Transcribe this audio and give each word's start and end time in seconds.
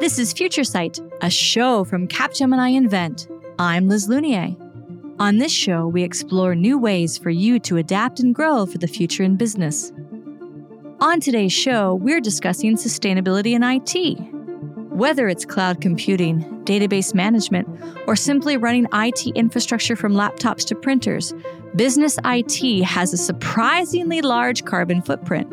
This 0.00 0.18
is 0.18 0.34
Future 0.34 0.64
Sight, 0.64 1.00
a 1.22 1.30
show 1.30 1.82
from 1.84 2.06
Capgemini 2.06 2.76
Invent. 2.76 3.26
I'm 3.58 3.88
Liz 3.88 4.06
Lunier. 4.06 4.54
On 5.18 5.38
this 5.38 5.50
show, 5.50 5.88
we 5.88 6.02
explore 6.02 6.54
new 6.54 6.78
ways 6.78 7.16
for 7.16 7.30
you 7.30 7.58
to 7.60 7.78
adapt 7.78 8.20
and 8.20 8.34
grow 8.34 8.66
for 8.66 8.76
the 8.76 8.86
future 8.86 9.22
in 9.22 9.36
business. 9.36 9.94
On 11.00 11.20
today's 11.20 11.54
show, 11.54 11.94
we're 11.94 12.20
discussing 12.20 12.76
sustainability 12.76 13.54
in 13.54 13.62
IT. 13.62 14.18
Whether 14.94 15.28
it's 15.28 15.46
cloud 15.46 15.80
computing, 15.80 16.42
database 16.64 17.14
management, 17.14 17.66
or 18.06 18.14
simply 18.14 18.58
running 18.58 18.88
IT 18.92 19.28
infrastructure 19.28 19.96
from 19.96 20.12
laptops 20.12 20.66
to 20.66 20.74
printers, 20.74 21.32
business 21.76 22.18
IT 22.24 22.84
has 22.84 23.12
a 23.12 23.16
surprisingly 23.16 24.22
large 24.22 24.64
carbon 24.64 25.02
footprint. 25.02 25.48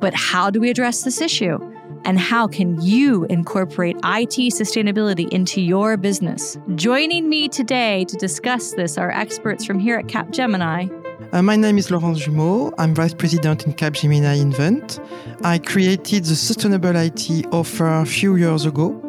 But 0.00 0.14
how 0.14 0.50
do 0.50 0.60
we 0.60 0.70
address 0.70 1.02
this 1.02 1.20
issue? 1.20 1.58
and 2.04 2.18
how 2.18 2.46
can 2.46 2.80
you 2.80 3.24
incorporate 3.24 3.96
IT 3.96 4.52
sustainability 4.54 5.28
into 5.30 5.60
your 5.60 5.96
business? 5.96 6.56
Joining 6.74 7.28
me 7.28 7.48
today 7.48 8.04
to 8.06 8.16
discuss 8.16 8.72
this 8.72 8.96
are 8.96 9.10
experts 9.10 9.64
from 9.64 9.78
here 9.78 9.98
at 9.98 10.06
Capgemini. 10.06 10.90
Uh, 11.32 11.42
my 11.42 11.56
name 11.56 11.78
is 11.78 11.90
Laurence 11.90 12.26
Jumeau. 12.26 12.72
I'm 12.78 12.94
Vice 12.94 13.14
President 13.14 13.66
in 13.66 13.74
Capgemini 13.74 14.40
Invent. 14.40 14.98
I 15.44 15.58
created 15.58 16.24
the 16.24 16.34
Sustainable 16.34 16.96
IT 16.96 17.46
offer 17.52 17.86
a 17.86 18.06
few 18.06 18.36
years 18.36 18.64
ago, 18.64 19.00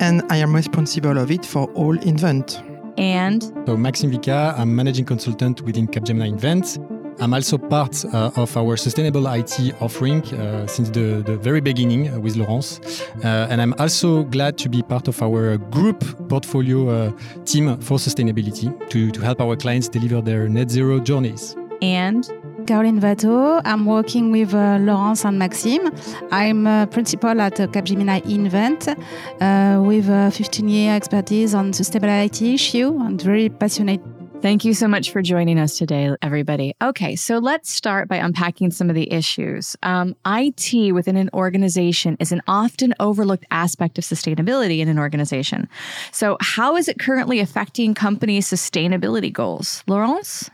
and 0.00 0.22
I 0.30 0.38
am 0.38 0.54
responsible 0.54 1.18
of 1.18 1.30
it 1.30 1.44
for 1.44 1.70
all 1.72 1.98
Invent. 1.98 2.62
And 2.98 3.42
so 3.66 3.76
Maxime 3.76 4.10
Vika, 4.10 4.58
I'm 4.58 4.74
managing 4.74 5.04
consultant 5.04 5.62
within 5.62 5.86
Capgemini 5.86 6.28
Invent. 6.28 6.78
I'm 7.18 7.32
also 7.32 7.56
part 7.56 8.04
uh, 8.04 8.30
of 8.36 8.56
our 8.56 8.76
sustainable 8.76 9.26
IT 9.26 9.74
offering 9.80 10.22
uh, 10.34 10.66
since 10.66 10.90
the, 10.90 11.22
the, 11.24 11.38
very 11.38 11.60
beginning 11.60 12.20
with 12.20 12.36
Laurence. 12.36 12.78
Uh, 13.24 13.48
and 13.50 13.62
I'm 13.62 13.74
also 13.78 14.24
glad 14.24 14.58
to 14.58 14.68
be 14.68 14.82
part 14.82 15.08
of 15.08 15.22
our 15.22 15.56
group 15.56 16.04
portfolio 16.28 16.88
uh, 16.88 17.12
team 17.46 17.80
for 17.80 17.96
sustainability 17.96 18.68
to, 18.90 19.10
to 19.10 19.20
help 19.20 19.40
our 19.40 19.56
clients 19.56 19.88
deliver 19.88 20.20
their 20.20 20.46
net 20.48 20.70
zero 20.70 21.00
journeys. 21.00 21.56
And 21.80 22.30
Caroline 22.64 23.00
Vateau. 23.00 23.60
I'm 23.64 23.84
working 23.86 24.32
with 24.32 24.54
uh, 24.54 24.78
Laurence 24.80 25.24
and 25.24 25.38
Maxime. 25.38 25.90
I'm 26.30 26.66
a 26.66 26.86
principal 26.90 27.40
at 27.40 27.60
uh, 27.60 27.66
Capgemini 27.66 28.24
Invent 28.24 28.88
uh, 28.88 29.82
with 29.82 30.06
15 30.06 30.68
year 30.68 30.94
expertise 30.94 31.54
on 31.54 31.72
sustainability 31.72 32.54
issue 32.54 32.98
and 33.00 33.20
very 33.20 33.48
passionate 33.48 34.00
Thank 34.42 34.66
you 34.66 34.74
so 34.74 34.86
much 34.86 35.10
for 35.10 35.22
joining 35.22 35.58
us 35.58 35.78
today, 35.78 36.14
everybody. 36.20 36.74
Okay, 36.80 37.16
so 37.16 37.38
let's 37.38 37.70
start 37.70 38.06
by 38.06 38.16
unpacking 38.16 38.70
some 38.70 38.90
of 38.90 38.94
the 38.94 39.10
issues. 39.10 39.76
Um, 39.82 40.14
IT 40.26 40.92
within 40.92 41.16
an 41.16 41.30
organization 41.32 42.16
is 42.20 42.32
an 42.32 42.42
often 42.46 42.94
overlooked 43.00 43.46
aspect 43.50 43.98
of 43.98 44.04
sustainability 44.04 44.80
in 44.80 44.88
an 44.88 44.98
organization. 44.98 45.68
So, 46.12 46.36
how 46.40 46.76
is 46.76 46.86
it 46.86 46.98
currently 46.98 47.40
affecting 47.40 47.94
companies' 47.94 48.46
sustainability 48.46 49.32
goals? 49.32 49.82
Laurence? 49.88 50.50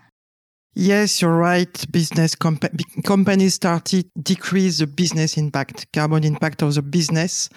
Yes, 0.75 1.21
you're 1.21 1.37
right. 1.37 1.93
Business 1.93 2.35
comp- 2.35 2.65
companies 3.05 3.55
started 3.55 4.07
decrease 4.23 4.79
the 4.79 4.87
business 4.87 5.37
impact, 5.37 5.87
carbon 5.93 6.25
impact 6.25 6.63
of 6.63 6.75
the 6.75 6.81
business, 6.81 7.51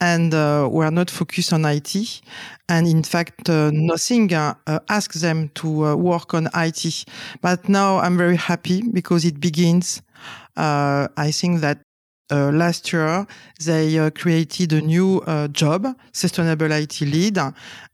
and 0.00 0.32
uh, 0.32 0.66
we 0.72 0.82
are 0.82 0.90
not 0.90 1.10
focused 1.10 1.52
on 1.52 1.66
IT. 1.66 2.22
And 2.70 2.88
in 2.88 3.02
fact, 3.02 3.50
uh, 3.50 3.70
nothing 3.74 4.32
uh, 4.32 4.54
uh 4.66 4.78
asks 4.88 5.20
them 5.20 5.50
to 5.56 5.84
uh, 5.84 5.96
work 5.96 6.32
on 6.32 6.48
IT. 6.54 7.04
But 7.42 7.68
now 7.68 7.98
I'm 7.98 8.16
very 8.16 8.36
happy 8.36 8.80
because 8.90 9.26
it 9.26 9.38
begins. 9.38 10.00
Uh, 10.56 11.08
I 11.18 11.30
think 11.30 11.60
that 11.60 11.82
uh, 12.30 12.50
last 12.52 12.90
year, 12.90 13.26
they 13.62 13.98
uh, 13.98 14.08
created 14.08 14.72
a 14.72 14.80
new 14.80 15.20
uh, 15.26 15.48
job, 15.48 15.86
Sustainable 16.12 16.72
IT 16.72 17.02
Lead, 17.02 17.38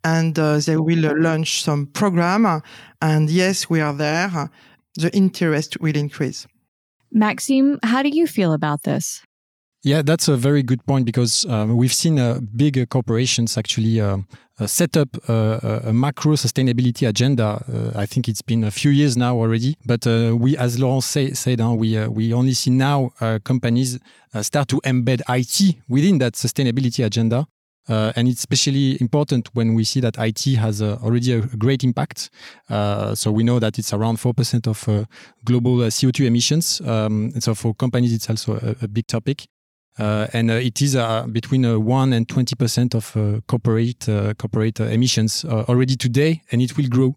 and 0.05 0.35
they 0.37 0.77
will 0.77 1.21
launch 1.21 1.65
some 1.65 1.87
program. 1.87 2.63
And 3.03 3.29
yes, 3.29 3.69
we 3.69 3.81
are 3.81 3.93
there 3.93 4.49
the 4.99 5.15
interest 5.15 5.81
will 5.81 5.97
increase. 5.97 6.47
Maxime, 7.13 7.79
how 7.83 8.03
do 8.03 8.11
you 8.11 8.27
feel 8.27 8.53
about 8.53 8.83
this? 8.83 9.23
Yeah, 9.85 10.03
that's 10.03 10.27
a 10.27 10.37
very 10.37 10.65
good 10.65 10.85
point 10.87 11.07
because 11.07 11.47
um, 11.47 11.77
we've 11.77 11.95
seen 11.95 12.19
uh, 12.19 12.41
big 12.57 12.89
corporations 12.91 13.57
actually 13.57 14.01
uh, 14.01 14.19
uh, 14.59 14.67
set 14.67 14.97
up 14.97 15.09
a 15.29 15.93
macro 15.93 16.33
sustainability 16.33 17.09
agenda. 17.09 17.63
Uh, 17.73 17.97
I 17.97 18.05
think 18.05 18.29
it's 18.29 18.43
been 18.43 18.65
a 18.65 18.73
few 18.73 18.91
years 18.91 19.17
now 19.17 19.37
already, 19.37 19.77
but 19.87 20.05
uh, 20.05 20.37
we, 20.37 20.57
as 20.57 20.81
Laurent 20.81 21.05
say, 21.05 21.33
said, 21.33 21.61
we 21.61 21.97
uh, 21.97 22.11
we 22.11 22.35
only 22.35 22.55
see 22.55 22.71
now 22.71 23.13
companies 23.45 24.01
start 24.43 24.67
to 24.69 24.81
embed 24.85 25.23
IT 25.29 25.77
within 25.89 26.19
that 26.19 26.33
sustainability 26.33 27.05
agenda. 27.05 27.47
Uh, 27.89 28.13
and 28.17 28.29
it's 28.29 28.41
especially 28.41 28.99
important 29.01 29.49
when 29.55 29.75
we 29.75 29.83
see 29.85 30.01
that 30.01 30.19
IT 30.19 30.45
has 30.57 30.83
uh, 30.83 30.99
already 31.03 31.33
a, 31.33 31.41
great 31.41 31.83
impact. 31.83 32.31
Uh, 32.69 33.15
so 33.15 33.33
we 33.33 33.43
know 33.43 33.59
that 33.59 33.79
it's 33.79 33.93
around 33.93 34.19
4% 34.19 34.67
of 34.67 34.89
uh, 34.89 35.05
global 35.45 35.81
uh, 35.81 35.87
CO2 35.87 36.27
emissions. 36.27 36.81
Um, 36.83 37.31
and 37.35 37.43
so 37.43 37.55
for 37.55 37.75
companies, 37.75 38.13
it's 38.13 38.29
also 38.29 38.57
a, 38.57 38.85
a 38.85 38.89
big 38.89 39.07
topic. 39.07 39.47
Uh, 39.99 40.29
and 40.33 40.49
it 40.51 40.81
is 40.81 40.97
between 41.33 41.65
1 41.85 42.13
and 42.13 42.29
20% 42.29 42.95
of 42.95 43.47
corporate, 43.49 44.07
corporate 44.39 44.79
emissions 44.79 45.45
already 45.45 45.97
today, 45.97 46.41
and 46.53 46.63
it 46.63 46.77
will 46.77 46.87
grow. 46.87 47.17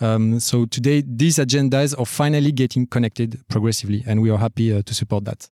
Um, 0.00 0.40
so 0.40 0.64
today, 0.64 1.02
these 1.06 1.36
agendas 1.36 1.98
are 1.98 2.06
finally 2.06 2.50
getting 2.50 2.86
connected 2.86 3.38
progressively, 3.48 4.02
and 4.06 4.22
we 4.22 4.30
are 4.30 4.38
happy 4.38 4.82
to 4.82 4.94
support 4.94 5.26
that. 5.26 5.50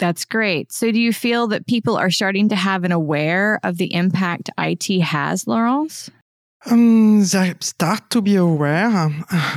That's 0.00 0.24
great. 0.24 0.72
So, 0.72 0.90
do 0.90 0.98
you 0.98 1.12
feel 1.12 1.46
that 1.48 1.66
people 1.66 1.96
are 1.96 2.10
starting 2.10 2.48
to 2.48 2.56
have 2.56 2.84
an 2.84 2.90
aware 2.90 3.60
of 3.62 3.76
the 3.76 3.92
impact 3.94 4.48
IT 4.58 5.00
has, 5.02 5.46
Laurence? 5.46 6.10
Um, 6.66 7.20
they 7.20 7.54
start 7.60 8.10
to 8.10 8.22
be 8.22 8.36
aware, 8.36 9.10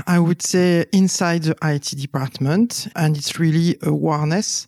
I 0.07 0.19
would 0.19 0.41
say, 0.41 0.85
inside 0.91 1.43
the 1.43 1.55
IT 1.63 1.95
department, 1.97 2.87
and 2.95 3.17
it's 3.17 3.39
really 3.39 3.77
awareness. 3.81 4.67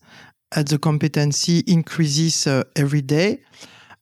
Uh, 0.55 0.63
the 0.63 0.77
competency 0.77 1.59
increases 1.67 2.47
uh, 2.47 2.63
every 2.75 3.01
day. 3.01 3.41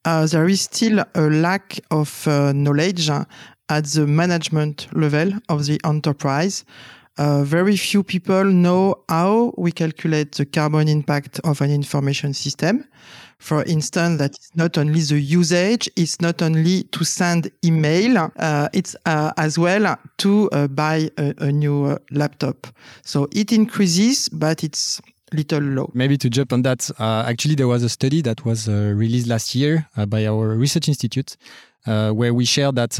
Uh, 0.06 0.28
there 0.28 0.48
is 0.48 0.62
still 0.62 1.04
a 1.16 1.22
lack 1.22 1.80
of 1.90 2.28
uh, 2.28 2.54
knowledge 2.54 3.10
at 3.10 3.86
the 3.86 4.06
management 4.06 4.88
level 4.94 5.32
of 5.50 5.66
the 5.66 5.80
enterprise. 5.84 6.66
Uh, 7.18 7.44
very 7.44 7.78
few 7.78 8.04
people 8.04 8.44
know 8.44 8.96
how 9.08 9.54
we 9.58 9.72
calculate 9.72 10.32
the 10.32 10.46
carbon 10.46 10.88
impact 10.88 11.40
of 11.44 11.62
an 11.62 11.70
information 11.70 12.34
system. 12.34 12.84
For 13.38 13.64
instance, 13.66 14.18
that 14.20 14.32
is 14.32 14.50
not 14.56 14.78
only 14.78 15.02
the 15.02 15.20
usage, 15.20 15.90
it's 15.96 16.22
not 16.22 16.42
only 16.42 16.84
to 16.84 17.04
send 17.04 17.52
email, 17.64 18.32
uh, 18.38 18.70
it's 18.74 18.96
uh, 19.06 19.32
as 19.38 19.60
well 19.60 19.96
to 20.20 20.50
uh, 20.52 20.68
buy 20.70 21.12
a, 21.18 21.34
a 21.38 21.52
new 21.52 21.86
uh, 21.86 21.98
laptop. 22.10 22.68
So 23.04 23.28
it 23.32 23.52
increases, 23.52 24.30
but 24.30 24.64
it's 24.64 25.02
little 25.34 25.62
low. 25.62 25.92
Maybe 25.94 26.18
to 26.18 26.30
jump 26.30 26.54
on 26.54 26.62
that, 26.64 26.90
uh, 27.00 27.26
actually, 27.28 27.56
there 27.56 27.68
was 27.68 27.84
a 27.84 27.90
study 27.90 28.22
that 28.22 28.46
was 28.46 28.68
uh, 28.68 28.94
released 28.96 29.28
last 29.28 29.54
year 29.54 29.88
uh, 29.98 30.06
by 30.06 30.26
our 30.26 30.56
research 30.56 30.88
institute 30.88 31.36
where 31.86 32.34
we 32.34 32.46
shared 32.46 32.76
that 32.76 32.98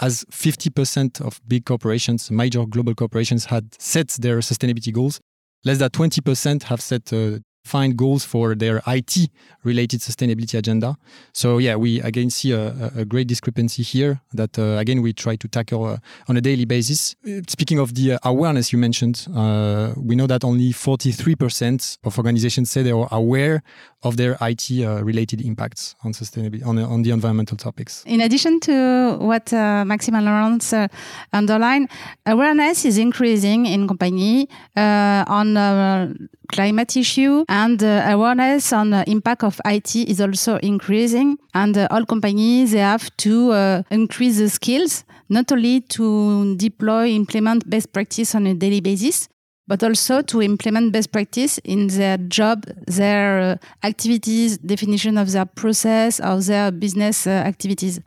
as 0.00 0.24
50% 0.30 1.20
of 1.20 1.40
big 1.46 1.64
corporations, 1.64 2.30
major 2.30 2.64
global 2.66 2.94
corporations, 2.94 3.46
had 3.46 3.80
set 3.80 4.08
their 4.20 4.38
sustainability 4.38 4.92
goals, 4.92 5.20
less 5.64 5.78
than 5.78 5.90
20% 5.90 6.64
have 6.64 6.80
set 6.80 7.12
uh, 7.12 7.38
find 7.64 7.96
goals 7.96 8.24
for 8.24 8.54
their 8.54 8.82
IT 8.86 9.30
related 9.64 10.00
sustainability 10.00 10.56
agenda. 10.58 10.96
So 11.32 11.58
yeah, 11.58 11.76
we 11.76 12.00
again 12.02 12.30
see 12.30 12.52
a, 12.52 12.92
a 12.96 13.04
great 13.04 13.26
discrepancy 13.26 13.82
here 13.82 14.20
that 14.34 14.58
uh, 14.58 14.76
again 14.78 15.00
we 15.00 15.12
try 15.12 15.36
to 15.36 15.48
tackle 15.48 15.84
uh, 15.84 15.96
on 16.28 16.36
a 16.36 16.40
daily 16.40 16.66
basis. 16.66 17.16
Speaking 17.48 17.78
of 17.78 17.94
the 17.94 18.12
uh, 18.12 18.18
awareness 18.24 18.72
you 18.72 18.78
mentioned, 18.78 19.26
uh, 19.34 19.94
we 19.96 20.14
know 20.14 20.26
that 20.26 20.44
only 20.44 20.72
43% 20.72 21.98
of 22.04 22.18
organizations 22.18 22.70
say 22.70 22.82
they 22.82 22.92
are 22.92 23.08
aware 23.10 23.62
of 24.02 24.18
their 24.18 24.36
IT 24.42 24.70
uh, 24.70 25.02
related 25.02 25.40
impacts 25.40 25.96
on 26.04 26.12
sustainability 26.12 26.64
on, 26.66 26.78
on 26.78 27.02
the 27.02 27.10
environmental 27.10 27.56
topics. 27.56 28.04
In 28.06 28.20
addition 28.20 28.60
to 28.60 29.16
what 29.18 29.52
uh, 29.52 29.84
Maxime 29.86 30.16
and 30.16 30.26
Laurence 30.26 30.72
uh, 30.72 30.88
underline, 31.32 31.88
awareness 32.26 32.84
is 32.84 32.98
increasing 32.98 33.64
in 33.64 33.88
company 33.88 34.48
uh, 34.76 35.24
on 35.26 35.56
uh, 35.56 36.12
climate 36.52 36.96
issue 36.96 37.44
and 37.48 37.82
uh, 37.82 38.06
awareness 38.08 38.72
on 38.72 38.90
the 38.90 39.08
impact 39.08 39.44
of 39.44 39.60
IT 39.64 39.94
is 39.96 40.20
also 40.20 40.56
increasing. 40.58 41.38
And 41.54 41.76
all 41.90 42.04
companies 42.04 42.72
they 42.72 42.78
have 42.78 43.14
to 43.18 43.84
increase 43.90 44.38
the 44.38 44.48
skills 44.48 45.04
not 45.28 45.50
only 45.52 45.80
to 45.80 46.56
deploy, 46.56 47.08
implement 47.08 47.68
best 47.68 47.92
practice 47.92 48.34
on 48.34 48.46
a 48.46 48.54
daily 48.54 48.80
basis, 48.80 49.28
but 49.66 49.82
also 49.82 50.22
to 50.22 50.42
implement 50.42 50.92
best 50.92 51.12
practice 51.12 51.58
in 51.58 51.88
their 51.88 52.18
job, 52.18 52.64
their 52.86 53.40
uh, 53.40 53.86
activities, 53.86 54.58
definition 54.58 55.16
of 55.16 55.32
their 55.32 55.46
process, 55.46 56.20
of 56.20 56.46
their 56.46 56.70
business 56.70 57.26
uh, 57.26 57.30
activities. 57.30 58.00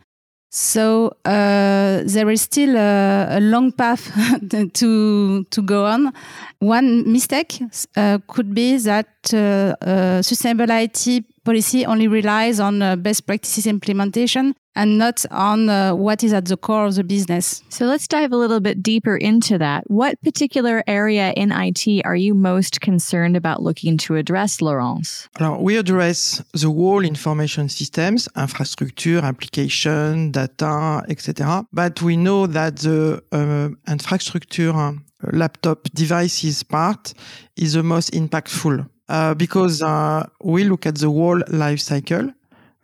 So 0.57 1.13
uh, 1.23 2.01
there 2.03 2.31
is 2.31 2.41
still 2.41 2.75
a, 2.75 3.37
a 3.37 3.39
long 3.39 3.71
path 3.71 4.11
to 4.73 5.43
to 5.43 5.61
go 5.61 5.85
on. 5.85 6.11
One 6.57 7.11
mistake 7.11 7.61
uh, 7.95 8.17
could 8.25 8.55
be 8.55 8.77
that 8.77 9.07
uh, 9.33 9.75
uh 9.85 10.23
sustainable 10.23 10.71
IT 10.71 11.25
policy 11.43 11.85
only 11.85 12.07
relies 12.07 12.59
on 12.59 12.81
uh, 12.81 12.95
best 12.95 13.27
practices 13.27 13.67
implementation 13.67 14.55
and 14.77 14.97
not 14.97 15.25
on 15.31 15.69
uh, 15.69 15.95
what 15.95 16.23
is 16.23 16.31
at 16.31 16.45
the 16.45 16.55
core 16.55 16.85
of 16.85 16.95
the 16.95 17.03
business. 17.03 17.63
So 17.69 17.85
let's 17.85 18.07
dive 18.07 18.31
a 18.31 18.37
little 18.37 18.59
bit 18.59 18.83
deeper 18.83 19.17
into 19.17 19.57
that. 19.57 19.89
What 19.89 20.21
particular 20.21 20.83
area 20.87 21.33
in 21.35 21.51
IT 21.51 22.05
are 22.05 22.15
you 22.15 22.33
most 22.35 22.79
concerned 22.79 23.35
about 23.35 23.63
looking 23.63 23.97
to 24.05 24.15
address, 24.15 24.61
Laurence? 24.61 25.27
Alors, 25.39 25.61
we 25.61 25.77
address 25.77 26.43
the 26.53 26.67
whole 26.67 27.03
information 27.03 27.69
systems, 27.69 28.29
infrastructure, 28.37 29.19
application, 29.19 30.31
data, 30.31 31.03
etc. 31.09 31.65
But 31.73 32.01
we 32.03 32.15
know 32.15 32.45
that 32.45 32.77
the 32.77 33.23
uh, 33.31 33.69
infrastructure 33.91 34.71
uh, 34.71 34.93
laptop 35.33 35.89
devices 35.95 36.61
part 36.61 37.13
is 37.55 37.73
the 37.73 37.83
most 37.83 38.13
impactful 38.13 38.87
uh, 39.09 39.33
because 39.33 39.81
uh, 39.81 40.27
we 40.43 40.63
look 40.65 40.85
at 40.85 40.95
the 40.95 41.09
whole 41.09 41.41
life 41.49 41.79
cycle 41.79 42.31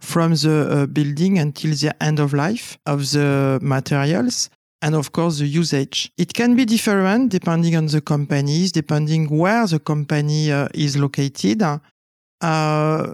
from 0.03 0.33
the 0.35 0.67
uh, 0.69 0.85
building 0.85 1.39
until 1.39 1.71
the 1.71 1.95
end 2.03 2.19
of 2.19 2.33
life 2.33 2.77
of 2.85 3.00
the 3.11 3.57
materials 3.61 4.50
and 4.81 4.95
of 4.95 5.13
course 5.13 5.39
the 5.39 5.47
usage. 5.47 6.11
It 6.17 6.33
can 6.33 6.55
be 6.55 6.65
different 6.65 7.31
depending 7.31 7.75
on 7.77 7.88
the 7.88 8.01
companies, 8.01 8.71
depending 8.73 9.29
where 9.29 9.65
the 9.65 9.79
company 9.79 10.51
uh, 10.51 10.67
is 10.73 10.97
located. 10.97 11.63
Uh, 11.63 11.79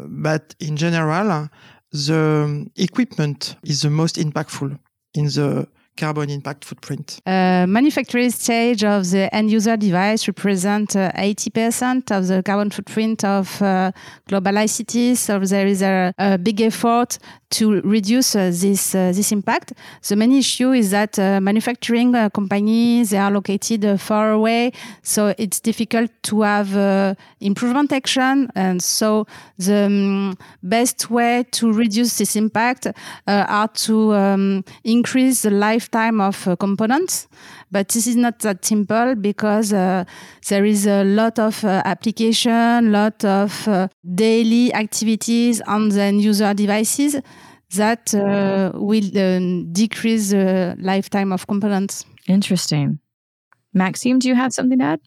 but 0.08 0.56
in 0.60 0.76
general, 0.76 1.48
the 1.92 2.68
equipment 2.76 3.56
is 3.64 3.84
the 3.84 3.92
most 3.92 4.16
impactful 4.16 4.78
in 5.14 5.26
the 5.26 5.68
carbon 6.00 6.30
impact 6.30 6.66
footprint? 6.66 7.20
Uh, 7.26 7.66
manufacturing 7.68 8.32
stage 8.32 8.84
of 8.84 9.12
the 9.12 9.34
end 9.36 9.52
user 9.52 9.78
device 9.78 10.28
represent 10.28 10.96
uh, 10.96 11.12
80% 11.12 12.12
of 12.18 12.28
the 12.28 12.42
carbon 12.42 12.70
footprint 12.72 13.24
of 13.24 13.62
uh, 13.62 13.92
global 14.28 14.54
ICT. 14.54 15.18
So 15.18 15.40
there 15.40 15.68
is 15.68 15.82
a, 15.82 16.14
a 16.18 16.38
big 16.38 16.62
effort 16.62 17.20
to 17.52 17.82
reduce 17.82 18.36
uh, 18.36 18.52
this 18.54 18.94
uh, 18.94 19.12
this 19.12 19.32
impact. 19.32 19.74
The 20.08 20.16
main 20.16 20.32
issue 20.34 20.72
is 20.72 20.92
that 20.92 21.18
uh, 21.18 21.42
manufacturing 21.42 22.14
companies 22.30 23.10
they 23.10 23.18
are 23.18 23.32
located 23.32 24.00
far 24.00 24.32
away, 24.32 24.72
so 25.02 25.34
it's 25.38 25.60
difficult 25.60 26.12
to 26.24 26.42
have 26.42 27.18
improvement 27.40 27.92
action. 27.92 28.50
And 28.56 28.82
so 28.82 29.26
the 29.58 29.86
um, 29.86 30.38
best 30.62 31.10
way 31.10 31.44
to 31.52 31.74
reduce 31.74 32.18
this 32.18 32.36
impact 32.36 32.88
are 33.26 33.68
to 33.68 34.14
um, 34.14 34.64
increase 34.84 35.42
the 35.42 35.52
lifetime 35.90 36.22
of 36.22 36.58
components. 36.60 37.28
But 37.72 37.90
this 37.90 38.08
is 38.08 38.16
not 38.16 38.40
that 38.40 38.66
simple 38.66 39.16
because 39.16 39.74
uh, 39.74 40.06
there 40.48 40.66
is 40.66 40.86
a 40.88 41.04
lot 41.04 41.40
of 41.40 41.64
uh, 41.64 41.82
application, 41.86 42.92
lot 42.92 43.24
of 43.26 43.68
uh, 43.68 43.88
daily 44.16 44.74
activities 44.74 45.62
on 45.62 45.90
the 45.90 46.14
user 46.14 46.54
devices 46.54 47.22
that 47.76 48.14
uh, 48.16 48.72
will 48.74 49.06
uh, 49.16 49.64
decrease 49.72 50.32
the 50.32 50.76
lifetime 50.80 51.32
of 51.32 51.46
components. 51.48 52.06
Interesting. 52.28 53.00
Maxime, 53.74 54.20
do 54.20 54.28
you 54.28 54.36
have 54.36 54.52
something 54.52 54.80
to 54.80 54.86
add? 54.86 55.00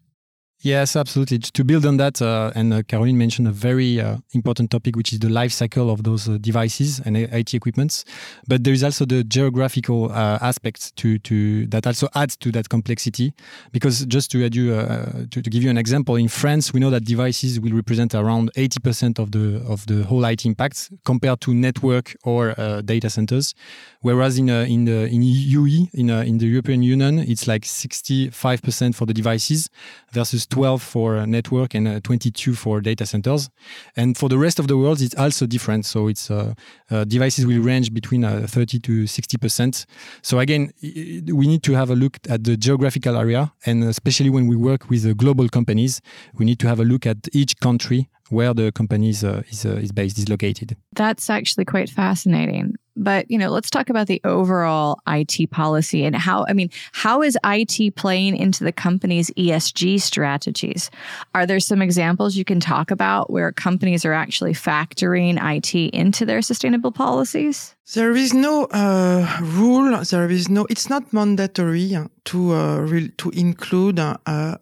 Yes, 0.64 0.94
absolutely. 0.94 1.40
To 1.40 1.64
build 1.64 1.84
on 1.84 1.96
that, 1.96 2.22
uh, 2.22 2.52
and 2.54 2.72
uh, 2.72 2.82
Caroline 2.84 3.18
mentioned 3.18 3.48
a 3.48 3.50
very 3.50 4.00
uh, 4.00 4.18
important 4.32 4.70
topic, 4.70 4.94
which 4.94 5.12
is 5.12 5.18
the 5.18 5.28
life 5.28 5.50
cycle 5.50 5.90
of 5.90 6.04
those 6.04 6.28
uh, 6.28 6.38
devices 6.40 7.00
and 7.00 7.16
IT 7.16 7.52
equipments. 7.52 8.04
But 8.46 8.62
there 8.62 8.72
is 8.72 8.84
also 8.84 9.04
the 9.04 9.24
geographical 9.24 10.12
uh, 10.12 10.38
aspect 10.40 10.94
to, 10.98 11.18
to 11.18 11.66
that 11.66 11.84
also 11.84 12.06
adds 12.14 12.36
to 12.36 12.52
that 12.52 12.68
complexity. 12.68 13.34
Because 13.72 14.06
just 14.06 14.30
to 14.30 14.44
add 14.44 14.54
you 14.54 14.74
uh, 14.74 15.24
to, 15.32 15.42
to, 15.42 15.50
give 15.50 15.64
you 15.64 15.70
an 15.70 15.78
example, 15.78 16.14
in 16.14 16.28
France, 16.28 16.72
we 16.72 16.78
know 16.78 16.90
that 16.90 17.04
devices 17.04 17.58
will 17.58 17.72
represent 17.72 18.14
around 18.14 18.52
80% 18.54 19.18
of 19.18 19.32
the 19.32 19.60
of 19.66 19.84
the 19.86 20.04
whole 20.04 20.24
IT 20.24 20.46
impact 20.46 20.92
compared 21.04 21.40
to 21.40 21.54
network 21.54 22.14
or 22.22 22.54
data 22.84 23.10
centers. 23.10 23.52
Whereas 24.00 24.38
in 24.38 24.48
in 24.48 24.84
the 24.84 25.08
in 25.08 25.22
UE 25.22 25.88
in 25.92 26.10
in 26.10 26.38
the 26.38 26.46
European 26.46 26.84
Union, 26.84 27.18
it's 27.18 27.48
like 27.48 27.62
65% 27.62 28.94
for 28.94 29.06
the 29.06 29.14
devices 29.14 29.68
versus 30.12 30.46
12 30.52 30.82
for 30.82 31.26
network 31.26 31.74
and 31.74 31.88
uh, 31.88 32.00
22 32.00 32.54
for 32.54 32.82
data 32.82 33.06
centers. 33.06 33.48
And 33.96 34.16
for 34.18 34.28
the 34.28 34.36
rest 34.36 34.58
of 34.58 34.68
the 34.68 34.76
world, 34.76 35.00
it's 35.00 35.14
also 35.14 35.46
different. 35.46 35.86
So 35.86 36.08
it's 36.08 36.30
uh, 36.30 36.52
uh, 36.90 37.04
devices 37.04 37.46
will 37.46 37.62
range 37.62 37.92
between 37.94 38.22
30 38.22 38.78
to 38.80 39.04
60%. 39.04 39.86
So 40.20 40.38
again, 40.38 40.70
we 40.82 41.46
need 41.46 41.62
to 41.62 41.72
have 41.72 41.88
a 41.88 41.94
look 41.94 42.18
at 42.28 42.44
the 42.44 42.58
geographical 42.58 43.16
area. 43.16 43.52
And 43.64 43.82
especially 43.84 44.28
when 44.28 44.46
we 44.46 44.56
work 44.56 44.90
with 44.90 45.16
global 45.16 45.48
companies, 45.48 46.02
we 46.34 46.44
need 46.44 46.58
to 46.60 46.68
have 46.68 46.80
a 46.80 46.84
look 46.84 47.06
at 47.06 47.16
each 47.32 47.58
country 47.60 48.10
where 48.28 48.52
the 48.52 48.72
company 48.72 49.08
is, 49.08 49.24
uh, 49.24 49.42
is, 49.48 49.64
uh, 49.64 49.70
is 49.76 49.90
based, 49.90 50.18
is 50.18 50.28
located. 50.28 50.76
That's 50.94 51.30
actually 51.30 51.64
quite 51.64 51.88
fascinating. 51.90 52.74
But, 52.96 53.30
you 53.30 53.38
know, 53.38 53.50
let's 53.50 53.70
talk 53.70 53.88
about 53.88 54.06
the 54.06 54.20
overall 54.24 55.00
IT 55.08 55.50
policy 55.50 56.04
and 56.04 56.14
how, 56.14 56.44
I 56.48 56.52
mean, 56.52 56.70
how 56.92 57.22
is 57.22 57.38
IT 57.44 57.96
playing 57.96 58.36
into 58.36 58.64
the 58.64 58.72
company's 58.72 59.30
ESG 59.30 60.00
strategies? 60.00 60.90
Are 61.34 61.46
there 61.46 61.60
some 61.60 61.80
examples 61.80 62.36
you 62.36 62.44
can 62.44 62.60
talk 62.60 62.90
about 62.90 63.30
where 63.30 63.50
companies 63.52 64.04
are 64.04 64.12
actually 64.12 64.52
factoring 64.52 65.38
IT 65.40 65.74
into 65.94 66.26
their 66.26 66.42
sustainable 66.42 66.92
policies? 66.92 67.74
There 67.94 68.14
is 68.14 68.32
no 68.32 68.64
uh, 68.66 69.26
rule. 69.40 70.02
There 70.04 70.30
is 70.30 70.48
no. 70.48 70.66
It's 70.70 70.88
not 70.88 71.12
mandatory 71.12 71.90
to 72.24 72.52
uh, 72.52 72.78
re- 72.78 73.12
to 73.18 73.30
include 73.30 73.98
uh, 73.98 74.16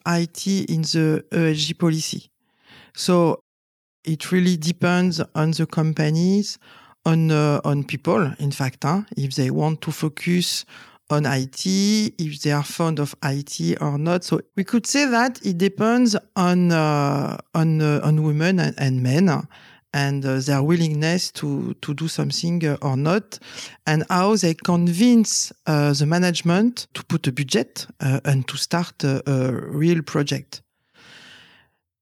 IT 0.07 0.47
in 0.47 0.83
the 0.83 1.25
ESG 1.31 1.79
policy. 1.79 2.31
So 2.95 3.41
it 4.05 4.33
really 4.33 4.57
depends 4.57 5.21
on 5.35 5.51
the 5.53 5.67
companies 5.67 6.59
on 7.05 7.31
uh, 7.31 7.61
on 7.65 7.85
people. 7.85 8.33
In 8.39 8.51
fact, 8.51 8.85
if 9.17 9.35
they 9.35 9.51
want 9.51 9.81
to 9.83 9.93
focus 9.93 10.65
on 11.11 11.27
IT, 11.27 11.67
if 11.67 12.43
they 12.43 12.53
are 12.53 12.63
fond 12.63 13.01
of 13.01 13.15
IT 13.25 13.77
or 13.81 13.99
not. 13.99 14.25
So 14.25 14.41
we 14.57 14.65
could 14.65 14.87
say 14.87 15.07
that 15.07 15.45
it 15.45 15.59
depends 15.59 16.17
on 16.37 16.73
uh, 16.73 17.37
on 17.55 17.83
uh, 17.83 18.01
on 18.05 18.23
women 18.23 18.61
and, 18.61 18.75
and 18.79 19.03
men 19.03 19.29
and 19.93 20.25
uh, 20.25 20.39
their 20.39 20.63
willingness 20.63 21.33
to 21.33 21.75
to 21.81 21.95
do 21.95 22.09
something 22.09 22.65
uh, 22.65 22.77
or 22.81 22.97
not, 22.97 23.39
and 23.87 24.05
how 24.09 24.37
they 24.37 24.55
convince 24.55 25.53
uh, 25.67 25.93
the 25.93 26.07
management 26.07 26.87
to 26.95 27.05
put 27.05 27.27
a 27.27 27.33
budget 27.33 27.87
uh, 28.01 28.21
and 28.25 28.47
to 28.47 28.57
start 28.57 29.03
a 29.05 29.53
real 29.53 30.03
project. 30.03 30.63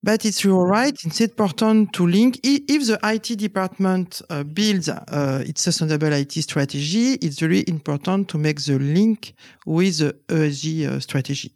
But 0.02 0.24
it's 0.24 0.44
your 0.44 0.66
right. 0.66 0.96
It's 1.04 1.20
important 1.20 1.92
to 1.94 2.06
link. 2.06 2.38
If 2.44 2.86
the 2.86 2.98
IT 3.02 3.36
department 3.36 4.22
uh, 4.30 4.44
builds 4.44 4.88
uh, 4.88 5.44
its 5.44 5.62
sustainable 5.62 6.12
IT 6.12 6.32
strategy, 6.32 7.14
it's 7.14 7.42
really 7.42 7.64
important 7.68 8.28
to 8.28 8.38
make 8.38 8.62
the 8.64 8.78
link 8.78 9.34
with 9.66 9.98
the 9.98 10.16
ESG 10.28 10.86
uh, 10.86 11.00
strategy, 11.00 11.52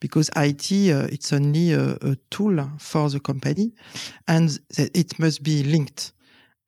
because 0.00 0.28
IT 0.34 0.72
uh, 0.90 1.06
it's 1.12 1.32
only 1.32 1.72
a, 1.72 1.96
a, 2.02 2.16
tool 2.30 2.68
for 2.78 3.08
the 3.08 3.20
company, 3.20 3.72
and 4.26 4.58
it 4.76 5.16
must 5.20 5.44
be 5.44 5.62
linked. 5.62 6.12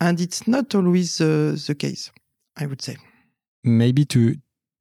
And 0.00 0.20
it's 0.20 0.46
not 0.46 0.74
always 0.76 1.20
uh, 1.20 1.56
the 1.66 1.74
case, 1.76 2.12
I 2.56 2.66
would 2.66 2.82
say. 2.82 2.98
Maybe 3.64 4.04
to 4.06 4.36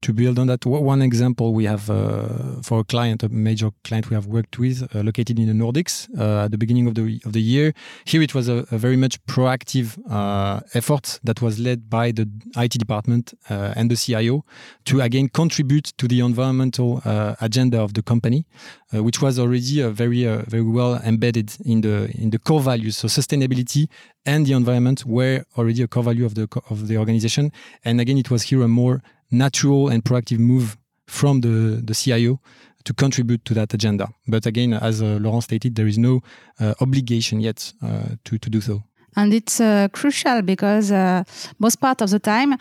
to 0.06 0.14
build 0.14 0.38
on 0.38 0.46
that, 0.46 0.64
one 0.68 1.02
example 1.02 1.52
we 1.56 1.66
have 1.66 1.90
uh, 1.90 2.62
for 2.62 2.82
a 2.82 2.84
client, 2.84 3.24
a 3.24 3.30
major 3.30 3.72
client 3.84 4.08
we 4.12 4.14
have 4.14 4.28
worked 4.28 4.60
with, 4.60 4.84
uh, 4.96 5.00
located 5.02 5.40
in 5.40 5.48
the 5.48 5.54
Nordics 5.54 6.08
uh, 6.20 6.46
at 6.46 6.52
the 6.52 6.60
beginning 6.60 6.86
of 6.86 6.94
the 6.94 7.20
of 7.26 7.34
the 7.34 7.42
year. 7.42 7.74
Here, 8.06 8.22
it 8.22 8.36
was 8.36 8.48
a, 8.48 8.58
a 8.70 8.78
very 8.78 8.98
much 8.98 9.16
proactive 9.26 9.98
uh, 10.08 10.60
effort 10.76 11.20
that 11.24 11.42
was 11.42 11.60
led 11.60 11.90
by 11.90 12.12
the 12.12 12.30
IT 12.56 12.74
department 12.74 13.34
uh, 13.50 13.74
and 13.76 13.90
the 13.90 13.96
CIO 13.96 14.46
to 14.86 15.02
again 15.02 15.28
contribute 15.28 15.86
to 15.98 16.08
the 16.08 16.20
environmental 16.20 17.02
uh, 17.04 17.34
agenda 17.42 17.82
of 17.82 17.96
the 17.96 18.04
company, 18.04 18.46
which 18.92 19.24
was 19.24 19.40
already 19.40 19.82
very 19.90 20.24
very 20.54 20.68
well 20.80 21.02
embedded 21.04 21.50
in 21.66 21.82
the 21.82 22.12
in 22.14 22.30
the 22.30 22.38
core 22.38 22.62
values. 22.62 22.96
So 22.98 23.08
sustainability 23.08 23.88
and 24.26 24.46
the 24.46 24.54
environment 24.54 25.04
were 25.06 25.46
already 25.58 25.82
a 25.82 25.88
core 25.88 26.04
value 26.04 26.26
of 26.26 26.36
the 26.36 26.48
of 26.70 26.88
the 26.90 26.98
organization. 26.98 27.52
And 27.84 28.00
again, 28.00 28.20
it 28.20 28.30
was 28.30 28.44
here 28.44 28.62
a 28.62 28.68
more 28.68 29.02
natural 29.32 29.90
and 29.90 30.04
proactive 30.04 30.40
move 30.40 30.78
from 31.08 31.42
the, 31.42 31.82
the 31.84 31.94
CIO 31.94 32.40
to 32.84 32.94
contribute 32.94 33.44
to 33.46 33.54
that 33.54 33.74
agenda. 33.74 34.08
But 34.28 34.46
again, 34.46 34.74
as 34.74 35.02
uh, 35.02 35.18
Laurent 35.20 35.44
stated, 35.44 35.76
there 35.76 35.88
is 35.88 35.98
no 35.98 36.22
uh, 36.60 36.76
obligation 36.80 37.40
yet 37.42 37.74
uh, 37.82 38.16
to, 38.26 38.38
to 38.38 38.50
do 38.50 38.62
so. 38.62 38.84
And 39.16 39.34
it's 39.34 39.60
uh, 39.60 39.88
crucial 39.94 40.42
because 40.42 40.92
uh, 40.92 41.24
most 41.60 41.78
part 41.78 42.02
of 42.02 42.10
the 42.10 42.20
time 42.20 42.54
uh, 42.54 42.58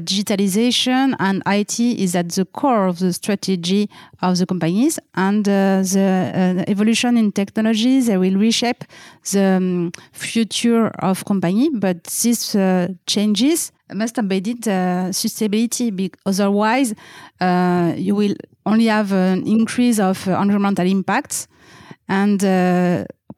digitalization 0.00 1.14
and 1.18 1.42
IT 1.46 1.78
is 1.78 2.14
at 2.16 2.28
the 2.30 2.44
core 2.44 2.86
of 2.86 2.98
the 2.98 3.12
strategy 3.12 3.88
of 4.20 4.38
the 4.38 4.46
companies 4.46 4.98
and 5.14 5.48
uh, 5.48 5.82
the 5.82 6.32
uh, 6.34 6.70
evolution 6.70 7.16
in 7.16 7.30
technologies 7.32 8.06
they 8.06 8.16
will 8.16 8.36
reshape 8.36 8.84
the 9.32 9.42
um, 9.42 9.92
future 10.12 10.88
of 11.00 11.24
company. 11.24 11.70
But 11.70 12.04
these 12.04 12.54
uh, 12.54 12.88
changes 13.06 13.72
must 13.92 14.16
embed 14.16 14.62
sustainability 15.10 15.94
because 15.94 16.40
otherwise 16.40 16.94
you 17.98 18.14
will 18.14 18.34
only 18.64 18.86
have 18.86 19.12
an 19.12 19.46
increase 19.46 19.98
of 19.98 20.26
environmental 20.26 20.86
impacts. 20.86 21.46
And 22.08 22.40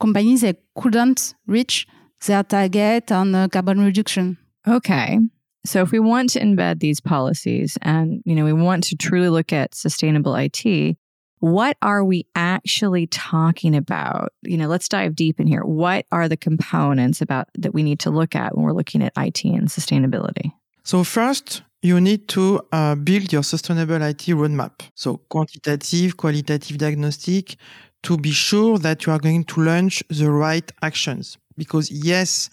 companies 0.00 0.42
they 0.42 0.54
couldn't 0.74 1.34
reach 1.46 1.86
their 2.26 2.42
target 2.42 3.12
on 3.12 3.34
uh, 3.34 3.48
carbon 3.48 3.84
reduction. 3.84 4.38
Okay. 4.66 5.18
So 5.66 5.80
if 5.82 5.92
we 5.92 5.98
want 5.98 6.30
to 6.30 6.40
embed 6.40 6.80
these 6.80 7.00
policies 7.00 7.78
and 7.80 8.22
you 8.24 8.34
know 8.34 8.44
we 8.44 8.52
want 8.52 8.84
to 8.84 8.96
truly 8.96 9.30
look 9.30 9.52
at 9.52 9.74
sustainable 9.74 10.34
IT, 10.34 10.96
what 11.40 11.76
are 11.82 12.04
we 12.04 12.26
actually 12.34 13.06
talking 13.06 13.74
about? 13.74 14.32
You 14.42 14.56
know, 14.56 14.68
let's 14.68 14.88
dive 14.88 15.14
deep 15.14 15.40
in 15.40 15.46
here. 15.46 15.62
What 15.62 16.06
are 16.12 16.28
the 16.28 16.36
components 16.36 17.20
about 17.20 17.48
that 17.58 17.74
we 17.74 17.82
need 17.82 17.98
to 18.00 18.10
look 18.10 18.34
at 18.34 18.54
when 18.56 18.64
we're 18.64 18.72
looking 18.72 19.02
at 19.02 19.12
IT 19.16 19.44
and 19.44 19.68
sustainability? 19.68 20.52
So 20.84 21.04
first, 21.04 21.62
you 21.82 22.00
need 22.00 22.28
to 22.28 22.60
uh, 22.72 22.94
build 22.94 23.32
your 23.32 23.42
sustainable 23.42 24.02
IT 24.02 24.24
roadmap. 24.28 24.80
So 24.94 25.18
quantitative, 25.28 26.16
qualitative 26.16 26.78
diagnostic 26.78 27.56
to 28.04 28.18
be 28.18 28.32
sure 28.32 28.78
that 28.78 29.06
you 29.06 29.12
are 29.12 29.18
going 29.18 29.44
to 29.44 29.60
launch 29.62 30.02
the 30.08 30.30
right 30.30 30.70
actions 30.82 31.38
because 31.56 31.90
yes, 31.90 32.50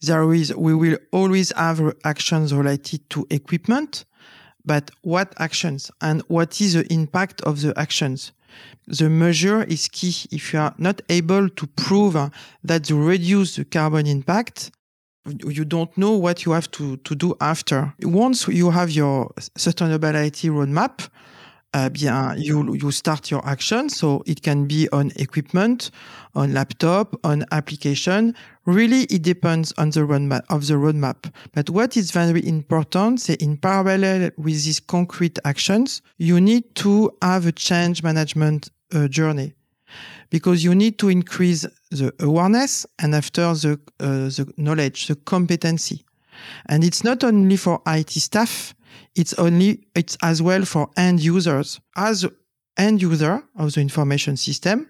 there 0.00 0.32
is, 0.32 0.54
we 0.54 0.74
will 0.74 0.98
always 1.12 1.52
have 1.56 1.94
actions 2.04 2.54
related 2.54 3.08
to 3.10 3.26
equipment, 3.30 4.04
but 4.64 4.90
what 5.02 5.34
actions 5.38 5.90
and 6.00 6.22
what 6.28 6.60
is 6.60 6.74
the 6.74 6.92
impact 6.92 7.40
of 7.42 7.60
the 7.62 7.78
actions? 7.78 8.32
The 8.86 9.08
measure 9.08 9.62
is 9.64 9.88
key. 9.88 10.14
If 10.30 10.52
you 10.52 10.60
are 10.60 10.74
not 10.78 11.02
able 11.08 11.48
to 11.48 11.66
prove 11.66 12.16
that 12.64 12.88
you 12.88 13.02
reduce 13.02 13.56
the 13.56 13.64
carbon 13.64 14.06
impact, 14.06 14.70
you 15.26 15.64
don't 15.64 15.96
know 15.98 16.12
what 16.12 16.44
you 16.44 16.52
have 16.52 16.70
to, 16.72 16.96
to 16.98 17.14
do 17.14 17.34
after. 17.40 17.92
Once 18.02 18.48
you 18.48 18.70
have 18.70 18.90
your 18.90 19.30
sustainability 19.58 20.50
roadmap, 20.50 21.08
uh, 21.74 21.88
bien, 21.90 22.34
you, 22.38 22.74
you 22.74 22.90
start 22.90 23.30
your 23.30 23.46
action. 23.46 23.88
So 23.88 24.22
it 24.26 24.42
can 24.42 24.66
be 24.66 24.88
on 24.90 25.12
equipment, 25.16 25.90
on 26.34 26.54
laptop, 26.54 27.14
on 27.24 27.44
application. 27.52 28.34
Really, 28.64 29.02
it 29.04 29.22
depends 29.22 29.72
on 29.78 29.90
the 29.90 30.00
roadmap 30.00 30.42
of 30.48 30.66
the 30.66 30.74
roadmap. 30.74 31.30
But 31.52 31.70
what 31.70 31.96
is 31.96 32.10
very 32.10 32.46
important, 32.46 33.20
say 33.20 33.34
in 33.34 33.56
parallel 33.56 34.30
with 34.36 34.64
these 34.64 34.80
concrete 34.80 35.38
actions, 35.44 36.02
you 36.16 36.40
need 36.40 36.74
to 36.76 37.10
have 37.22 37.46
a 37.46 37.52
change 37.52 38.02
management 38.02 38.70
uh, 38.94 39.08
journey 39.08 39.54
because 40.30 40.62
you 40.62 40.74
need 40.74 40.98
to 40.98 41.08
increase 41.08 41.66
the 41.90 42.12
awareness 42.20 42.86
and 42.98 43.14
after 43.14 43.54
the, 43.54 43.80
uh, 44.00 44.28
the 44.28 44.52
knowledge, 44.56 45.06
the 45.06 45.16
competency. 45.16 46.04
And 46.66 46.84
it's 46.84 47.02
not 47.02 47.24
only 47.24 47.56
for 47.56 47.80
IT 47.86 48.10
staff, 48.10 48.74
it's 49.14 49.34
only 49.34 49.86
it's 49.94 50.16
as 50.22 50.40
well 50.40 50.64
for 50.64 50.90
end 50.96 51.20
users. 51.20 51.80
As 51.96 52.26
end 52.76 53.02
user 53.02 53.42
of 53.56 53.72
the 53.74 53.80
information 53.80 54.36
system 54.36 54.88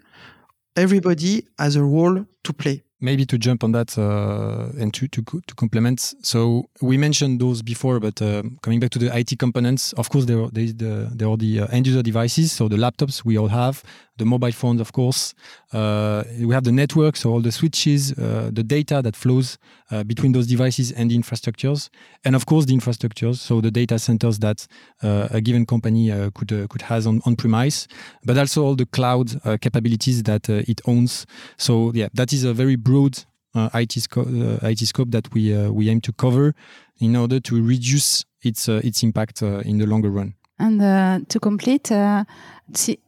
everybody 0.79 1.45
has 1.59 1.77
a 1.77 1.83
role 1.83 2.25
to 2.45 2.53
play. 2.53 2.83
Maybe 3.01 3.25
to 3.27 3.39
jump 3.39 3.63
on 3.63 3.73
that 3.73 3.97
uh, 3.97 4.71
and 4.81 4.93
to, 4.95 5.07
to, 5.09 5.23
to 5.23 5.55
complement. 5.55 6.15
So 6.23 6.69
we 6.81 6.97
mentioned 6.97 7.41
those 7.41 7.63
before, 7.63 8.01
but 8.01 8.21
uh, 8.21 8.43
coming 8.63 8.81
back 8.81 8.91
to 8.91 8.99
the 8.99 9.17
IT 9.17 9.39
components, 9.39 9.93
of 9.93 10.11
course, 10.11 10.25
there 10.25 10.49
there, 10.51 10.67
the, 10.67 11.11
there 11.15 11.29
are 11.29 11.37
the 11.37 11.61
uh, 11.61 11.67
end 11.69 11.87
user 11.87 12.03
devices, 12.03 12.51
so 12.51 12.67
the 12.67 12.77
laptops 12.77 13.25
we 13.25 13.39
all 13.39 13.49
have, 13.49 13.85
the 14.19 14.25
mobile 14.25 14.53
phones, 14.53 14.81
of 14.81 14.93
course. 14.93 15.35
Uh, 15.73 16.25
we 16.41 16.53
have 16.53 16.65
the 16.65 16.73
network, 16.73 17.17
so 17.17 17.31
all 17.31 17.41
the 17.41 17.53
switches, 17.53 18.13
uh, 18.13 18.51
the 18.53 18.63
data 18.63 19.01
that 19.03 19.17
flows 19.17 19.59
uh, 19.91 20.03
between 20.05 20.33
those 20.33 20.47
devices 20.47 20.93
and 20.93 21.11
the 21.11 21.19
infrastructures, 21.19 21.89
and 22.25 22.37
of 22.37 22.47
course 22.47 22.67
the 22.67 22.75
infrastructures, 22.75 23.37
so 23.37 23.61
the 23.61 23.71
data 23.71 23.99
centers 23.99 24.39
that 24.39 24.67
a 25.03 25.41
given 25.41 25.65
company 25.65 26.11
could 26.35 26.69
could 26.69 26.83
has 26.83 27.07
on 27.07 27.21
on 27.25 27.37
premise, 27.37 27.89
but 28.25 28.37
also 28.37 28.65
all 28.65 28.75
the 28.75 28.87
cloud 28.87 29.41
capabilities 29.61 30.23
that 30.25 30.49
it 30.49 30.81
owns. 30.87 31.27
So 31.57 31.93
yeah, 31.95 32.09
that 32.15 32.33
is 32.33 32.45
a 32.45 32.53
very 32.53 32.77
broad 32.77 33.25
uh, 33.55 33.71
IT, 33.75 33.93
sco 33.93 34.23
uh, 34.23 34.69
IT 34.69 34.79
scope 34.81 35.11
that 35.11 35.33
we 35.33 35.55
uh, 35.55 35.71
we 35.71 35.89
aim 35.89 36.01
to 36.03 36.13
cover 36.13 36.55
in 37.01 37.17
order 37.17 37.41
to 37.41 37.63
reduce 37.63 38.25
its 38.43 38.69
its 38.69 39.03
impact 39.03 39.43
in 39.43 39.79
the 39.79 39.87
longer 39.87 40.11
run. 40.11 40.35
And 40.59 40.83
uh, 40.83 41.21
to 41.29 41.39
complete, 41.39 41.93
uh, 41.93 42.25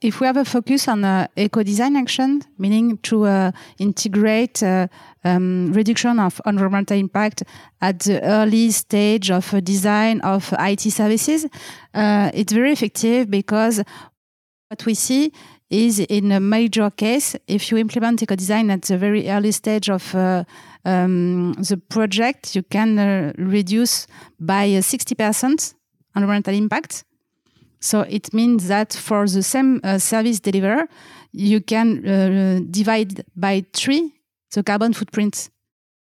if 0.01 0.21
we 0.21 0.27
have 0.27 0.37
a 0.37 0.45
focus 0.45 0.87
on 0.89 1.05
uh, 1.05 1.27
eco-design 1.37 1.97
action, 1.97 2.43
meaning 2.59 2.99
to 2.99 3.27
uh, 3.27 3.51
integrate 3.79 4.63
uh, 4.63 4.87
um, 5.25 5.73
reduction 5.73 6.21
of 6.21 6.41
environmental 6.47 6.97
impact 6.97 7.43
at 7.81 7.99
the 8.01 8.23
early 8.23 8.71
stage 8.71 9.31
of 9.31 9.53
design 9.65 10.21
of 10.21 10.55
IT 10.59 10.81
services, 10.81 11.47
uh, 11.95 12.31
it's 12.33 12.53
very 12.53 12.73
effective 12.73 13.31
because 13.31 13.83
what 14.69 14.87
we 14.87 14.95
see 14.95 15.33
is 15.69 15.99
in 15.99 16.33
a 16.33 16.41
major 16.41 16.91
case, 16.91 17.37
if 17.49 17.71
you 17.71 17.79
implement 17.79 18.23
eco-design 18.23 18.71
at 18.71 18.83
the 18.83 18.97
very 18.97 19.29
early 19.29 19.53
stage 19.53 19.91
of 19.91 20.15
um, 20.15 21.53
the 21.55 21.81
project, 21.89 22.55
you 22.55 22.63
can 22.63 23.35
reduce 23.37 24.07
by 24.39 24.69
60% 24.69 25.75
environmental 26.15 26.55
impact 26.55 27.05
so 27.81 28.03
it 28.03 28.33
means 28.35 28.69
that 28.69 28.93
for 28.93 29.27
the 29.27 29.43
same 29.43 29.81
uh, 29.83 29.99
service 29.99 30.39
deliverer, 30.41 30.87
you 31.33 31.61
can 31.61 32.07
uh, 32.07 32.61
divide 32.71 33.25
by 33.35 33.65
three 33.73 34.13
the 34.53 34.63
carbon 34.63 34.93
footprint. 34.93 35.49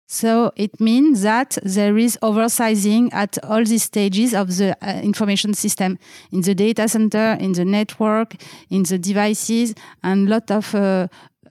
So 0.07 0.51
it 0.55 0.79
means 0.79 1.23
that 1.23 1.57
there 1.63 1.97
is 1.97 2.17
oversizing 2.21 3.11
at 3.11 3.43
all 3.43 3.63
these 3.63 3.83
stages 3.83 4.35
of 4.35 4.55
the 4.57 4.77
uh, 4.81 5.01
information 5.01 5.55
system 5.55 5.97
in 6.31 6.41
the 6.41 6.53
data 6.53 6.87
center, 6.87 7.37
in 7.39 7.53
the 7.53 7.65
network, 7.65 8.35
in 8.69 8.83
the 8.83 8.99
devices, 8.99 9.73
and 10.03 10.27
a 10.27 10.31
lot 10.31 10.51
of 10.51 10.75
uh, 10.75 11.07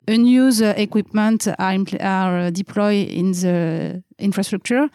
unused 0.07 0.63
equipment 0.63 1.49
are, 1.59 1.79
are 2.01 2.51
deployed 2.53 3.09
in 3.09 3.33
the 3.33 4.05
infrastructure. 4.19 4.89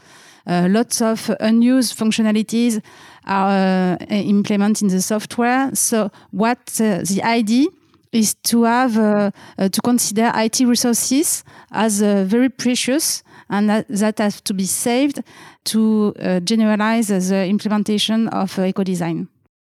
Uh, 0.47 0.67
lots 0.69 1.01
of 1.01 1.31
unused 1.39 1.97
functionalities 1.97 2.81
are 3.25 3.97
uh, 3.99 4.05
implemented 4.09 4.83
in 4.83 4.87
the 4.89 5.01
software. 5.01 5.69
So 5.73 6.11
what 6.31 6.59
uh, 6.79 6.99
the 7.03 7.21
idea 7.23 7.67
is 8.11 8.33
to 8.33 8.63
have 8.63 8.95
to 8.95 9.81
consider 9.83 10.31
IT 10.33 10.61
resources 10.61 11.43
as 11.71 12.01
very 12.01 12.49
precious 12.49 13.21
and 13.51 13.69
that, 13.69 13.87
that 13.87 14.17
has 14.17 14.41
to 14.41 14.53
be 14.55 14.65
saved 14.65 15.21
to 15.65 16.15
generalize 16.43 17.09
the 17.09 17.45
implementation 17.45 18.27
of 18.29 18.57
eco 18.57 18.83
design. 18.83 19.27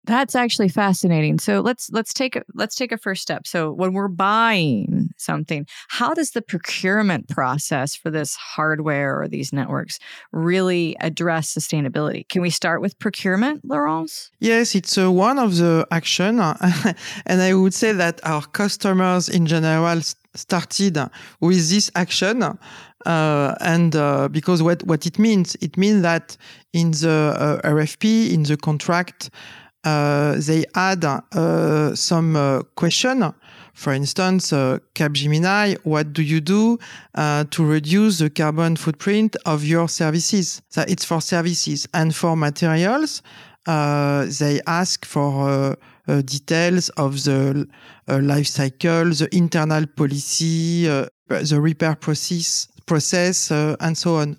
That's 0.05 0.36
actually 0.36 0.70
fascinating. 0.70 1.39
So 1.39 1.62
let's 1.62 1.89
let's 1.91 2.13
take 2.13 2.36
a, 2.36 2.43
let's 2.55 2.75
take 2.75 2.91
a 2.91 2.98
first 2.98 3.22
step. 3.22 3.46
So 3.46 3.72
when 3.72 3.93
we're 3.93 4.08
buying 4.08 5.12
something, 5.17 5.67
how 5.89 6.13
does 6.13 6.31
the 6.31 6.41
procurement 6.41 7.29
process 7.29 7.96
for 7.96 8.10
this 8.10 8.36
hardware 8.36 9.22
or 9.22 9.27
these 9.27 9.53
networks 9.53 10.00
really 10.31 10.96
address 11.01 11.53
sustainability? 11.53 12.27
Can 12.29 12.41
we 12.41 12.50
start 12.50 12.81
with 12.81 12.98
procurement, 12.98 13.63
Laurence? 13.63 14.31
Yes, 14.39 14.74
it's 14.74 14.98
uh, 14.98 15.12
one 15.12 15.38
of 15.38 15.58
the 15.58 15.88
action, 15.91 16.39
and 17.25 17.41
I 17.41 17.53
would 17.53 17.74
say 17.74 17.91
that 17.91 18.20
our 18.24 18.41
customers 18.41 19.29
in 19.29 19.46
general 19.46 20.01
started 20.36 21.10
with 21.39 21.70
this 21.70 21.91
action. 21.96 22.58
Uh, 23.05 23.55
and 23.62 23.96
uh, 23.96 24.27
because 24.29 24.62
what, 24.62 24.84
what 24.84 25.05
it 25.05 25.17
means, 25.17 25.55
it 25.55 25.77
means 25.77 26.03
that 26.03 26.38
in 26.74 26.91
the 26.91 27.36
uh, 27.36 27.67
RFP, 27.67 28.31
in 28.31 28.43
the 28.43 28.58
contract, 28.58 29.29
uh, 29.29 29.61
they 29.83 30.65
add 30.75 31.05
uh, 31.05 31.95
some 31.95 32.35
uh, 32.35 32.61
question. 32.75 33.33
For 33.73 33.93
instance, 33.93 34.51
Capgemini, 34.51 35.77
what 35.83 36.13
do 36.13 36.21
you 36.21 36.41
do 36.41 36.77
to 37.15 37.65
reduce 37.65 38.19
the 38.19 38.29
carbon 38.29 38.75
footprint 38.75 39.35
of 39.45 39.63
your 39.63 39.89
services? 39.89 40.61
So 40.69 40.83
it's 40.88 41.05
for 41.05 41.21
services 41.21 41.88
and 41.93 42.13
for 42.13 42.35
materials. 42.35 43.23
they 43.65 44.61
ask 44.67 45.05
for 45.05 45.77
uh, 46.07 46.21
details 46.23 46.89
of 46.97 47.23
the 47.23 47.67
uh, 48.09 48.19
life 48.23 48.47
cycle, 48.47 49.05
the 49.11 49.29
internal 49.31 49.85
policy, 49.85 50.89
uh, 50.89 51.05
the 51.29 51.61
repair 51.61 51.95
process, 51.95 52.67
process, 52.88 53.51
and 53.51 53.97
so 53.97 54.15
on. 54.15 54.35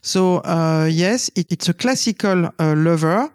So 0.00 0.42
yes, 0.86 1.30
it, 1.36 1.52
it's 1.52 1.68
a 1.68 1.74
classical 1.74 2.50
lever 2.58 3.30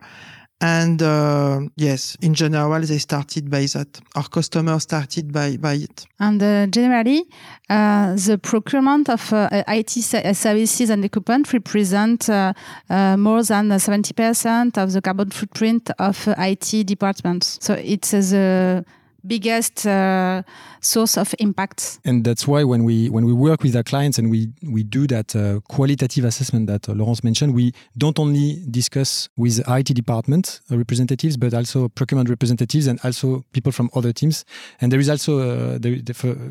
And 0.59 1.03
uh, 1.03 1.61
yes, 1.75 2.17
in 2.19 2.33
general, 2.33 2.81
they 2.81 2.97
started 2.97 3.49
by 3.49 3.67
that. 3.73 4.01
Our 4.15 4.27
customers 4.27 4.83
started 4.83 5.31
by, 5.31 5.57
by 5.57 5.73
it. 5.73 6.07
And 6.19 6.41
uh, 6.41 6.65
generally, 6.67 7.25
uh, 7.69 8.15
the 8.15 8.39
procurement 8.41 9.07
of 9.07 9.31
uh, 9.31 9.49
IT 9.67 9.91
services 9.91 10.89
and 10.89 11.05
equipment 11.05 11.53
represent 11.53 12.27
uh, 12.27 12.53
uh, 12.89 13.17
more 13.17 13.43
than 13.43 13.69
70% 13.69 14.77
of 14.79 14.93
the 14.93 15.01
carbon 15.01 15.29
footprint 15.29 15.91
of 15.99 16.27
IT 16.39 16.87
departments. 16.87 17.59
So 17.61 17.75
it's 17.75 18.11
the 18.11 18.83
biggest 19.27 19.85
uh, 19.85 20.43
source 20.81 21.17
of 21.17 21.33
impact. 21.39 21.99
And 22.05 22.23
that's 22.23 22.47
why 22.47 22.63
when 22.63 22.83
we 22.83 23.09
when 23.09 23.25
we 23.25 23.33
work 23.33 23.63
with 23.63 23.75
our 23.75 23.83
clients 23.83 24.17
and 24.17 24.29
we 24.29 24.49
we 24.63 24.83
do 24.83 25.07
that 25.07 25.35
uh, 25.35 25.59
qualitative 25.67 26.25
assessment 26.25 26.67
that 26.67 26.89
uh, 26.89 26.93
Laurence 26.93 27.23
mentioned, 27.23 27.53
we 27.53 27.73
don't 27.97 28.19
only 28.19 28.63
discuss 28.69 29.29
with 29.37 29.61
IT 29.67 29.93
department 29.93 30.61
uh, 30.71 30.77
representatives, 30.77 31.37
but 31.37 31.53
also 31.53 31.89
procurement 31.89 32.29
representatives 32.29 32.87
and 32.87 32.99
also 33.03 33.43
people 33.51 33.71
from 33.71 33.89
other 33.95 34.13
teams. 34.13 34.45
And 34.81 34.91
there 34.91 34.99
is 34.99 35.09
also, 35.09 35.39
uh, 35.39 35.77
there, 35.79 35.93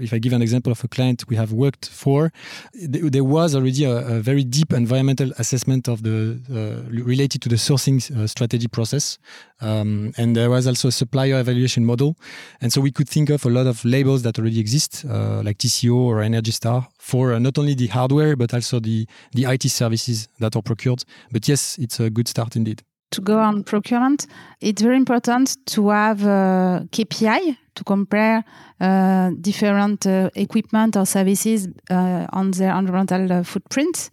if 0.00 0.12
I 0.12 0.18
give 0.18 0.32
an 0.32 0.42
example 0.42 0.72
of 0.72 0.84
a 0.84 0.88
client 0.88 1.24
we 1.28 1.36
have 1.36 1.52
worked 1.52 1.88
for, 1.88 2.32
there 2.74 3.24
was 3.24 3.54
already 3.54 3.84
a, 3.84 3.96
a 3.96 4.20
very 4.20 4.44
deep 4.44 4.72
environmental 4.72 5.32
assessment 5.38 5.88
of 5.88 6.02
the 6.02 6.38
uh, 6.50 6.90
related 6.90 7.42
to 7.42 7.48
the 7.48 7.56
sourcing 7.56 8.00
strategy 8.28 8.68
process, 8.68 9.18
um, 9.60 10.12
and 10.16 10.36
there 10.36 10.50
was 10.50 10.66
also 10.66 10.88
a 10.88 10.92
supplier 10.92 11.40
evaluation 11.40 11.84
model. 11.84 12.16
And 12.60 12.72
so 12.72 12.80
we 12.80 12.90
could 12.90 13.08
think 13.08 13.30
of 13.30 13.44
a 13.44 13.48
lot 13.50 13.66
of 13.66 13.84
labels 13.84 14.22
that 14.22 14.38
already 14.38 14.60
exist, 14.60 15.04
uh, 15.08 15.42
like 15.42 15.58
TCO 15.58 15.94
or 15.94 16.22
Energy 16.22 16.52
Star, 16.52 16.88
for 16.98 17.32
uh, 17.32 17.38
not 17.38 17.58
only 17.58 17.74
the 17.74 17.86
hardware, 17.86 18.36
but 18.36 18.52
also 18.52 18.80
the, 18.80 19.06
the 19.32 19.44
IT 19.44 19.62
services 19.64 20.28
that 20.40 20.56
are 20.56 20.62
procured. 20.62 21.04
But 21.30 21.48
yes, 21.48 21.78
it's 21.78 22.00
a 22.00 22.10
good 22.10 22.28
start 22.28 22.56
indeed. 22.56 22.82
To 23.12 23.20
go 23.20 23.38
on 23.38 23.62
procurement, 23.62 24.26
it's 24.60 24.82
very 24.82 24.96
important 24.96 25.56
to 25.66 25.88
have 25.90 26.24
a 26.24 26.88
KPI 26.90 27.56
to 27.76 27.84
compare 27.84 28.44
uh, 28.80 29.30
different 29.40 30.06
uh, 30.06 30.30
equipment 30.34 30.96
or 30.96 31.06
services 31.06 31.68
uh, 31.88 32.26
on 32.32 32.50
their 32.50 32.76
environmental 32.76 33.32
uh, 33.32 33.42
footprint. 33.44 34.10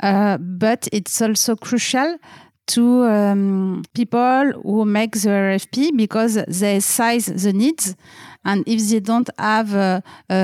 but 0.00 0.88
it's 0.92 1.20
also 1.20 1.54
crucial 1.56 2.16
to 2.74 3.04
um, 3.04 3.84
people 3.94 4.52
who 4.62 4.84
make 4.84 5.12
the 5.12 5.28
RFP 5.28 5.96
because 5.96 6.34
they 6.46 6.80
size 6.80 7.26
the 7.26 7.52
needs. 7.52 7.96
And 8.44 8.66
if 8.66 8.80
they 8.88 9.00
don't 9.00 9.28
have 9.38 9.74
an 9.74 10.02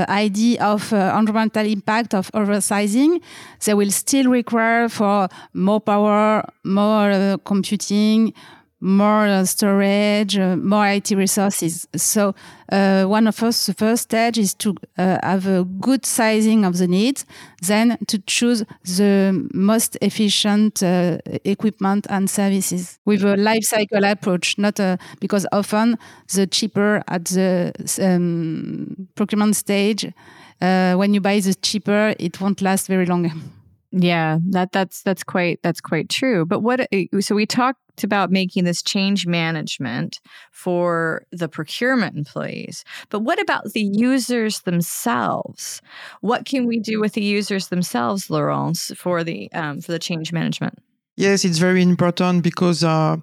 idea 0.08 0.62
of 0.62 0.92
uh, 0.92 1.14
environmental 1.18 1.64
impact 1.64 2.14
of 2.14 2.30
oversizing, 2.32 3.22
they 3.64 3.74
will 3.74 3.90
still 3.90 4.30
require 4.30 4.88
for 4.88 5.28
more 5.54 5.80
power, 5.80 6.44
more 6.64 7.10
uh, 7.10 7.36
computing, 7.44 8.34
more 8.80 9.26
uh, 9.26 9.44
storage, 9.44 10.38
uh, 10.38 10.56
more 10.56 10.86
IT 10.86 11.10
resources. 11.12 11.88
So 11.96 12.34
uh, 12.70 13.04
one 13.04 13.26
of 13.26 13.42
us, 13.42 13.66
the 13.66 13.74
first 13.74 14.04
stage 14.04 14.38
is 14.38 14.54
to 14.54 14.74
have 14.96 15.46
a 15.46 15.64
good 15.64 16.04
sizing 16.04 16.64
of 16.64 16.76
the 16.78 16.86
needs, 16.86 17.24
then 17.62 17.96
to 18.06 18.18
choose 18.26 18.64
the 18.84 19.48
most 19.54 19.96
efficient 20.02 20.82
equipment 21.44 22.06
and 22.10 22.28
services 22.28 22.98
with 23.04 23.24
a 23.24 23.36
life 23.36 23.64
cycle 23.64 24.04
approach, 24.04 24.58
not 24.58 24.78
because 25.20 25.46
often 25.52 25.96
the 26.34 26.46
cheaper 26.46 27.02
at 27.08 27.24
the 27.26 27.72
um, 28.02 29.08
procurement 29.14 29.56
stage, 29.56 30.12
when 30.60 31.14
you 31.14 31.20
buy 31.20 31.40
the 31.40 31.54
cheaper, 31.54 32.14
it 32.18 32.40
won't 32.40 32.60
last 32.60 32.88
very 32.88 33.06
long. 33.06 33.30
Yeah, 33.98 34.40
that 34.50 34.72
that's 34.72 35.02
that's 35.02 35.24
quite 35.24 35.60
that's 35.62 35.80
quite 35.80 36.10
true. 36.10 36.44
But 36.44 36.60
what 36.60 36.86
so 37.20 37.34
we 37.34 37.46
talked 37.46 38.04
about 38.04 38.30
making 38.30 38.64
this 38.64 38.82
change 38.82 39.26
management 39.26 40.20
for 40.52 41.24
the 41.32 41.48
procurement 41.48 42.14
employees. 42.14 42.84
But 43.08 43.20
what 43.20 43.40
about 43.40 43.72
the 43.72 43.80
users 43.80 44.60
themselves? 44.60 45.80
What 46.20 46.44
can 46.44 46.66
we 46.66 46.78
do 46.78 47.00
with 47.00 47.14
the 47.14 47.24
users 47.24 47.68
themselves, 47.68 48.28
Laurence, 48.28 48.92
for 48.94 49.24
the 49.24 49.50
um, 49.52 49.80
for 49.80 49.92
the 49.92 49.98
change 49.98 50.30
management? 50.30 50.78
Yes, 51.16 51.44
it's 51.44 51.58
very 51.58 51.82
important 51.82 52.42
because. 52.42 52.84
Uh, 52.84 53.16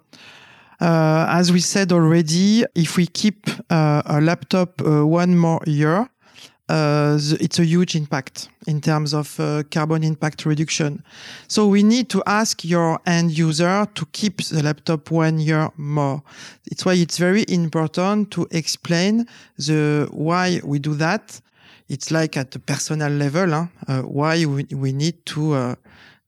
uh, 0.81 1.27
as 1.29 1.49
we 1.49 1.61
said 1.61 1.93
already, 1.93 2.65
if 2.75 2.97
we 2.97 3.05
keep 3.07 3.47
uh, 3.69 4.01
a 4.05 4.19
laptop 4.19 4.81
uh, 4.81 5.05
one 5.07 5.37
more 5.37 5.61
year, 5.65 6.09
uh, 6.73 7.19
it's 7.39 7.59
a 7.59 7.65
huge 7.65 7.95
impact 7.95 8.49
in 8.65 8.81
terms 8.81 9.13
of 9.13 9.39
uh, 9.39 9.61
carbon 9.69 10.03
impact 10.03 10.43
reduction. 10.45 11.03
So 11.47 11.67
we 11.67 11.83
need 11.83 12.09
to 12.09 12.23
ask 12.25 12.65
your 12.65 12.99
end 13.05 13.37
user 13.37 13.87
to 13.93 14.05
keep 14.11 14.41
the 14.41 14.63
laptop 14.63 15.11
one 15.11 15.39
year 15.39 15.69
more. 15.77 16.23
It's 16.65 16.83
why 16.83 16.93
it's 16.93 17.19
very 17.19 17.45
important 17.47 18.31
to 18.31 18.47
explain 18.49 19.27
the 19.57 20.07
why 20.11 20.61
we 20.63 20.79
do 20.79 20.95
that. 20.95 21.39
It's 21.89 22.09
like 22.09 22.37
at 22.37 22.49
the 22.51 22.59
personal 22.59 23.11
level, 23.11 23.51
huh? 23.51 23.67
uh, 23.87 24.01
why 24.01 24.45
we, 24.45 24.65
we 24.73 24.93
need 24.93 25.23
to 25.27 25.53
uh, 25.53 25.75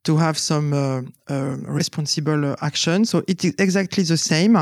to 0.03 0.17
have 0.17 0.37
some 0.37 0.73
uh, 0.73 1.01
uh, 1.27 1.55
responsible 1.65 2.55
action. 2.61 3.05
So 3.05 3.23
it 3.27 3.43
is 3.43 3.55
exactly 3.57 4.03
the 4.03 4.17
same. 4.17 4.55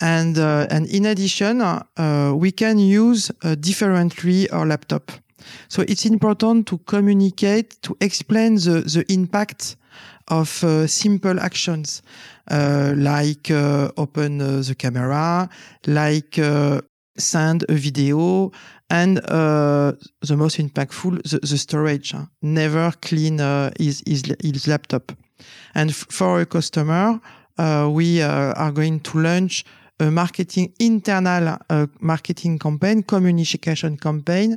And, 0.00 0.38
uh, 0.38 0.66
and 0.70 0.86
in 0.86 1.06
addition, 1.06 1.60
uh, 1.60 2.32
we 2.34 2.52
can 2.52 2.78
use 2.78 3.30
uh, 3.42 3.54
differently 3.54 4.48
our 4.50 4.66
laptop. 4.66 5.12
So 5.68 5.82
it's 5.82 6.06
important 6.06 6.66
to 6.68 6.78
communicate, 6.78 7.80
to 7.82 7.96
explain 8.00 8.54
the, 8.56 8.80
the 8.80 9.04
impact 9.12 9.76
of 10.28 10.62
uh, 10.64 10.86
simple 10.86 11.38
actions, 11.40 12.02
uh, 12.50 12.94
like 12.96 13.50
uh, 13.50 13.90
open 13.96 14.38
the 14.38 14.74
camera, 14.78 15.48
like 15.86 16.38
send 17.16 17.64
a 17.68 17.74
video, 17.74 18.52
and 18.88 19.16
the 19.18 20.36
most 20.36 20.58
impactful, 20.58 21.22
the, 21.28 21.38
the 21.40 21.58
storage. 21.58 22.12
Huh? 22.12 22.26
Never 22.42 22.92
clean 23.02 23.38
his, 23.78 24.02
his, 24.06 24.22
his 24.40 24.66
laptop. 24.66 25.12
And 25.74 25.94
for 25.94 26.40
a 26.40 26.46
customer, 26.46 27.20
we 27.58 28.22
are 28.22 28.72
going 28.72 29.00
to 29.00 29.18
launch 29.18 29.64
marketing 30.08 30.72
internal 30.78 31.58
uh, 31.68 31.86
marketing 32.00 32.58
campaign, 32.58 33.02
communication 33.02 33.96
campaign, 33.96 34.56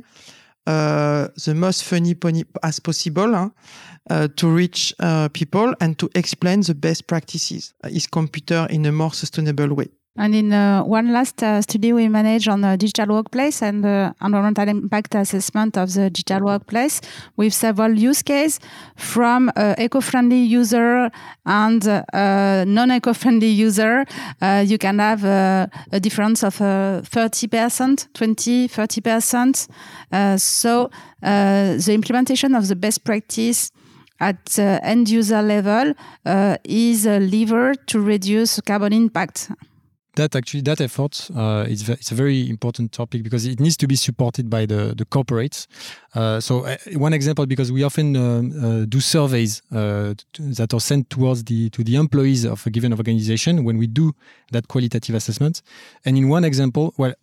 uh, 0.66 1.28
the 1.44 1.54
most 1.54 1.84
funny 1.84 2.14
as 2.62 2.80
possible 2.80 3.50
uh, 4.10 4.28
to 4.36 4.48
reach 4.48 4.94
uh, 5.00 5.28
people 5.28 5.74
and 5.80 5.98
to 5.98 6.08
explain 6.14 6.60
the 6.60 6.74
best 6.74 7.06
practices, 7.06 7.74
uh, 7.84 7.88
is 7.88 8.06
computer 8.06 8.66
in 8.70 8.86
a 8.86 8.92
more 8.92 9.12
sustainable 9.12 9.74
way. 9.74 9.88
And 10.16 10.32
in 10.32 10.52
uh, 10.52 10.84
one 10.84 11.12
last 11.12 11.42
uh, 11.42 11.60
study 11.60 11.92
we 11.92 12.06
managed 12.06 12.46
on 12.46 12.60
the 12.60 12.76
digital 12.76 13.16
workplace 13.16 13.60
and 13.60 13.82
the 13.82 14.14
environmental 14.22 14.68
impact 14.68 15.16
assessment 15.16 15.76
of 15.76 15.92
the 15.92 16.08
digital 16.08 16.44
workplace 16.44 17.00
with 17.36 17.52
several 17.52 17.98
use 17.98 18.22
cases 18.22 18.60
from 18.94 19.50
uh, 19.56 19.74
eco-friendly 19.76 20.38
user 20.38 21.10
and 21.46 21.88
uh, 21.88 22.64
non-eco-friendly 22.64 23.48
user. 23.48 24.04
Uh, 24.40 24.64
you 24.64 24.78
can 24.78 25.00
have 25.00 25.24
uh, 25.24 25.66
a 25.90 25.98
difference 25.98 26.44
of 26.44 26.58
30%, 26.58 28.12
20, 28.14 28.68
30%. 28.68 30.38
so 30.38 30.90
the 31.20 31.92
implementation 31.92 32.54
of 32.54 32.68
the 32.68 32.76
best 32.76 33.02
practice 33.02 33.72
at 34.20 34.56
end 34.60 35.10
user 35.10 35.42
level 35.42 35.92
is 36.62 37.04
a 37.04 37.18
lever 37.18 37.74
to 37.74 37.98
reduce 37.98 38.60
carbon 38.60 38.92
impact 38.92 39.50
that 40.16 40.36
actually 40.36 40.62
that 40.62 40.80
effort 40.80 41.30
uh, 41.36 41.64
is 41.68 41.88
it's 41.88 42.12
a 42.12 42.14
very 42.14 42.48
important 42.48 42.92
topic 42.92 43.22
because 43.22 43.46
it 43.46 43.60
needs 43.60 43.76
to 43.76 43.86
be 43.86 43.96
supported 43.96 44.48
by 44.48 44.66
the 44.66 44.94
the 44.96 45.04
corporates. 45.04 45.66
Uh, 46.14 46.40
so 46.40 46.64
uh, 46.64 46.76
one 46.96 47.12
example, 47.12 47.46
because 47.46 47.72
we 47.72 47.82
often 47.82 48.16
uh, 48.16 48.20
uh, 48.66 48.84
do 48.86 49.00
surveys 49.00 49.62
uh, 49.72 50.14
that 50.38 50.72
are 50.72 50.80
sent 50.80 51.10
towards 51.10 51.44
the 51.44 51.70
to 51.70 51.82
the 51.82 51.96
employees 51.96 52.44
of 52.44 52.66
a 52.66 52.70
given 52.70 52.92
organization 52.92 53.64
when 53.64 53.78
we 53.78 53.86
do 53.86 54.12
that 54.52 54.68
qualitative 54.68 55.14
assessment. 55.14 55.62
And 56.04 56.16
in 56.16 56.28
one 56.28 56.44
example, 56.44 56.94
well, 56.96 57.14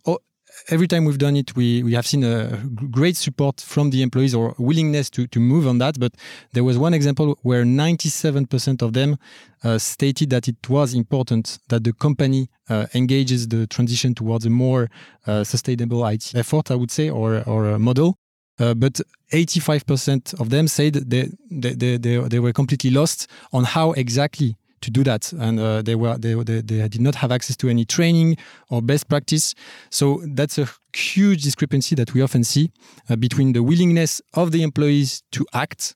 every 0.68 0.86
time 0.86 1.04
we've 1.04 1.18
done 1.18 1.36
it, 1.36 1.54
we, 1.56 1.82
we 1.82 1.94
have 1.94 2.06
seen 2.06 2.24
a 2.24 2.62
great 2.90 3.16
support 3.16 3.60
from 3.60 3.90
the 3.90 4.02
employees 4.02 4.34
or 4.34 4.54
willingness 4.58 5.10
to, 5.10 5.26
to 5.28 5.40
move 5.40 5.66
on 5.66 5.78
that. 5.78 5.98
But 5.98 6.14
there 6.52 6.64
was 6.64 6.78
one 6.78 6.94
example 6.94 7.38
where 7.42 7.64
97% 7.64 8.82
of 8.82 8.92
them 8.92 9.16
uh, 9.64 9.78
stated 9.78 10.30
that 10.30 10.48
it 10.48 10.68
was 10.68 10.94
important 10.94 11.58
that 11.68 11.84
the 11.84 11.92
company 11.92 12.48
uh, 12.68 12.86
engages 12.94 13.48
the 13.48 13.66
transition 13.66 14.14
towards 14.14 14.46
a 14.46 14.50
more 14.50 14.90
uh, 15.26 15.44
sustainable 15.44 16.06
IT 16.06 16.34
effort, 16.34 16.70
I 16.70 16.74
would 16.74 16.90
say, 16.90 17.10
or, 17.10 17.42
or 17.46 17.70
a 17.70 17.78
model. 17.78 18.16
Uh, 18.58 18.74
but 18.74 19.00
85% 19.32 20.38
of 20.38 20.50
them 20.50 20.68
said 20.68 20.94
they, 20.94 21.30
they, 21.50 21.72
they, 21.74 21.96
they, 21.96 22.38
were 22.38 22.52
completely 22.52 22.90
lost 22.90 23.26
on 23.52 23.64
how 23.64 23.92
exactly 23.92 24.56
to 24.82 24.90
do 24.90 25.02
that, 25.04 25.32
and 25.32 25.58
uh, 25.58 25.82
they 25.82 25.94
were 25.94 26.18
they, 26.18 26.34
they, 26.34 26.60
they 26.60 26.88
did 26.88 27.00
not 27.00 27.14
have 27.16 27.32
access 27.32 27.56
to 27.56 27.68
any 27.68 27.84
training 27.84 28.36
or 28.68 28.82
best 28.82 29.08
practice. 29.08 29.54
So 29.90 30.22
that's 30.34 30.58
a 30.58 30.68
huge 30.94 31.42
discrepancy 31.42 31.94
that 31.96 32.14
we 32.14 32.22
often 32.22 32.44
see 32.44 32.70
uh, 33.08 33.16
between 33.16 33.52
the 33.52 33.62
willingness 33.62 34.20
of 34.34 34.52
the 34.52 34.62
employees 34.62 35.22
to 35.32 35.46
act 35.52 35.94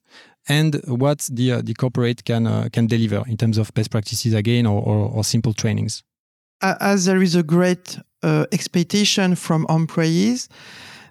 and 0.49 0.81
what 0.87 1.29
the 1.31 1.53
uh, 1.53 1.63
the 1.63 1.75
corporate 1.75 2.25
can 2.25 2.47
uh, 2.47 2.69
can 2.73 2.87
deliver 2.87 3.25
in 3.27 3.37
terms 3.37 3.59
of 3.59 3.73
best 3.75 3.91
practices 3.91 4.35
again 4.35 4.67
or, 4.67 4.81
or, 4.83 5.11
or 5.11 5.25
simple 5.25 5.53
trainings. 5.53 6.03
as 6.63 7.05
there 7.05 7.23
is 7.23 7.35
a 7.35 7.43
great 7.43 7.99
uh, 8.23 8.47
expectation 8.53 9.35
from 9.37 9.67
employees, 9.69 10.49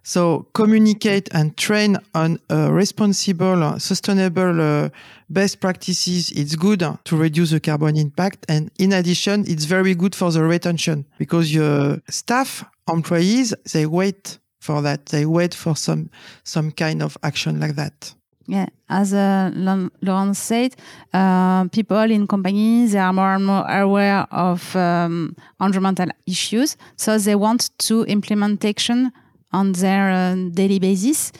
so 0.06 0.46
communicate 0.54 1.28
and 1.34 1.58
train 1.58 1.98
on 2.14 2.40
responsible, 2.70 3.80
sustainable 3.80 4.62
uh, 4.62 4.90
best 5.32 5.60
practices. 5.60 6.32
It's 6.32 6.56
good 6.56 6.84
to 7.06 7.18
reduce 7.18 7.50
the 7.50 7.60
carbon 7.60 7.98
impact. 7.98 8.46
And 8.48 8.70
in 8.78 8.94
addition, 8.94 9.46
it's 9.48 9.66
very 9.66 9.96
good 9.96 10.14
for 10.14 10.32
the 10.32 10.44
retention 10.44 11.06
because 11.18 11.52
your 11.52 12.02
staff, 12.08 12.64
employees, 12.88 13.56
they 13.74 13.88
wait 13.88 14.38
for 14.60 14.84
that. 14.84 15.08
They 15.08 15.26
wait 15.26 15.56
for 15.56 15.76
some, 15.76 16.12
some 16.44 16.70
kind 16.72 17.02
of 17.02 17.18
action 17.24 17.60
like 17.60 17.76
that. 17.76 18.14
Yeah, 18.48 18.68
as 18.90 19.12
uh, 19.12 19.50
Laurence 20.04 20.38
said, 20.38 20.76
uh, 21.14 21.68
people 21.70 22.12
in 22.12 22.28
companies 22.28 22.92
they 22.92 23.00
are 23.00 23.12
more 23.12 23.34
and 23.34 23.44
more 23.44 23.68
aware 23.68 24.28
of 24.30 24.76
um, 24.76 25.36
environmental 25.60 26.10
issues, 26.28 26.78
so 26.96 27.18
they 27.18 27.34
want 27.34 27.72
to 27.80 28.06
implement 28.06 28.64
action 28.64 29.12
on 29.60 29.72
their 29.74 30.06
uh, 30.12 30.36
daily 30.52 30.80
basis. 30.80 31.32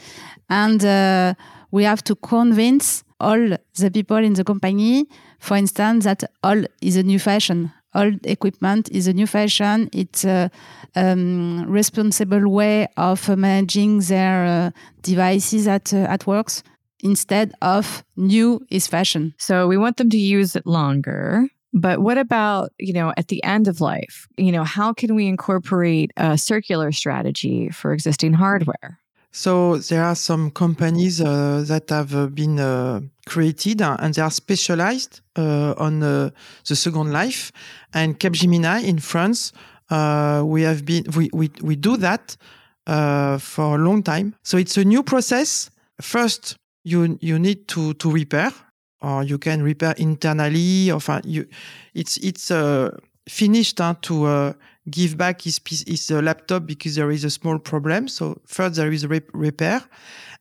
And 0.50 0.84
uh, 0.84 1.34
we 1.72 1.84
have 1.84 2.04
to 2.04 2.16
convince 2.16 3.04
all 3.20 3.58
the 3.82 3.92
people 3.92 4.18
in 4.18 4.34
the 4.34 4.44
company, 4.44 5.06
for 5.40 5.58
instance, 5.58 6.06
that 6.06 6.24
all 6.44 6.64
is 6.82 6.96
a 6.96 7.04
new 7.04 7.20
fashion. 7.20 7.72
All 7.94 8.12
equipment 8.24 8.90
is 8.92 9.08
a 9.08 9.14
new 9.14 9.28
fashion. 9.28 9.90
It's 9.94 10.26
a 10.26 10.52
um, 10.96 11.66
responsible 11.68 12.48
way 12.50 12.88
of 12.98 13.30
managing 13.30 14.00
their 14.02 14.46
uh, 14.46 14.72
devices 15.02 15.68
at 15.68 15.94
uh, 15.94 16.14
at 16.16 16.28
works 16.28 16.64
instead 17.04 17.54
of 17.62 18.04
new 18.16 18.60
is 18.70 18.88
fashion. 18.88 19.34
So 19.38 19.68
we 19.68 19.78
want 19.78 19.98
them 19.98 20.10
to 20.10 20.18
use 20.18 20.56
it 20.56 20.66
longer. 20.66 21.48
But 21.76 22.00
what 22.00 22.18
about, 22.18 22.72
you 22.80 22.94
know, 22.94 23.14
at 23.18 23.28
the 23.28 23.44
end 23.44 23.68
of 23.68 23.82
life? 23.82 24.28
You 24.38 24.54
know, 24.54 24.64
how 24.64 24.94
can 24.94 25.14
we 25.14 25.28
incorporate 25.28 26.12
a 26.16 26.38
circular 26.38 26.94
strategy 26.94 27.70
for 27.70 27.92
existing 27.92 28.34
hardware? 28.34 28.98
So 29.34 29.80
there 29.80 30.02
are 30.02 30.16
some 30.16 30.52
companies 30.52 31.20
uh, 31.20 31.66
that 31.68 31.90
have 31.90 32.16
uh, 32.16 32.28
been 32.28 32.58
uh, 32.58 33.02
created 33.28 33.82
uh, 33.82 33.98
and 34.00 34.14
they 34.14 34.22
are 34.22 34.32
specialized 34.32 35.20
uh, 35.36 35.74
on 35.78 36.02
uh, 36.02 36.30
the 36.66 36.78
second 36.78 37.12
life. 37.12 37.52
And 37.94 38.18
Capgemini 38.18 38.86
in 38.86 39.00
France, 39.00 39.52
we 39.90 40.62
have 40.62 40.86
been 40.86 41.04
we 41.18 41.30
we, 41.34 41.52
we 41.62 41.76
do 41.76 41.98
that 41.98 42.38
for 42.86 43.76
a 43.76 43.78
long 43.78 44.02
time. 44.02 44.36
So 44.44 44.58
it's 44.58 44.78
a 44.78 44.86
new 44.86 45.04
process. 45.04 45.70
First, 46.00 46.56
you 46.86 47.18
you 47.20 47.38
need 47.38 47.68
to 47.68 47.94
to 47.96 48.10
repair 48.10 48.54
or 49.02 49.24
you 49.24 49.38
can 49.38 49.62
repair 49.62 49.94
internally. 49.98 50.92
Or 50.92 51.00
you, 51.24 51.46
it's 51.94 52.18
it's 52.18 52.52
uh, 52.52 52.92
finished 53.28 53.82
uh, 53.82 53.96
to 54.02 54.26
uh, 54.26 54.54
give 54.90 55.18
back 55.18 55.42
his 55.42 55.60
piece, 55.60 55.84
his 55.88 56.10
uh, 56.12 56.22
laptop 56.22 56.66
because 56.66 56.96
there 56.96 57.12
is 57.12 57.24
a 57.24 57.30
small 57.30 57.60
problem. 57.60 58.08
So 58.08 58.42
first 58.46 58.76
there 58.76 58.92
is 58.92 59.04
a 59.04 59.08
rep- 59.08 59.34
repair, 59.34 59.82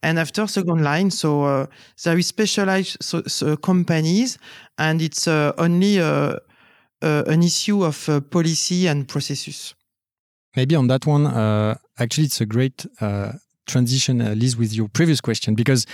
and 0.03 0.19
after 0.19 0.47
second 0.47 0.83
line. 0.83 1.11
So 1.11 1.45
uh, 1.45 1.67
there 2.05 2.19
is 2.19 2.27
specialized 2.27 2.97
so, 3.01 3.23
so 3.27 3.57
companies, 3.57 4.39
and 4.79 5.03
it's 5.03 5.29
uh, 5.29 5.53
only 5.59 5.99
an 5.99 7.43
issue 7.43 7.85
of 7.85 8.09
policy 8.31 8.87
and 8.87 9.07
processes. 9.07 9.75
Maybe 10.57 10.77
on 10.77 10.87
that 10.87 11.05
one, 11.05 11.27
actually, 11.99 12.25
it's 12.25 12.41
a 12.41 12.47
great 12.47 12.87
transition, 13.67 14.21
at 14.21 14.37
least 14.37 14.59
with 14.59 14.73
your 14.73 14.89
previous 14.89 15.21
question 15.21 15.55
because 15.55 15.87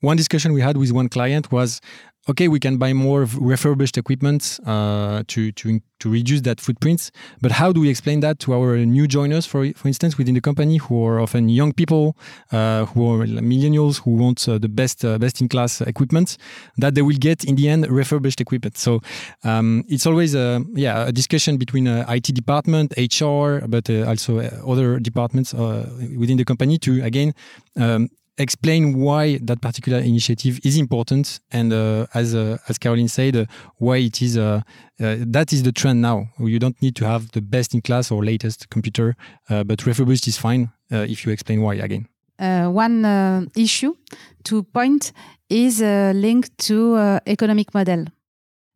one 0.00 0.16
discussion 0.16 0.52
we 0.52 0.60
had 0.60 0.76
with 0.76 0.92
one 0.92 1.08
client 1.08 1.50
was 1.50 1.80
okay, 2.28 2.48
we 2.48 2.58
can 2.58 2.76
buy 2.76 2.92
more 2.92 3.26
refurbished 3.38 3.96
equipment 3.96 4.58
uh, 4.66 5.22
to, 5.28 5.52
to, 5.52 5.80
to 6.00 6.10
reduce 6.10 6.40
that 6.42 6.60
footprint. 6.60 7.10
But 7.40 7.52
how 7.52 7.72
do 7.72 7.80
we 7.80 7.88
explain 7.88 8.20
that 8.20 8.38
to 8.40 8.54
our 8.54 8.78
new 8.78 9.06
joiners, 9.06 9.46
for, 9.46 9.72
for 9.74 9.88
instance, 9.88 10.18
within 10.18 10.34
the 10.34 10.40
company, 10.40 10.78
who 10.78 11.04
are 11.04 11.20
often 11.20 11.48
young 11.48 11.72
people, 11.72 12.16
uh, 12.50 12.86
who 12.86 13.12
are 13.12 13.26
millennials, 13.26 14.02
who 14.02 14.12
want 14.12 14.48
uh, 14.48 14.58
the 14.58 14.68
best, 14.68 15.04
uh, 15.04 15.18
best 15.18 15.40
in 15.40 15.48
class 15.48 15.80
equipment, 15.80 16.36
that 16.78 16.94
they 16.94 17.02
will 17.02 17.16
get 17.18 17.44
in 17.44 17.54
the 17.54 17.68
end 17.68 17.88
refurbished 17.88 18.40
equipment. 18.40 18.76
So 18.76 19.00
um, 19.44 19.84
it's 19.88 20.06
always 20.06 20.34
a, 20.34 20.64
yeah, 20.74 21.06
a 21.06 21.12
discussion 21.12 21.58
between 21.58 21.86
uh, 21.86 22.06
IT 22.08 22.34
department, 22.34 22.92
HR, 22.96 23.64
but 23.68 23.88
uh, 23.88 24.04
also 24.04 24.40
other 24.66 24.98
departments 24.98 25.54
within 25.54 26.36
the 26.36 26.44
company 26.44 26.78
to, 26.78 27.04
again, 27.04 27.34
um, 27.76 28.08
explain 28.38 28.98
why 28.98 29.38
that 29.42 29.60
particular 29.60 29.98
initiative 29.98 30.60
is 30.64 30.76
important 30.76 31.40
and 31.52 31.72
uh, 31.72 32.06
as 32.14 32.34
uh, 32.34 32.58
as 32.68 32.78
Caroline 32.78 33.08
said 33.08 33.36
uh, 33.36 33.44
why 33.78 33.96
it 33.96 34.20
is 34.20 34.36
uh, 34.36 34.60
uh, 35.00 35.16
that 35.20 35.52
is 35.52 35.62
the 35.62 35.72
trend 35.72 36.02
now. 36.02 36.28
You 36.38 36.58
don't 36.58 36.80
need 36.82 36.96
to 36.96 37.06
have 37.06 37.30
the 37.32 37.40
best 37.40 37.74
in 37.74 37.80
class 37.80 38.10
or 38.10 38.24
latest 38.24 38.68
computer 38.70 39.16
uh, 39.48 39.64
but 39.64 39.86
refurbished 39.86 40.28
is 40.28 40.36
fine 40.36 40.70
if 40.90 41.26
you 41.26 41.32
explain 41.32 41.62
why 41.62 41.74
again. 41.74 42.06
One 42.38 43.50
issue 43.56 43.96
to 44.44 44.62
point 44.62 45.12
is 45.48 45.80
linked 45.80 46.56
to 46.58 47.20
economic 47.26 47.74
model. 47.74 48.06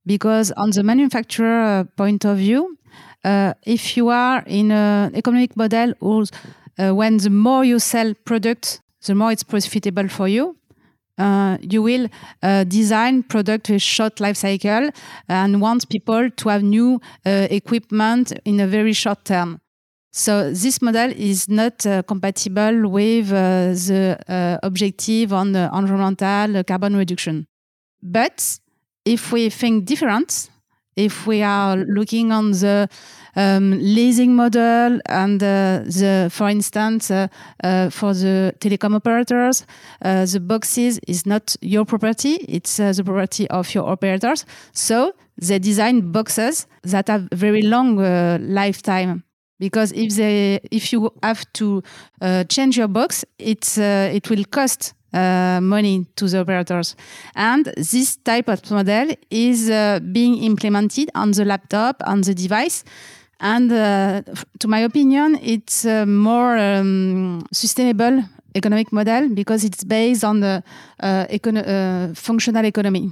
Because 0.06 0.50
on 0.52 0.70
the 0.70 0.82
manufacturer 0.82 1.86
point 1.96 2.24
of 2.24 2.38
view 2.38 2.76
if 3.22 3.96
you 3.96 4.08
are 4.08 4.42
in 4.46 4.72
an 4.72 5.14
economic 5.14 5.56
model 5.56 5.92
or 6.00 6.24
when 6.76 7.18
the 7.18 7.30
more 7.30 7.64
you 7.64 7.78
sell 7.78 8.14
products 8.24 8.80
the 9.06 9.14
more 9.14 9.32
it's 9.32 9.42
profitable 9.42 10.08
for 10.08 10.28
you. 10.28 10.56
Uh, 11.18 11.58
you 11.60 11.82
will 11.82 12.08
uh, 12.42 12.64
design 12.64 13.22
product 13.22 13.68
with 13.68 13.82
short 13.82 14.20
life 14.20 14.36
cycle 14.36 14.90
and 15.28 15.60
want 15.60 15.86
people 15.90 16.30
to 16.30 16.48
have 16.48 16.62
new 16.62 17.00
uh, 17.26 17.46
equipment 17.50 18.32
in 18.44 18.58
a 18.60 18.66
very 18.66 18.94
short 18.94 19.22
term. 19.24 19.60
So 20.12 20.50
this 20.50 20.82
model 20.82 21.12
is 21.12 21.48
not 21.48 21.86
uh, 21.86 22.02
compatible 22.02 22.88
with 22.88 23.30
uh, 23.30 23.72
the 23.72 24.18
uh, 24.28 24.58
objective 24.62 25.32
on 25.32 25.52
the 25.52 25.70
environmental 25.72 26.64
carbon 26.64 26.96
reduction. 26.96 27.46
But 28.02 28.58
if 29.04 29.30
we 29.30 29.50
think 29.50 29.84
different, 29.84 30.49
if 31.04 31.26
we 31.26 31.42
are 31.42 31.76
looking 31.76 32.32
on 32.32 32.52
the 32.52 32.88
um, 33.36 33.78
leasing 33.80 34.34
model 34.34 35.00
and 35.06 35.42
uh, 35.42 35.80
the, 35.84 36.28
for 36.30 36.48
instance, 36.48 37.10
uh, 37.10 37.28
uh, 37.62 37.90
for 37.90 38.12
the 38.14 38.54
telecom 38.60 38.94
operators, 38.94 39.64
uh, 40.02 40.24
the 40.26 40.40
boxes 40.40 40.98
is 41.06 41.26
not 41.26 41.56
your 41.60 41.84
property; 41.84 42.34
it's 42.48 42.80
uh, 42.80 42.92
the 42.92 43.04
property 43.04 43.48
of 43.48 43.74
your 43.74 43.88
operators. 43.88 44.44
So 44.72 45.12
they 45.36 45.58
design 45.58 46.12
boxes 46.12 46.66
that 46.82 47.08
have 47.08 47.28
very 47.32 47.62
long 47.62 48.00
uh, 48.00 48.38
lifetime 48.40 49.24
because 49.58 49.92
if 49.92 50.16
they 50.16 50.60
if 50.70 50.92
you 50.92 51.10
have 51.22 51.44
to 51.52 51.82
change 52.48 52.76
your 52.76 52.88
box, 52.88 53.24
it's 53.38 53.78
it 53.78 54.28
will 54.30 54.44
cost 54.50 54.94
uh, 55.12 55.60
money 55.60 56.06
to 56.16 56.28
the 56.28 56.40
operators. 56.40 56.96
And 57.34 57.72
this 57.76 58.16
type 58.16 58.48
of 58.48 58.70
model 58.70 59.14
is 59.30 59.70
uh, 59.70 60.00
being 60.12 60.42
implemented 60.42 61.10
on 61.14 61.32
the 61.32 61.44
laptop, 61.44 62.02
on 62.06 62.22
the 62.22 62.34
device. 62.34 62.84
And 63.40 63.72
uh, 63.72 64.22
to 64.58 64.68
my 64.68 64.80
opinion, 64.80 65.38
it's 65.42 65.84
a 65.84 66.04
more 66.04 66.58
um, 66.58 67.46
sustainable 67.52 68.22
economic 68.54 68.92
model 68.92 69.28
because 69.28 69.64
it's 69.64 69.84
based 69.84 70.24
on 70.24 70.40
the 70.40 70.62
uh, 71.00 71.26
econo 71.30 71.62
uh, 71.66 72.14
functional 72.14 72.64
economy. 72.64 73.10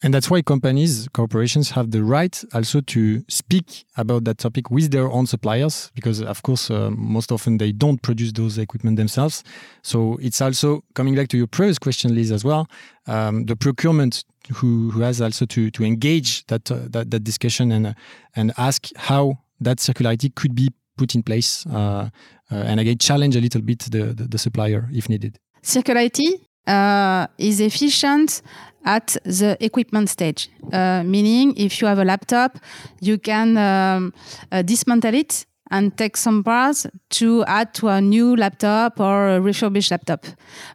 And 0.00 0.14
that's 0.14 0.30
why 0.30 0.42
companies, 0.42 1.08
corporations 1.08 1.70
have 1.70 1.90
the 1.90 2.04
right 2.04 2.44
also 2.54 2.80
to 2.82 3.24
speak 3.28 3.84
about 3.96 4.24
that 4.24 4.38
topic 4.38 4.70
with 4.70 4.92
their 4.92 5.10
own 5.10 5.26
suppliers, 5.26 5.90
because 5.94 6.22
of 6.22 6.42
course, 6.42 6.70
uh, 6.70 6.90
most 6.90 7.32
often 7.32 7.58
they 7.58 7.72
don't 7.72 8.00
produce 8.00 8.30
those 8.32 8.58
equipment 8.58 8.96
themselves. 8.96 9.42
So 9.82 10.16
it's 10.22 10.40
also 10.40 10.84
coming 10.94 11.16
back 11.16 11.28
to 11.28 11.36
your 11.36 11.48
previous 11.48 11.80
question, 11.80 12.14
Liz, 12.14 12.30
as 12.30 12.44
well. 12.44 12.68
Um, 13.08 13.46
the 13.46 13.56
procurement 13.56 14.24
who, 14.54 14.92
who 14.92 15.00
has 15.00 15.20
also 15.20 15.46
to, 15.46 15.70
to 15.72 15.84
engage 15.84 16.46
that, 16.46 16.70
uh, 16.70 16.80
that, 16.90 17.10
that 17.10 17.24
discussion 17.24 17.72
and, 17.72 17.88
uh, 17.88 17.94
and 18.36 18.52
ask 18.56 18.88
how 18.96 19.38
that 19.60 19.78
circularity 19.78 20.32
could 20.32 20.54
be 20.54 20.70
put 20.96 21.16
in 21.16 21.24
place. 21.24 21.66
Uh, 21.66 22.10
uh, 22.50 22.54
and 22.54 22.78
again, 22.78 22.98
challenge 22.98 23.34
a 23.34 23.40
little 23.40 23.62
bit 23.62 23.80
the, 23.90 24.14
the, 24.14 24.28
the 24.28 24.38
supplier 24.38 24.88
if 24.92 25.08
needed. 25.08 25.38
Circularity 25.62 26.40
uh, 26.68 27.26
is 27.38 27.60
efficient 27.60 28.42
at 28.88 29.16
the 29.24 29.56
equipment 29.60 30.08
stage, 30.08 30.48
uh, 30.72 31.02
meaning 31.04 31.54
if 31.56 31.80
you 31.80 31.86
have 31.86 31.98
a 31.98 32.04
laptop, 32.04 32.58
you 33.00 33.18
can 33.18 33.56
um, 33.58 34.14
uh, 34.50 34.62
dismantle 34.62 35.14
it 35.14 35.44
and 35.70 35.94
take 35.98 36.16
some 36.16 36.42
parts 36.42 36.86
to 37.10 37.44
add 37.44 37.74
to 37.74 37.88
a 37.88 38.00
new 38.00 38.34
laptop 38.34 38.98
or 38.98 39.28
a 39.28 39.40
refurbished 39.40 39.90
laptop. 39.90 40.24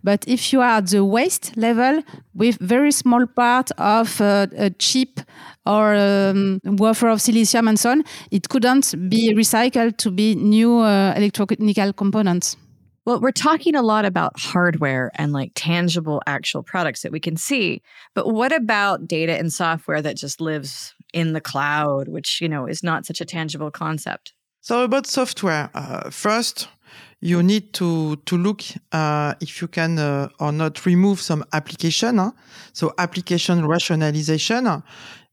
But 0.04 0.24
if 0.28 0.54
you 0.54 0.62
are 0.62 0.78
at 0.78 0.88
the 0.88 1.04
waste 1.04 1.58
level 1.58 2.04
with 2.36 2.58
very 2.60 2.92
small 2.92 3.26
part 3.26 3.72
of 3.80 4.22
uh, 4.22 4.46
a 4.56 4.70
chip 4.70 5.20
or 5.66 5.96
um, 5.96 6.60
wafer 6.64 7.08
of 7.10 7.20
silicium 7.20 7.68
and 7.68 7.80
so 7.80 7.90
on, 7.92 8.04
it 8.30 8.50
couldn't 8.50 8.94
be 9.10 9.34
recycled 9.34 9.98
to 9.98 10.12
be 10.12 10.36
new 10.36 10.80
uh, 10.80 11.16
electrotechnical 11.16 11.96
components. 11.96 12.58
Well, 13.06 13.20
we're 13.20 13.32
talking 13.32 13.76
a 13.76 13.82
lot 13.82 14.06
about 14.06 14.40
hardware 14.40 15.12
and 15.16 15.34
like 15.34 15.52
tangible 15.56 16.22
actual 16.26 16.64
products 16.64 17.02
that 17.02 17.12
we 17.12 17.20
can 17.20 17.36
see. 17.36 17.82
But 18.16 18.32
what 18.32 18.54
about 18.54 19.08
data 19.08 19.38
and 19.38 19.52
software 19.52 20.02
that 20.02 20.16
just 20.16 20.40
lives 20.40 20.94
in 21.14 21.34
the 21.34 21.42
cloud, 21.42 22.08
which, 22.08 22.40
you 22.40 22.48
know, 22.48 22.66
is 22.66 22.82
not 22.82 23.06
such 23.06 23.20
a 23.20 23.26
tangible 23.26 23.72
concept? 23.72 24.34
So 24.62 24.84
about 24.84 25.06
software, 25.06 25.70
uh, 25.74 26.10
first, 26.10 26.70
you 27.20 27.44
need 27.44 27.74
to 27.74 28.16
to 28.26 28.38
look 28.38 28.62
uh, 28.94 29.34
if 29.42 29.62
you 29.62 29.68
can 29.68 30.00
uh, 30.00 30.30
or 30.40 30.54
not 30.54 30.86
remove 30.86 31.20
some 31.20 31.44
application. 31.52 32.18
Huh? 32.18 32.32
So 32.72 32.94
application 32.98 33.68
rationalization. 33.68 34.84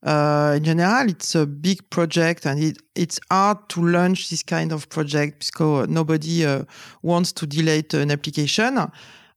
Uh, 0.03 0.55
in 0.57 0.65
general, 0.65 1.11
it's 1.11 1.35
a 1.35 1.47
big 1.47 1.89
project 1.91 2.47
and 2.47 2.63
it, 2.63 2.79
it's 2.95 3.21
hard 3.31 3.69
to 3.69 3.87
launch 3.87 4.31
this 4.31 4.43
kind 4.43 4.73
of 4.73 4.89
project 4.89 5.47
because 5.53 5.89
nobody 5.89 6.47
uh, 6.47 6.65
wants 7.03 7.33
to 7.33 7.47
delay 7.47 7.83
an 7.93 8.11
application. 8.11 8.79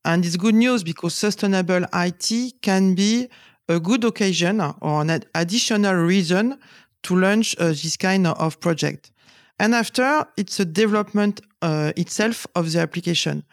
And 0.06 0.26
it's 0.26 0.38
good 0.38 0.56
news 0.56 0.84
because 0.84 1.14
sustainable 1.16 1.86
IT 1.94 2.62
can 2.62 2.96
be 2.96 3.28
a 3.68 3.80
good 3.80 4.04
occasion 4.04 4.62
or 4.62 5.02
an 5.02 5.24
additional 5.36 5.96
reason 5.96 6.60
to 7.04 7.16
launch 7.16 7.56
uh, 7.60 7.68
this 7.68 7.98
kind 7.98 8.28
of 8.28 8.60
project. 8.60 9.12
And 9.60 9.76
after, 9.76 10.26
it's 10.38 10.60
a 10.60 10.66
development 10.66 11.42
uh, 11.62 11.94
itself 11.96 12.48
of 12.56 12.72
the 12.72 12.80
application. 12.80 13.44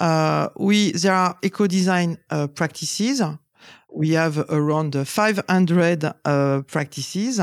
Uh, 0.00 0.48
we 0.56 0.92
there 0.92 1.12
are 1.12 1.38
eco 1.42 1.66
design 1.66 2.18
uh, 2.30 2.48
practices. 2.48 3.22
We 3.94 4.10
have 4.10 4.38
around 4.50 4.96
500 5.06 6.04
uh, 6.04 6.62
practices 6.66 7.40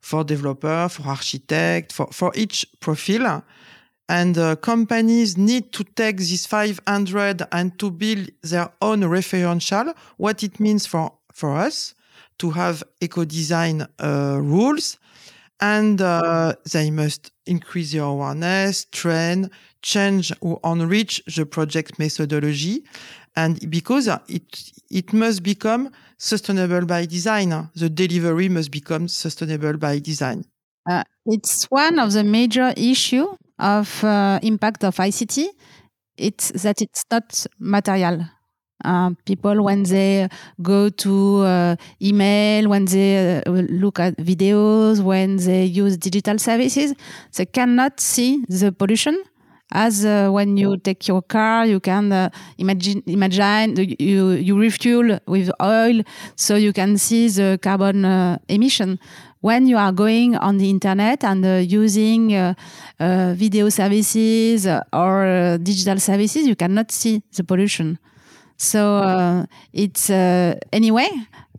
for 0.00 0.24
developer, 0.24 0.88
for 0.88 1.08
architect, 1.08 1.92
for, 1.92 2.08
for 2.10 2.32
each 2.34 2.66
profile. 2.80 3.44
And 4.08 4.36
uh, 4.36 4.56
companies 4.56 5.36
need 5.36 5.72
to 5.74 5.84
take 5.84 6.16
these 6.16 6.46
500 6.46 7.42
and 7.52 7.78
to 7.78 7.90
build 7.90 8.30
their 8.42 8.70
own 8.82 9.02
referential, 9.02 9.94
what 10.16 10.42
it 10.42 10.58
means 10.58 10.86
for, 10.86 11.12
for 11.32 11.56
us 11.56 11.94
to 12.38 12.50
have 12.50 12.82
eco 13.00 13.24
design 13.24 13.86
uh, 13.98 14.38
rules 14.40 14.98
and 15.60 16.00
uh, 16.00 16.54
they 16.72 16.90
must 16.90 17.32
increase 17.46 17.92
their 17.92 18.04
awareness, 18.04 18.84
train, 18.86 19.50
change 19.82 20.32
or 20.40 20.60
enrich 20.64 21.22
the 21.36 21.46
project 21.46 21.98
methodology. 21.98 22.84
And 23.38 23.70
because 23.70 24.08
it, 24.26 24.72
it 24.90 25.12
must 25.12 25.44
become 25.44 25.90
sustainable 26.16 26.84
by 26.86 27.06
design, 27.06 27.50
the 27.76 27.88
delivery 27.88 28.48
must 28.48 28.72
become 28.72 29.06
sustainable 29.06 29.76
by 29.76 30.00
design. 30.00 30.44
Uh, 30.90 31.04
it's 31.24 31.66
one 31.66 32.00
of 32.00 32.12
the 32.12 32.24
major 32.24 32.74
issue 32.76 33.28
of 33.60 34.02
uh, 34.02 34.40
impact 34.42 34.82
of 34.82 34.96
ICT. 34.96 35.46
It's 36.16 36.48
that 36.62 36.82
it's 36.82 37.04
not 37.12 37.46
material. 37.60 38.24
Uh, 38.84 39.10
people 39.24 39.62
when 39.62 39.84
they 39.84 40.28
go 40.60 40.88
to 40.88 41.42
uh, 41.42 41.76
email, 42.02 42.68
when 42.68 42.86
they 42.86 43.40
uh, 43.46 43.50
look 43.82 44.00
at 44.00 44.16
videos, 44.16 45.00
when 45.00 45.36
they 45.36 45.64
use 45.64 45.96
digital 45.96 46.38
services, 46.38 46.92
they 47.36 47.46
cannot 47.46 48.00
see 48.00 48.44
the 48.48 48.72
pollution. 48.72 49.22
As 49.70 50.04
uh, 50.04 50.30
when 50.30 50.56
you 50.56 50.78
take 50.78 51.06
your 51.06 51.20
car, 51.20 51.66
you 51.66 51.78
can 51.78 52.10
uh, 52.10 52.30
imagine 52.56 53.02
imagine 53.06 53.76
you 53.98 54.30
you 54.30 54.58
refuel 54.58 55.18
with 55.26 55.50
oil, 55.62 56.02
so 56.36 56.56
you 56.56 56.72
can 56.72 56.96
see 56.96 57.28
the 57.28 57.58
carbon 57.62 58.04
uh, 58.04 58.38
emission. 58.48 58.98
When 59.40 59.66
you 59.66 59.76
are 59.76 59.92
going 59.92 60.36
on 60.36 60.58
the 60.58 60.68
internet 60.68 61.22
and 61.22 61.44
using 61.70 62.54
video 62.98 63.68
services 63.68 64.66
or 64.92 65.58
digital 65.62 66.00
services, 66.00 66.48
you 66.48 66.56
cannot 66.56 66.90
see 66.90 67.22
the 67.36 67.44
pollution. 67.44 67.98
So 68.58 68.96
uh, 68.96 69.46
it's 69.72 70.10
uh, 70.10 70.58
anyway 70.72 71.08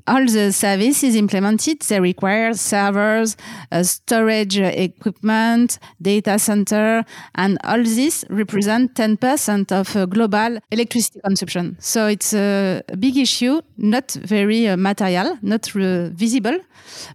all 0.09 0.25
the 0.25 0.51
services 0.51 1.15
implemented 1.15 1.77
they 1.81 1.99
require 1.99 2.53
servers 2.53 3.37
uh, 3.71 3.83
storage 3.83 4.57
equipment 4.87 5.79
data 6.01 6.39
center 6.39 7.05
and 7.35 7.57
all 7.63 7.83
this 7.83 8.25
represent 8.29 8.93
10% 8.95 9.71
of 9.71 9.95
uh, 9.95 10.05
global 10.05 10.57
electricity 10.71 11.19
consumption. 11.23 11.77
So 11.79 12.07
it's 12.07 12.33
a 12.33 12.81
big 12.97 13.17
issue 13.17 13.61
not 13.77 14.11
very 14.11 14.67
uh, 14.67 14.77
material 14.77 15.37
not 15.41 15.65
visible 15.67 16.57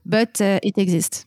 but 0.07 0.41
uh, 0.41 0.61
it 0.63 0.79
exists. 0.79 1.27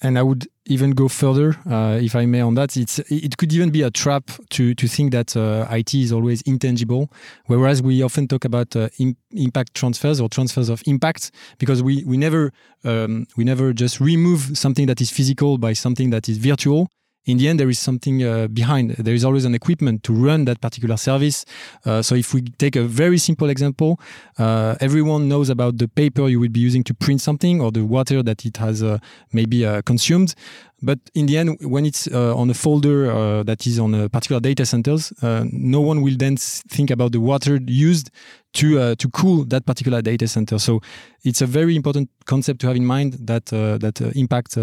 And 0.00 0.16
I 0.16 0.22
would 0.22 0.46
even 0.68 0.92
go 0.92 1.08
further, 1.08 1.56
uh, 1.68 1.98
if 2.00 2.14
I 2.14 2.26
may, 2.26 2.40
on 2.40 2.54
that. 2.54 2.76
It's 2.76 2.98
it 3.10 3.36
could 3.36 3.52
even 3.52 3.70
be 3.70 3.82
a 3.82 3.90
trap 3.90 4.30
to 4.50 4.74
to 4.74 4.86
think 4.86 5.12
that 5.12 5.36
uh, 5.36 5.66
IT 5.70 5.94
is 5.94 6.12
always 6.12 6.42
intangible, 6.42 7.10
whereas 7.46 7.82
we 7.82 8.02
often 8.02 8.28
talk 8.28 8.44
about 8.44 8.76
uh, 8.76 8.88
Im 8.98 9.16
impact 9.32 9.74
transfers 9.74 10.20
or 10.20 10.28
transfers 10.28 10.68
of 10.68 10.82
impact 10.86 11.30
because 11.58 11.82
we 11.82 12.04
we 12.04 12.16
never 12.16 12.52
um, 12.84 13.26
we 13.36 13.44
never 13.44 13.72
just 13.72 14.00
remove 14.00 14.56
something 14.56 14.86
that 14.86 15.00
is 15.00 15.10
physical 15.10 15.58
by 15.58 15.72
something 15.72 16.10
that 16.10 16.28
is 16.28 16.38
virtual 16.38 16.88
in 17.28 17.36
the 17.36 17.46
end, 17.46 17.60
there 17.60 17.68
is 17.68 17.78
something 17.78 18.24
uh, 18.24 18.48
behind. 18.48 18.92
There 18.92 19.14
is 19.14 19.22
always 19.22 19.44
an 19.44 19.54
equipment 19.54 20.02
to 20.04 20.14
run 20.14 20.46
that 20.46 20.62
particular 20.62 20.96
service. 20.96 21.44
Uh, 21.84 22.00
so 22.00 22.14
if 22.14 22.32
we 22.32 22.40
take 22.40 22.74
a 22.74 22.82
very 22.82 23.18
simple 23.18 23.50
example, 23.50 24.00
uh, 24.38 24.76
everyone 24.80 25.28
knows 25.28 25.50
about 25.50 25.76
the 25.76 25.88
paper 25.88 26.26
you 26.28 26.40
would 26.40 26.54
be 26.54 26.60
using 26.60 26.82
to 26.84 26.94
print 26.94 27.20
something 27.20 27.60
or 27.60 27.70
the 27.70 27.84
water 27.84 28.22
that 28.22 28.46
it 28.46 28.56
has 28.56 28.82
uh, 28.82 28.98
maybe 29.32 29.66
uh, 29.66 29.82
consumed. 29.82 30.34
But 30.80 30.98
in 31.14 31.26
the 31.26 31.38
end, 31.38 31.58
when 31.60 31.84
it's 31.84 32.06
uh, 32.06 32.36
on 32.36 32.50
a 32.50 32.54
folder 32.54 33.10
uh, 33.10 33.42
that 33.42 33.66
is 33.66 33.78
on 33.78 33.94
a 33.94 34.08
particular 34.08 34.40
data 34.40 34.64
centers, 34.64 35.12
uh, 35.22 35.44
no 35.50 35.80
one 35.80 36.02
will 36.02 36.16
then 36.16 36.36
think 36.36 36.90
about 36.90 37.12
the 37.12 37.20
water 37.20 37.58
used 37.66 38.10
to 38.54 38.78
uh, 38.78 38.94
to 38.96 39.08
cool 39.10 39.44
that 39.46 39.66
particular 39.66 40.02
data 40.02 40.28
center. 40.28 40.58
So 40.58 40.80
it's 41.24 41.42
a 41.42 41.46
very 41.46 41.74
important 41.74 42.10
concept 42.26 42.60
to 42.60 42.68
have 42.68 42.76
in 42.76 42.86
mind 42.86 43.14
that 43.26 43.52
uh, 43.52 43.78
that 43.78 44.00
uh, 44.00 44.10
impact 44.14 44.56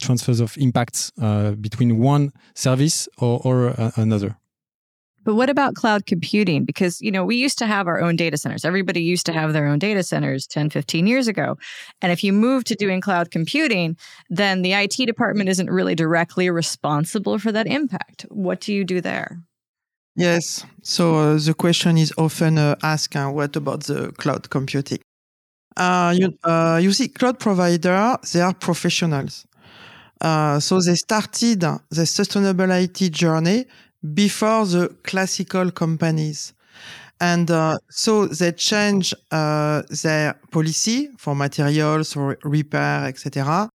transfers 0.00 0.40
of 0.40 0.56
impacts 0.56 1.10
between 1.60 1.98
one 1.98 2.30
service 2.54 3.08
or, 3.18 3.40
or 3.44 3.74
another. 3.96 4.36
But 5.26 5.34
what 5.34 5.50
about 5.50 5.74
cloud 5.74 6.06
computing? 6.06 6.64
Because, 6.64 7.02
you 7.02 7.10
know, 7.10 7.24
we 7.24 7.34
used 7.34 7.58
to 7.58 7.66
have 7.66 7.88
our 7.88 8.00
own 8.00 8.14
data 8.14 8.36
centers. 8.36 8.64
Everybody 8.64 9.02
used 9.02 9.26
to 9.26 9.32
have 9.32 9.52
their 9.52 9.66
own 9.66 9.80
data 9.80 10.04
centers 10.04 10.46
10, 10.46 10.70
15 10.70 11.08
years 11.08 11.26
ago. 11.26 11.58
And 12.00 12.12
if 12.12 12.22
you 12.22 12.32
move 12.32 12.62
to 12.64 12.76
doing 12.76 13.00
cloud 13.00 13.32
computing, 13.32 13.96
then 14.30 14.62
the 14.62 14.72
IT 14.72 14.94
department 15.04 15.48
isn't 15.48 15.68
really 15.68 15.96
directly 15.96 16.48
responsible 16.48 17.40
for 17.40 17.50
that 17.50 17.66
impact. 17.66 18.24
What 18.30 18.60
do 18.60 18.72
you 18.72 18.84
do 18.84 19.00
there? 19.00 19.40
Yes. 20.14 20.64
So 20.82 21.16
uh, 21.16 21.38
the 21.38 21.54
question 21.54 21.98
is 21.98 22.12
often 22.16 22.56
uh, 22.56 22.76
asked 22.84 23.16
uh, 23.16 23.28
what 23.28 23.56
about 23.56 23.82
the 23.82 24.12
cloud 24.12 24.48
computing? 24.48 25.00
Uh, 25.76 26.14
you, 26.16 26.38
uh, 26.44 26.78
you 26.80 26.92
see, 26.92 27.08
cloud 27.08 27.40
provider, 27.40 28.16
they 28.32 28.40
are 28.40 28.54
professionals. 28.54 29.44
Uh, 30.20 30.60
so 30.60 30.80
they 30.80 30.94
started 30.94 31.60
the 31.60 32.06
sustainable 32.06 32.70
IT 32.70 33.10
journey 33.10 33.66
before 34.14 34.66
the 34.66 34.88
classical 35.02 35.70
companies. 35.70 36.52
And 37.20 37.50
uh, 37.50 37.78
so 37.88 38.26
they 38.26 38.52
change 38.52 39.14
uh, 39.30 39.82
their 40.02 40.34
policy 40.50 41.08
for 41.16 41.34
materials, 41.34 42.12
for 42.12 42.38
repair, 42.44 43.06
etc. 43.06 43.70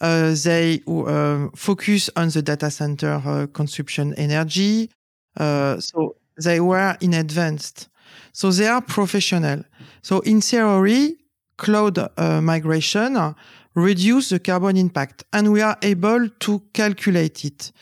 Uh, 0.00 0.34
they 0.42 0.82
uh, 0.86 1.48
focus 1.54 2.10
on 2.16 2.28
the 2.28 2.42
data 2.42 2.70
center 2.70 3.22
uh, 3.24 3.46
consumption 3.52 4.12
energy. 4.14 4.90
Uh, 5.36 5.80
so 5.80 6.16
they 6.42 6.60
were 6.60 6.96
in 7.00 7.14
advanced. 7.14 7.88
So 8.32 8.50
they 8.50 8.66
are 8.66 8.82
professional. 8.82 9.62
So 10.02 10.20
in 10.20 10.40
theory, 10.40 11.16
cloud 11.56 11.98
migration 12.42 13.34
reduce 13.74 14.28
the 14.28 14.40
carbon 14.40 14.76
impact 14.76 15.24
and 15.32 15.52
we 15.52 15.62
are 15.62 15.76
able 15.82 16.28
to 16.28 16.62
calculate 16.72 17.44
it. 17.44 17.72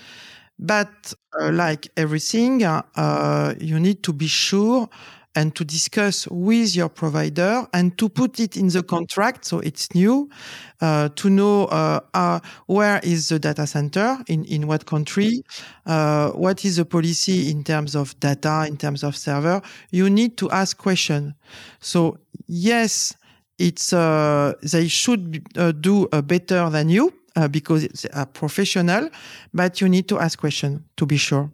But 0.63 1.15
uh, 1.41 1.51
like 1.53 1.89
everything, 1.97 2.63
uh, 2.65 3.55
you 3.61 3.81
need 3.81 4.03
to 4.05 4.13
be 4.13 4.27
sure 4.29 4.89
and 5.35 5.55
to 5.57 5.65
discuss 5.65 6.29
with 6.29 6.77
your 6.77 6.89
provider 6.91 7.67
and 7.73 7.97
to 7.99 8.09
put 8.09 8.39
it 8.39 8.57
in 8.57 8.69
the 8.69 8.83
contract 8.83 9.47
so 9.47 9.61
it's 9.61 9.95
new 9.95 10.29
uh, 10.81 11.09
to 11.17 11.31
know 11.31 11.65
uh, 11.67 12.01
uh, 12.15 12.39
where 12.67 13.01
is 13.03 13.29
the 13.31 13.39
data 13.39 13.67
center 13.67 14.19
in, 14.29 14.45
in 14.45 14.67
what 14.67 14.85
country 14.85 15.43
uh, 15.87 16.31
what 16.33 16.65
is 16.65 16.77
the 16.77 16.85
policy 16.85 17.51
in 17.51 17.65
terms 17.65 17.95
of 17.97 18.19
data 18.21 18.65
in 18.69 18.77
terms 18.77 19.03
of 19.03 19.17
server. 19.17 19.63
You 19.91 20.11
need 20.11 20.37
to 20.39 20.51
ask 20.51 20.77
question. 20.77 21.35
So 21.81 22.19
yes 22.47 23.15
it's 23.69 23.91
they 24.73 24.89
should 24.89 25.43
do 25.81 26.09
better 26.09 26.71
than 26.71 26.89
you 26.89 27.13
uh, 27.37 27.49
because 27.49 27.85
it's 27.85 28.07
a 28.13 28.27
professional, 28.27 29.09
but 29.55 29.81
you 29.81 29.89
need 29.89 30.09
to 30.09 30.19
ask 30.19 30.39
questions 30.39 30.81
to 30.97 31.07
be 31.07 31.17
sure. 31.17 31.51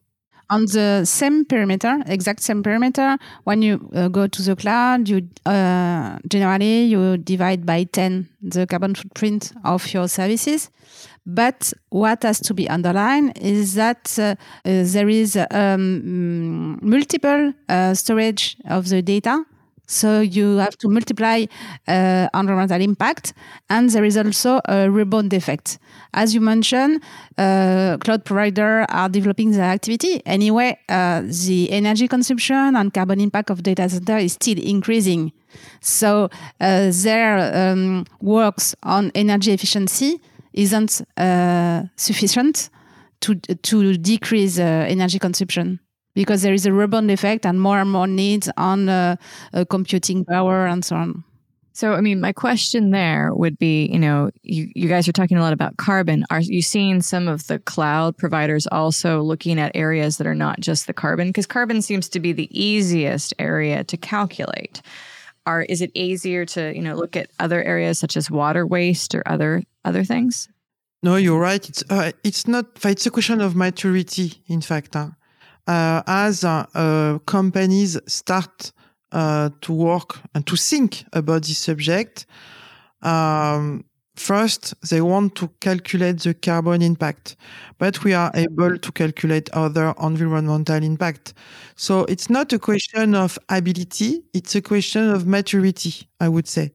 On 0.51 0.65
the 0.65 1.05
same 1.05 1.45
perimeter, 1.45 2.03
exact 2.07 2.41
same 2.41 2.63
perimeter, 2.63 3.19
when 3.45 3.61
you 3.61 3.91
uh, 3.95 4.09
go 4.09 4.27
to 4.27 4.43
the 4.43 4.57
cloud, 4.57 5.07
you 5.07 5.29
uh, 5.45 6.19
generally 6.27 6.85
you 6.85 7.19
divide 7.19 7.67
by 7.67 7.85
10 7.85 8.27
the 8.41 8.67
carbon 8.67 8.95
footprint 8.95 9.53
of 9.65 9.93
your 9.93 10.09
services. 10.09 10.71
But 11.27 11.75
what 11.91 12.23
has 12.23 12.41
to 12.41 12.55
be 12.55 12.67
underlined 12.67 13.37
is 13.39 13.75
that 13.75 14.19
uh, 14.19 14.23
uh 14.65 14.85
there 14.85 15.11
is 15.11 15.37
um, 15.51 16.79
multiple 16.81 17.53
uh, 17.69 17.93
storage 17.93 18.57
of 18.71 18.89
the 18.89 19.03
data 19.03 19.45
So 19.89 20.21
you 20.21 20.59
have 20.59 20.77
to 20.79 20.89
multiply 20.89 21.47
uh, 21.89 22.29
environmental 22.35 22.81
impact, 22.81 23.33
and 23.71 23.89
there 23.89 24.05
is 24.05 24.19
also 24.19 24.61
a 24.69 24.91
rebound 24.91 25.33
effect. 25.33 25.79
As 26.13 26.35
you 26.35 26.43
mentioned, 26.43 27.03
uh, 27.39 27.97
cloud 27.99 28.27
providers 28.27 28.85
are 28.91 29.09
developing 29.09 29.53
their 29.53 29.65
activity. 29.65 30.21
Anyway, 30.27 30.79
uh, 30.91 31.23
the 31.23 31.71
energy 31.71 32.07
consumption 32.07 32.77
and 32.77 32.93
carbon 32.93 33.19
impact 33.19 33.49
of 33.49 33.63
data 33.63 33.89
center 33.89 34.19
is 34.19 34.35
still 34.35 34.59
increasing. 34.59 35.33
So 35.81 36.29
uh, 36.61 36.93
their 36.93 37.73
um, 37.73 38.05
works 38.21 38.75
on 38.83 39.11
energy 39.15 39.53
efficiency 39.53 40.21
isn't 40.53 41.01
uh, 41.17 41.85
sufficient 41.97 42.69
to 43.21 43.35
to 43.37 43.97
decrease 43.97 44.59
uh, 44.59 44.85
energy 44.87 45.19
consumption 45.19 45.81
because 46.19 46.43
there 46.43 46.53
is 46.53 46.67
a 46.67 46.73
rebound 46.73 47.13
effect 47.13 47.47
and 47.47 47.61
more 47.61 47.79
and 47.79 47.93
more 47.93 48.09
needs 48.09 48.51
on 48.57 48.89
uh, 48.89 49.15
uh, 49.55 49.65
computing 49.71 50.25
power 50.25 50.67
and 50.67 50.85
so 50.85 50.97
on. 50.97 51.23
So, 51.75 51.93
I 51.93 52.01
mean, 52.01 52.21
my 52.21 52.33
question 52.33 52.91
there 52.91 53.33
would 53.33 53.57
be, 53.57 53.87
you 53.87 54.01
know, 54.01 54.31
you, 54.43 54.69
you 54.75 54.89
guys 54.89 55.07
are 55.07 55.13
talking 55.13 55.37
a 55.37 55.41
lot 55.41 55.53
about 55.53 55.77
carbon. 55.77 56.25
Are 56.29 56.41
you 56.41 56.61
seeing 56.61 57.03
some 57.03 57.29
of 57.29 57.47
the 57.47 57.61
cloud 57.61 58.19
providers 58.19 58.67
also 58.67 59.23
looking 59.23 59.61
at 59.61 59.71
areas 59.77 60.17
that 60.17 60.27
are 60.27 60.35
not 60.35 60.59
just 60.59 60.89
the 60.89 60.93
carbon? 60.93 61.29
Because 61.29 61.47
carbon 61.47 61.83
seems 61.83 62.09
to 62.09 62.19
be 62.19 62.33
the 62.33 62.51
easiest 62.51 63.33
area 63.39 63.85
to 63.85 63.97
calculate. 63.97 64.83
Are 65.47 65.63
is 65.63 65.81
it 65.83 65.93
easier 65.95 66.45
to, 66.47 66.75
you 66.75 66.83
know, 66.83 66.97
look 66.97 67.15
at 67.17 67.31
other 67.39 67.63
areas 67.63 68.01
such 68.01 68.17
as 68.17 68.29
water 68.29 68.67
waste 68.67 69.15
or 69.15 69.23
other 69.25 69.63
other 69.85 70.03
things? 70.03 70.49
No, 71.01 71.15
you're 71.15 71.39
right. 71.39 71.65
It's 71.69 71.85
uh, 71.89 72.11
it's 72.25 72.49
not. 72.49 72.67
It's 72.85 73.07
a 73.07 73.11
question 73.13 73.41
of 73.41 73.55
maturity, 73.55 74.43
in 74.49 74.63
fact. 74.63 74.95
Huh? 74.95 75.11
Uh, 75.69 76.03
as 76.09 76.45
uh, 76.45 77.19
companies 77.27 77.99
start 78.09 78.73
uh, 79.13 79.51
to 79.63 79.75
work 79.75 80.21
and 80.35 80.47
to 80.49 80.57
think 80.57 81.05
about 81.15 81.45
this 81.45 81.59
subject, 81.59 82.27
um, 83.03 83.85
first 84.17 84.75
they 84.91 85.01
want 85.01 85.35
to 85.37 85.49
calculate 85.61 86.21
the 86.21 86.35
carbon 86.35 86.83
impact, 86.83 87.37
but 87.79 88.03
we 88.05 88.15
are 88.15 88.31
able 88.35 88.79
to 88.79 88.93
calculate 88.93 89.51
other 89.53 89.95
environmental 90.03 90.83
impact. 90.83 91.35
So 91.77 92.05
it's 92.07 92.31
not 92.31 92.53
a 92.53 92.59
question 92.59 93.15
of 93.15 93.39
ability; 93.49 94.25
it's 94.35 94.55
a 94.57 94.63
question 94.63 95.11
of 95.11 95.27
maturity, 95.27 96.09
I 96.21 96.29
would 96.29 96.49
say. 96.49 96.73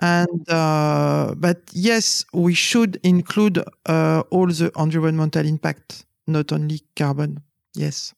And 0.00 0.48
uh, 0.50 1.34
but 1.36 1.62
yes, 1.72 2.24
we 2.32 2.54
should 2.54 2.98
include 3.04 3.62
uh, 3.86 4.22
all 4.30 4.46
the 4.48 4.72
environmental 4.78 5.46
impact, 5.46 6.06
not 6.26 6.52
only 6.52 6.80
carbon. 6.96 7.40
Yes. 7.74 8.14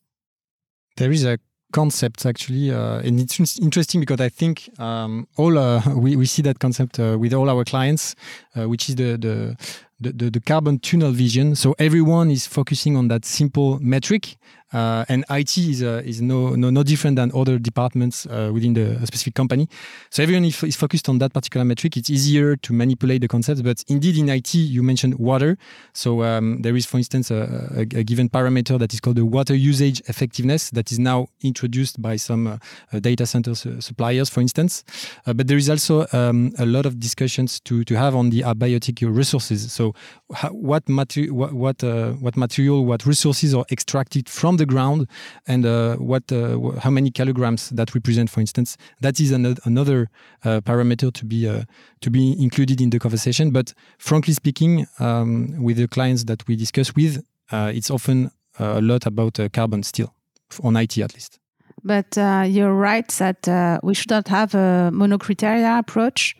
There 0.96 1.10
is 1.10 1.24
a 1.24 1.38
concept 1.72 2.24
actually, 2.24 2.70
uh, 2.70 3.00
and 3.00 3.20
it's 3.20 3.58
interesting 3.58 4.00
because 4.00 4.20
I 4.20 4.28
think 4.28 4.70
um, 4.78 5.26
all 5.36 5.58
uh, 5.58 5.82
we, 5.96 6.16
we 6.16 6.26
see 6.26 6.42
that 6.42 6.60
concept 6.60 7.00
uh, 7.00 7.16
with 7.18 7.34
all 7.34 7.50
our 7.50 7.64
clients, 7.64 8.14
uh, 8.56 8.68
which 8.68 8.88
is 8.88 8.94
the, 8.94 9.16
the 9.16 9.56
the, 10.00 10.12
the, 10.12 10.30
the, 10.30 10.40
carbon 10.40 10.78
tunnel 10.80 11.12
vision. 11.12 11.54
So 11.54 11.74
everyone 11.78 12.30
is 12.30 12.46
focusing 12.46 12.96
on 12.96 13.08
that 13.08 13.24
simple 13.24 13.78
metric, 13.80 14.36
uh, 14.74 15.04
and 15.08 15.24
IT 15.30 15.56
is 15.56 15.82
uh, 15.82 16.02
is 16.04 16.20
no, 16.20 16.56
no 16.56 16.68
no 16.68 16.82
different 16.82 17.16
than 17.16 17.30
other 17.32 17.58
departments 17.58 18.26
uh, 18.26 18.50
within 18.52 18.74
the 18.74 19.06
specific 19.06 19.34
company. 19.34 19.68
So 20.10 20.22
everyone 20.22 20.44
is, 20.44 20.76
focused 20.76 21.08
on 21.08 21.18
that 21.18 21.32
particular 21.32 21.64
metric. 21.64 21.96
It's 21.96 22.10
easier 22.10 22.56
to 22.56 22.72
manipulate 22.72 23.20
the 23.20 23.28
concepts, 23.28 23.62
but 23.62 23.84
indeed 23.86 24.18
in 24.18 24.28
IT 24.28 24.52
you 24.54 24.82
mentioned 24.82 25.14
water. 25.14 25.56
So 25.92 26.24
um, 26.24 26.62
there 26.62 26.76
is, 26.76 26.86
for 26.86 26.98
instance, 26.98 27.30
a, 27.30 27.70
a, 27.76 27.80
a, 28.00 28.02
given 28.02 28.28
parameter 28.28 28.78
that 28.78 28.92
is 28.92 29.00
called 29.00 29.16
the 29.16 29.24
water 29.24 29.54
usage 29.54 30.02
effectiveness 30.08 30.70
that 30.70 30.90
is 30.90 30.98
now 30.98 31.28
introduced 31.42 32.02
by 32.02 32.16
some 32.16 32.46
uh, 32.46 32.58
uh, 32.92 32.98
data 32.98 33.26
center 33.26 33.54
suppliers, 33.54 34.28
for 34.28 34.40
instance. 34.40 34.82
Uh, 35.26 35.32
but 35.32 35.46
there 35.46 35.58
is 35.58 35.70
also 35.70 36.06
um, 36.12 36.52
a 36.58 36.66
lot 36.66 36.84
of 36.84 36.98
discussions 36.98 37.60
to 37.60 37.84
to 37.84 37.96
have 37.96 38.16
on 38.16 38.30
the 38.30 38.40
abiotic 38.40 39.02
resources. 39.02 39.72
So 39.72 39.94
how, 40.34 40.48
what, 40.48 40.82
what 40.88 41.14
what 41.14 41.82
what 42.20 42.36
material, 42.36 42.84
what 42.84 43.06
resources 43.06 43.54
are 43.54 43.64
extracted 43.70 44.28
from 44.28 44.56
the 44.56 44.63
the 44.64 44.72
ground 44.74 45.08
and 45.46 45.64
uh, 45.66 45.96
what 45.96 46.32
uh, 46.32 46.58
how 46.80 46.90
many 46.90 47.10
kilograms 47.10 47.70
that 47.70 47.94
represent, 47.94 48.30
for 48.30 48.40
instance. 48.40 48.76
That 49.00 49.20
is 49.20 49.30
another, 49.32 49.60
another 49.64 50.10
uh, 50.44 50.60
parameter 50.60 51.12
to 51.12 51.24
be 51.24 51.64
to 52.00 52.10
be 52.10 52.42
included 52.42 52.80
in 52.80 52.90
the 52.90 52.98
conversation. 52.98 53.50
But 53.50 53.74
frankly 53.98 54.34
speaking, 54.34 54.86
um, 54.98 55.62
with 55.62 55.76
the 55.76 55.88
clients 55.88 56.24
that 56.24 56.46
we 56.48 56.56
discuss 56.56 56.94
with, 56.94 57.22
it's 57.52 57.90
often 57.90 58.30
a 58.58 58.80
lot 58.80 59.06
about 59.06 59.38
carbon 59.52 59.82
still 59.82 60.14
on 60.62 60.76
IT 60.76 60.98
at 60.98 61.14
least. 61.14 61.38
But 61.82 62.16
uh, 62.16 62.44
you're 62.46 62.72
right 62.72 63.08
that 63.18 63.46
uh, 63.46 63.78
we 63.82 63.94
should 63.94 64.10
not 64.10 64.28
have 64.28 64.54
a 64.54 64.90
monocriteria 64.92 65.78
approach 65.78 66.34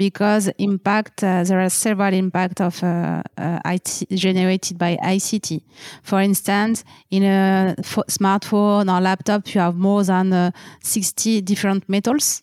because 0.00 0.50
impact 0.56 1.22
uh, 1.22 1.44
there 1.44 1.60
are 1.60 1.68
several 1.68 2.14
impact 2.14 2.58
of 2.62 2.82
uh, 2.82 3.22
uh, 3.36 3.60
IT 3.66 4.06
generated 4.14 4.78
by 4.78 4.96
ICT. 4.96 5.60
For 6.02 6.22
instance, 6.22 6.84
in 7.10 7.22
a 7.22 7.74
smartphone 8.08 8.90
or 8.90 8.98
laptop, 9.02 9.54
you 9.54 9.60
have 9.60 9.76
more 9.76 10.02
than 10.02 10.32
uh, 10.32 10.52
60 10.82 11.42
different 11.42 11.86
metals 11.86 12.42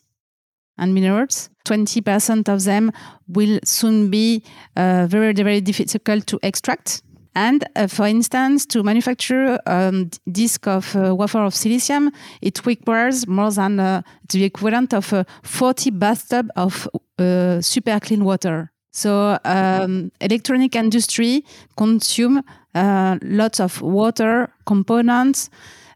and 0.78 0.94
minerals. 0.94 1.50
20% 1.66 2.48
of 2.48 2.62
them 2.62 2.92
will 3.26 3.58
soon 3.64 4.08
be 4.08 4.44
uh, 4.76 5.08
very, 5.08 5.32
very 5.32 5.60
difficult 5.60 6.28
to 6.28 6.38
extract. 6.44 7.02
And 7.34 7.64
uh, 7.74 7.88
for 7.88 8.06
instance, 8.06 8.66
to 8.66 8.84
manufacture 8.84 9.58
a 9.66 9.88
um, 9.88 10.10
disk 10.30 10.68
of 10.68 10.94
wafer 10.94 11.40
of 11.40 11.54
silicium, 11.54 12.12
it 12.40 12.64
requires 12.64 13.26
more 13.26 13.50
than 13.50 13.76
the 13.76 14.44
equivalent 14.44 14.94
of 14.94 15.12
40 15.42 15.90
bathtub 15.90 16.50
of 16.54 16.88
uh, 17.18 17.60
super 17.60 17.98
clean 18.00 18.24
water. 18.24 18.70
So 18.90 19.38
um, 19.44 20.10
electronic 20.20 20.74
industry 20.74 21.44
consume 21.76 22.42
uh, 22.74 23.18
lots 23.22 23.60
of 23.60 23.80
water 23.82 24.48
components 24.66 25.50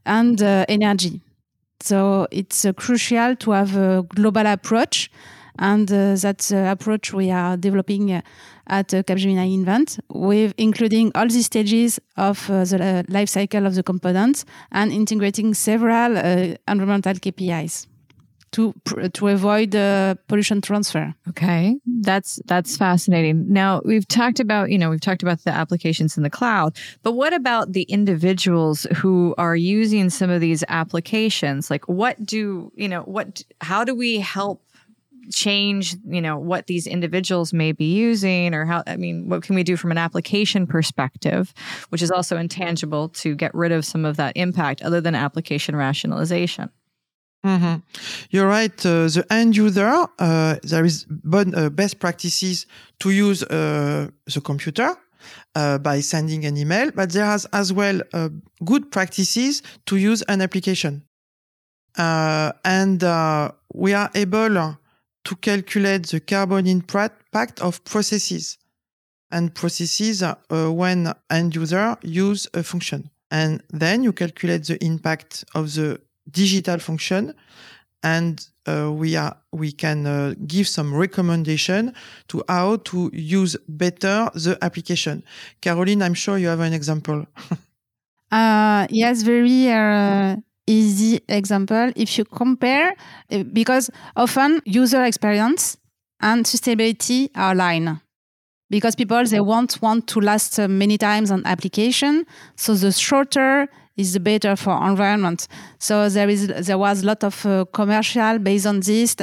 and 0.04 0.40
uh, 0.42 0.64
energy. 0.68 1.20
So 1.80 2.28
it's 2.30 2.64
uh, 2.64 2.72
crucial 2.72 3.34
to 3.36 3.50
have 3.50 3.76
a 3.76 4.04
global 4.14 4.46
approach, 4.46 5.10
and 5.58 5.90
uh, 5.90 6.14
that's 6.14 6.48
the 6.48 6.70
approach 6.70 7.12
we 7.12 7.30
are 7.30 7.56
developing 7.56 8.12
uh, 8.12 8.20
at 8.68 8.88
Capgemini 8.88 9.52
Invent, 9.52 9.98
with 10.08 10.54
including 10.56 11.10
all 11.14 11.26
the 11.26 11.42
stages 11.42 11.98
of 12.16 12.46
the 12.46 13.04
life 13.08 13.28
cycle 13.28 13.66
of 13.66 13.74
the 13.74 13.82
components 13.82 14.44
and 14.70 14.92
integrating 14.92 15.54
several 15.54 16.16
environmental 16.68 17.14
KPIs 17.14 17.86
to 18.52 18.74
to 19.14 19.28
avoid 19.28 19.74
uh, 19.74 20.14
pollution 20.28 20.60
transfer. 20.60 21.14
Okay, 21.28 21.76
that's 21.86 22.38
that's 22.46 22.76
fascinating. 22.76 23.52
Now 23.52 23.80
we've 23.84 24.06
talked 24.06 24.40
about 24.40 24.70
you 24.70 24.78
know 24.78 24.90
we've 24.90 25.00
talked 25.00 25.22
about 25.22 25.42
the 25.44 25.50
applications 25.50 26.16
in 26.16 26.22
the 26.22 26.30
cloud, 26.30 26.76
but 27.02 27.12
what 27.12 27.32
about 27.32 27.72
the 27.72 27.82
individuals 27.84 28.86
who 28.96 29.34
are 29.38 29.56
using 29.56 30.10
some 30.10 30.30
of 30.30 30.40
these 30.40 30.62
applications? 30.68 31.70
Like, 31.70 31.88
what 31.88 32.24
do 32.24 32.70
you 32.76 32.88
know? 32.88 33.02
What 33.02 33.42
how 33.60 33.84
do 33.84 33.94
we 33.94 34.20
help? 34.20 34.62
change 35.30 35.94
you 36.04 36.20
know 36.20 36.36
what 36.36 36.66
these 36.66 36.84
individuals 36.84 37.52
may 37.52 37.70
be 37.70 37.84
using 37.84 38.52
or 38.54 38.64
how 38.64 38.82
i 38.88 38.96
mean 38.96 39.28
what 39.28 39.40
can 39.40 39.54
we 39.54 39.62
do 39.62 39.76
from 39.76 39.92
an 39.92 39.96
application 39.96 40.66
perspective 40.66 41.54
which 41.90 42.02
is 42.02 42.10
also 42.10 42.36
intangible 42.36 43.08
to 43.08 43.36
get 43.36 43.54
rid 43.54 43.70
of 43.70 43.84
some 43.84 44.04
of 44.04 44.16
that 44.16 44.36
impact 44.36 44.82
other 44.82 45.00
than 45.00 45.14
application 45.14 45.76
rationalization 45.76 46.68
Mm-hmm. 47.44 47.80
You're 48.30 48.48
right. 48.48 48.86
Uh, 48.86 49.08
the 49.08 49.26
end 49.30 49.56
user, 49.56 50.06
uh, 50.18 50.56
there 50.62 50.84
is 50.84 51.04
bon, 51.08 51.54
uh, 51.54 51.70
best 51.70 51.98
practices 51.98 52.66
to 53.00 53.10
use 53.10 53.42
uh, 53.42 54.08
the 54.32 54.40
computer 54.40 54.94
uh, 55.56 55.78
by 55.78 56.00
sending 56.00 56.44
an 56.44 56.56
email, 56.56 56.92
but 56.92 57.10
there 57.10 57.34
is 57.34 57.46
as 57.52 57.72
well 57.72 58.00
uh, 58.12 58.28
good 58.64 58.92
practices 58.92 59.62
to 59.86 59.96
use 59.96 60.22
an 60.28 60.40
application. 60.40 61.02
and 61.96 63.02
we 63.74 63.92
are 63.92 64.10
able 64.14 64.76
to 65.24 65.36
calculate 65.36 66.06
the 66.06 66.20
carbon 66.20 66.66
impact 66.66 67.60
of 67.60 67.82
processes 67.84 68.58
and 69.30 69.54
processes 69.54 70.22
when 70.48 71.12
end 71.28 71.54
user 71.54 71.96
use 72.02 72.46
a 72.54 72.62
function. 72.62 73.10
And 73.30 73.62
then 73.70 74.04
you 74.04 74.12
calculate 74.12 74.64
the 74.64 74.82
impact 74.84 75.44
of 75.54 75.74
the 75.74 76.00
digital 76.30 76.78
function 76.78 77.34
and 78.02 78.46
uh, 78.66 78.90
we 78.92 79.16
are 79.16 79.36
we 79.52 79.72
can 79.72 80.06
uh, 80.06 80.34
give 80.46 80.68
some 80.68 80.94
recommendation 80.94 81.92
to 82.28 82.42
how 82.48 82.76
to 82.76 83.10
use 83.12 83.56
better 83.68 84.28
the 84.34 84.58
application. 84.62 85.22
Caroline, 85.60 86.02
I'm 86.02 86.14
sure 86.14 86.38
you 86.38 86.48
have 86.48 86.60
an 86.60 86.72
example. 86.72 87.26
uh, 88.32 88.86
yes, 88.90 89.22
very 89.22 89.70
uh, 89.70 90.36
easy 90.66 91.20
example. 91.28 91.92
If 91.96 92.18
you 92.18 92.24
compare, 92.24 92.94
uh, 93.30 93.42
because 93.44 93.90
often 94.16 94.60
user 94.64 95.04
experience 95.04 95.76
and 96.20 96.44
sustainability 96.44 97.30
are 97.34 97.52
aligned 97.52 98.00
because 98.70 98.94
people 98.94 99.22
they 99.24 99.40
won't 99.40 99.82
want 99.82 100.06
to 100.08 100.20
last 100.20 100.58
uh, 100.58 100.66
many 100.66 100.96
times 100.96 101.30
on 101.30 101.44
application 101.44 102.24
so 102.56 102.74
the 102.74 102.90
shorter 102.90 103.68
is 103.96 104.18
better 104.18 104.56
for 104.56 104.72
environment. 104.86 105.48
So 105.78 106.08
there 106.08 106.28
is 106.28 106.46
there 106.46 106.78
was 106.78 107.02
a 107.02 107.06
lot 107.06 107.24
of 107.24 107.46
uh, 107.46 107.64
commercial 107.72 108.38
based 108.38 108.66
on 108.66 108.80
this. 108.80 109.16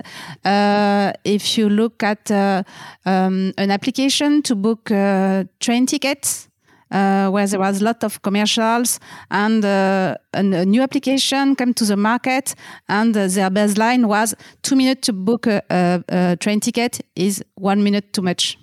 Uh, 0.45 1.11
if 1.24 1.57
you 1.57 1.70
look 1.70 2.03
at 2.03 2.32
uh, 2.32 2.63
um, 3.05 3.53
an 3.57 3.72
application 3.72 4.41
to 4.43 4.55
book 4.55 4.91
uh, 4.91 5.43
train 5.59 5.86
tickets. 5.86 6.47
Uh, 6.91 7.30
where 7.30 7.45
there 7.45 7.59
was 7.59 7.82
a 7.82 7.84
lot 7.84 8.03
of 8.03 8.20
commercials 8.24 8.99
and 9.30 9.63
uh, 9.63 10.15
a, 10.34 10.39
a, 10.39 10.65
new 10.65 10.82
application 10.82 11.55
came 11.55 11.72
to 11.72 11.86
the 11.86 11.95
market 11.95 12.55
and 12.88 13.13
their 13.13 13.51
baseline 13.51 14.07
was 14.07 14.34
two 14.63 14.76
minutes 14.76 15.05
to 15.05 15.13
book 15.13 15.45
a, 15.45 15.61
a, 15.70 16.03
a 16.09 16.36
train 16.38 16.59
ticket 16.59 16.99
is 17.15 17.43
one 17.53 17.84
minute 17.84 18.11
too 18.11 18.24
much. 18.24 18.57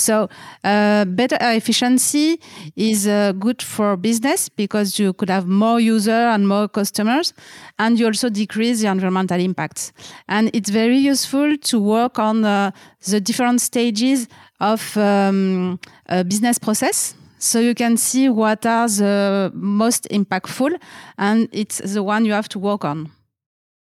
So 0.00 0.28
uh, 0.64 1.04
better 1.04 1.36
efficiency 1.40 2.40
is 2.74 3.06
uh, 3.06 3.32
good 3.32 3.62
for 3.62 3.96
business 3.96 4.48
because 4.48 4.98
you 4.98 5.12
could 5.12 5.30
have 5.30 5.46
more 5.46 5.78
user 5.78 6.10
and 6.10 6.48
more 6.48 6.68
customers, 6.68 7.34
and 7.78 7.98
you 7.98 8.06
also 8.06 8.30
decrease 8.30 8.80
the 8.80 8.88
environmental 8.88 9.38
impacts. 9.38 9.92
And 10.26 10.50
it's 10.54 10.70
very 10.70 10.98
useful 10.98 11.56
to 11.56 11.78
work 11.78 12.18
on 12.18 12.44
uh, 12.44 12.70
the 13.06 13.20
different 13.20 13.60
stages 13.60 14.28
of 14.58 14.96
um, 14.96 15.78
a 16.06 16.24
business 16.24 16.58
process. 16.58 17.14
So 17.38 17.58
you 17.58 17.74
can 17.74 17.96
see 17.96 18.28
what 18.28 18.66
are 18.66 18.88
the 18.88 19.50
most 19.54 20.08
impactful, 20.10 20.78
and 21.16 21.48
it's 21.52 21.78
the 21.78 22.02
one 22.02 22.24
you 22.24 22.32
have 22.32 22.48
to 22.48 22.58
work 22.58 22.84
on. 22.84 23.10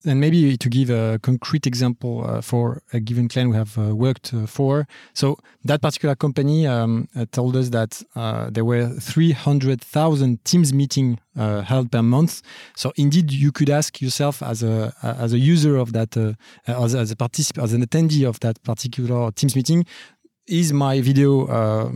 And 0.05 0.21
maybe 0.21 0.55
to 0.55 0.69
give 0.69 0.89
a 0.89 1.19
concrete 1.21 1.67
example 1.67 2.23
uh, 2.25 2.39
for 2.41 2.81
a 2.93 3.01
given 3.01 3.27
client 3.27 3.51
we 3.51 3.57
have 3.57 3.77
uh, 3.77 3.93
worked 3.93 4.33
uh, 4.33 4.45
for. 4.45 4.87
So 5.13 5.37
that 5.65 5.81
particular 5.81 6.15
company 6.15 6.65
um, 6.65 7.09
uh, 7.17 7.25
told 7.33 7.57
us 7.57 7.69
that 7.69 8.01
uh, 8.15 8.49
there 8.49 8.63
were 8.63 8.87
300,000 8.87 10.45
Teams 10.45 10.73
meeting 10.73 11.19
uh, 11.37 11.63
held 11.63 11.91
per 11.91 12.01
month. 12.01 12.41
So 12.77 12.93
indeed, 12.95 13.33
you 13.33 13.51
could 13.51 13.69
ask 13.69 14.01
yourself 14.01 14.41
as 14.41 14.63
a 14.63 14.93
as 15.03 15.33
a 15.33 15.39
user 15.39 15.75
of 15.75 15.91
that, 15.93 16.15
as, 16.67 16.95
as 16.95 17.11
a 17.11 17.15
participant, 17.15 17.63
as 17.65 17.73
an 17.73 17.85
attendee 17.85 18.27
of 18.27 18.39
that 18.39 18.61
particular 18.63 19.31
Teams 19.31 19.55
meeting, 19.55 19.85
is 20.49 20.73
my 20.73 20.99
video 20.99 21.47
uh, 21.47 21.51
uh, 21.51 21.89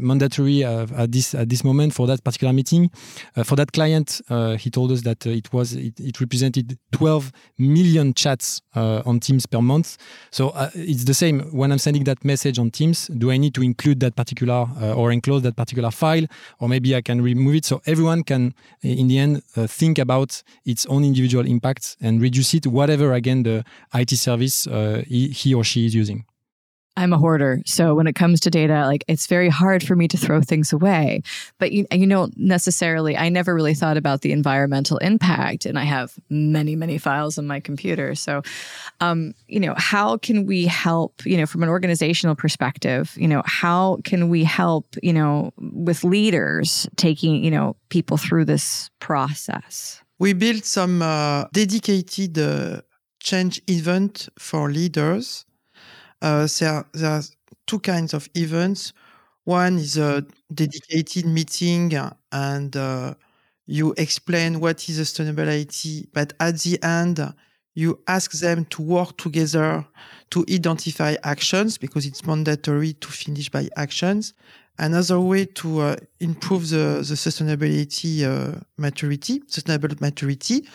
mandatory 0.00 0.64
uh, 0.64 0.86
at 0.96 1.12
this 1.12 1.34
at 1.34 1.48
this 1.48 1.64
moment 1.64 1.92
for 1.92 2.06
that 2.06 2.22
particular 2.22 2.52
meeting? 2.52 2.90
Uh, 3.36 3.42
for 3.42 3.56
that 3.56 3.72
client, 3.72 4.20
uh, 4.30 4.56
he 4.56 4.70
told 4.70 4.92
us 4.92 5.02
that 5.02 5.26
uh, 5.26 5.30
it 5.30 5.52
was 5.52 5.74
it, 5.74 5.98
it, 5.98 6.20
represented 6.20 6.78
12 6.92 7.32
million 7.58 8.14
chats 8.14 8.62
on 8.74 9.18
Teams 9.18 9.44
per 9.44 9.60
month. 9.60 9.96
So 10.30 10.52
it's 10.74 11.04
the 11.04 11.14
same 11.14 11.40
when 11.50 11.72
I'm 11.72 11.78
sending 11.78 12.04
that 12.04 12.24
message 12.24 12.58
on 12.58 12.70
Teams. 12.70 13.08
Do 13.08 13.32
I 13.32 13.36
need 13.36 13.54
to 13.54 13.62
include 13.62 13.98
that 14.00 14.14
particular 14.14 14.68
or 14.94 15.10
enclose 15.10 15.42
that 15.42 15.56
particular 15.56 15.90
file, 15.90 16.26
or 16.60 16.68
maybe 16.68 16.94
I 16.94 17.00
can 17.00 17.20
remove 17.20 17.56
it 17.56 17.64
so 17.64 17.82
everyone 17.86 18.22
can, 18.22 18.54
in 18.82 19.08
the 19.08 19.18
end, 19.18 19.42
think 19.66 19.98
about 19.98 20.42
its 20.64 20.86
own 20.86 21.02
individual 21.02 21.44
impacts 21.44 21.96
and 22.00 22.22
reduce 22.22 22.54
it, 22.54 22.68
whatever 22.68 23.14
again 23.14 23.42
the 23.42 23.64
IT 23.94 24.10
service 24.10 24.68
he, 25.08 25.28
he 25.28 25.54
or 25.54 25.64
she 25.64 25.86
is 25.86 25.94
using. 25.94 26.24
I'm 26.98 27.12
a 27.12 27.18
hoarder. 27.18 27.62
So 27.64 27.94
when 27.94 28.08
it 28.08 28.16
comes 28.16 28.40
to 28.40 28.50
data, 28.50 28.84
like 28.86 29.04
it's 29.06 29.28
very 29.28 29.48
hard 29.48 29.84
for 29.84 29.94
me 29.94 30.08
to 30.08 30.16
throw 30.16 30.40
things 30.40 30.72
away. 30.72 31.22
But 31.58 31.70
you, 31.70 31.86
you 31.92 32.08
know, 32.08 32.28
necessarily, 32.36 33.16
I 33.16 33.28
never 33.28 33.54
really 33.54 33.74
thought 33.74 33.96
about 33.96 34.22
the 34.22 34.32
environmental 34.32 34.98
impact. 34.98 35.64
And 35.64 35.78
I 35.78 35.84
have 35.84 36.18
many, 36.28 36.74
many 36.74 36.98
files 36.98 37.38
on 37.38 37.46
my 37.46 37.60
computer. 37.60 38.16
So, 38.16 38.42
um, 39.00 39.32
you 39.46 39.60
know, 39.60 39.74
how 39.76 40.16
can 40.16 40.44
we 40.44 40.66
help, 40.66 41.24
you 41.24 41.36
know, 41.36 41.46
from 41.46 41.62
an 41.62 41.68
organizational 41.68 42.34
perspective, 42.34 43.14
you 43.16 43.28
know, 43.28 43.42
how 43.46 43.98
can 44.02 44.28
we 44.28 44.42
help, 44.42 44.96
you 45.00 45.12
know, 45.12 45.52
with 45.56 46.02
leaders 46.02 46.88
taking, 46.96 47.44
you 47.44 47.50
know, 47.52 47.76
people 47.90 48.16
through 48.16 48.46
this 48.46 48.90
process? 48.98 50.02
We 50.18 50.32
built 50.32 50.64
some 50.64 51.00
uh, 51.00 51.44
dedicated 51.52 52.36
uh, 52.36 52.80
change 53.20 53.62
event 53.68 54.28
for 54.36 54.68
leaders 54.68 55.44
there, 56.20 56.84
there 56.92 57.10
are 57.10 57.22
two 57.66 57.78
kinds 57.80 58.14
of 58.14 58.28
events. 58.34 58.92
One 59.44 59.78
is 59.78 59.96
a 59.96 60.24
dedicated 60.52 61.24
meeting 61.26 61.92
and 62.32 62.76
uh, 62.76 63.14
you 63.66 63.94
explain 63.96 64.60
what 64.60 64.88
is 64.88 64.98
sustainability, 64.98 66.06
but 66.12 66.32
at 66.40 66.58
the 66.60 66.82
end, 66.82 67.20
you 67.74 67.98
ask 68.08 68.32
them 68.32 68.64
to 68.66 68.82
work 68.82 69.16
together 69.18 69.86
to 70.30 70.44
identify 70.50 71.14
actions 71.22 71.78
because 71.78 72.06
it's 72.06 72.26
mandatory 72.26 72.94
to 72.94 73.08
finish 73.08 73.48
by 73.48 73.68
actions. 73.76 74.34
Another 74.78 75.20
way 75.20 75.44
to 75.44 75.80
uh, 75.80 75.96
improve 76.20 76.68
the, 76.70 77.04
the 77.08 77.14
sustainability 77.14 78.24
uh, 78.24 78.58
maturity, 78.76 79.42
sustainable 79.46 79.94
maturity, 80.00 80.66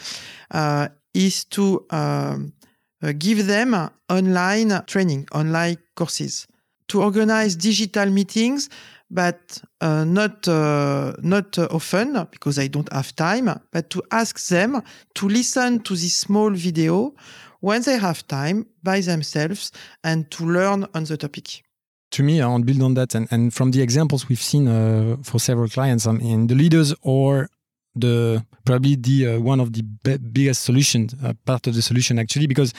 uh, 0.51 0.87
is 1.13 1.45
to 1.45 1.85
um, 1.89 2.53
uh, 2.61 2.62
give 3.11 3.47
them 3.47 3.89
online 4.09 4.83
training, 4.85 5.27
online 5.33 5.77
courses, 5.95 6.47
to 6.87 7.01
organize 7.01 7.55
digital 7.55 8.09
meetings, 8.09 8.69
but 9.09 9.61
uh, 9.81 10.03
not 10.05 10.47
uh, 10.47 11.13
not 11.21 11.57
often 11.59 12.27
because 12.31 12.57
I 12.59 12.67
don't 12.67 12.91
have 12.93 13.15
time, 13.15 13.49
but 13.71 13.89
to 13.91 14.01
ask 14.11 14.47
them 14.47 14.81
to 15.15 15.27
listen 15.27 15.81
to 15.81 15.93
this 15.95 16.15
small 16.15 16.51
video 16.51 17.13
when 17.59 17.81
they 17.81 17.97
have 17.97 18.27
time 18.27 18.65
by 18.81 19.01
themselves 19.01 19.71
and 20.03 20.29
to 20.31 20.45
learn 20.45 20.85
on 20.93 21.03
the 21.05 21.17
topic 21.17 21.63
to 22.13 22.23
me, 22.23 22.41
I'll 22.41 22.59
build 22.59 22.81
on 22.81 22.93
that. 22.93 23.15
And, 23.15 23.27
and 23.31 23.53
from 23.53 23.71
the 23.71 23.81
examples 23.81 24.29
we've 24.29 24.41
seen 24.41 24.67
uh, 24.67 25.17
for 25.23 25.39
several 25.39 25.67
clients, 25.67 26.07
I 26.07 26.11
mean, 26.11 26.47
the 26.47 26.55
leaders 26.55 26.93
or 27.01 27.49
the 27.95 28.45
probably 28.65 28.95
the 28.95 29.35
uh, 29.35 29.39
one 29.39 29.59
of 29.59 29.73
the 29.73 29.83
biggest 29.83 30.63
solutions, 30.63 31.15
uh, 31.23 31.33
part 31.45 31.67
of 31.67 31.75
the 31.75 31.81
solution 31.81 32.19
actually, 32.19 32.47
because 32.47 32.73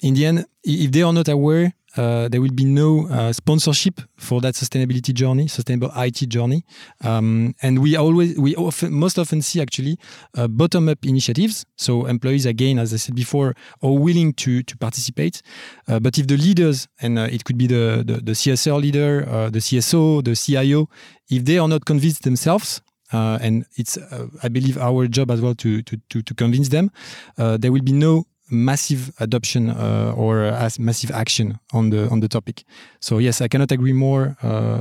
in 0.00 0.14
the 0.14 0.26
end, 0.26 0.46
if 0.62 0.92
they 0.92 1.02
are 1.02 1.12
not 1.12 1.28
aware, 1.28 1.72
uh, 1.96 2.28
there 2.28 2.40
will 2.40 2.52
be 2.52 2.64
no 2.64 3.08
uh, 3.08 3.32
sponsorship 3.32 4.00
for 4.16 4.40
that 4.40 4.54
sustainability 4.54 5.12
journey, 5.12 5.48
sustainable 5.48 5.90
IT 5.96 6.28
journey. 6.28 6.64
Um, 7.02 7.54
and 7.62 7.80
we 7.80 7.96
always, 7.96 8.38
we 8.38 8.54
often, 8.54 8.92
most 8.92 9.18
often 9.18 9.42
see 9.42 9.60
actually 9.60 9.98
uh, 10.36 10.46
bottom-up 10.46 11.04
initiatives. 11.04 11.64
So 11.76 12.06
employees, 12.06 12.46
again, 12.46 12.78
as 12.78 12.92
I 12.92 12.98
said 12.98 13.16
before, 13.16 13.56
are 13.82 13.92
willing 13.92 14.34
to 14.34 14.62
to 14.62 14.76
participate. 14.76 15.42
Uh, 15.88 15.98
but 15.98 16.18
if 16.18 16.26
the 16.26 16.36
leaders, 16.36 16.86
and 17.00 17.18
it 17.18 17.44
could 17.44 17.58
be 17.58 17.66
the 17.66 18.04
the, 18.06 18.20
the 18.20 18.32
CSR 18.32 18.80
leader, 18.80 19.24
the 19.50 19.58
CSO, 19.58 20.22
the 20.22 20.36
CIO, 20.36 20.88
if 21.30 21.44
they 21.44 21.58
are 21.58 21.68
not 21.68 21.84
convinced 21.84 22.22
themselves, 22.22 22.80
uh, 23.12 23.38
and 23.40 23.64
it's 23.76 23.96
uh, 23.96 24.26
I 24.42 24.48
believe 24.48 24.78
our 24.78 25.06
job 25.08 25.30
as 25.30 25.40
well 25.40 25.54
to 25.56 25.82
to 25.82 25.96
to, 26.10 26.22
to 26.22 26.34
convince 26.34 26.68
them. 26.68 26.90
Uh, 27.36 27.56
there 27.56 27.72
will 27.72 27.82
be 27.82 27.92
no 27.92 28.26
massive 28.50 29.12
adoption 29.20 29.68
uh, 29.68 30.14
or 30.16 30.44
as 30.44 30.78
massive 30.78 31.10
action 31.10 31.58
on 31.72 31.90
the 31.90 32.08
on 32.08 32.20
the 32.20 32.28
topic. 32.28 32.64
So 33.00 33.18
yes, 33.18 33.40
I 33.40 33.48
cannot 33.48 33.70
agree 33.72 33.92
more 33.92 34.36
uh, 34.42 34.80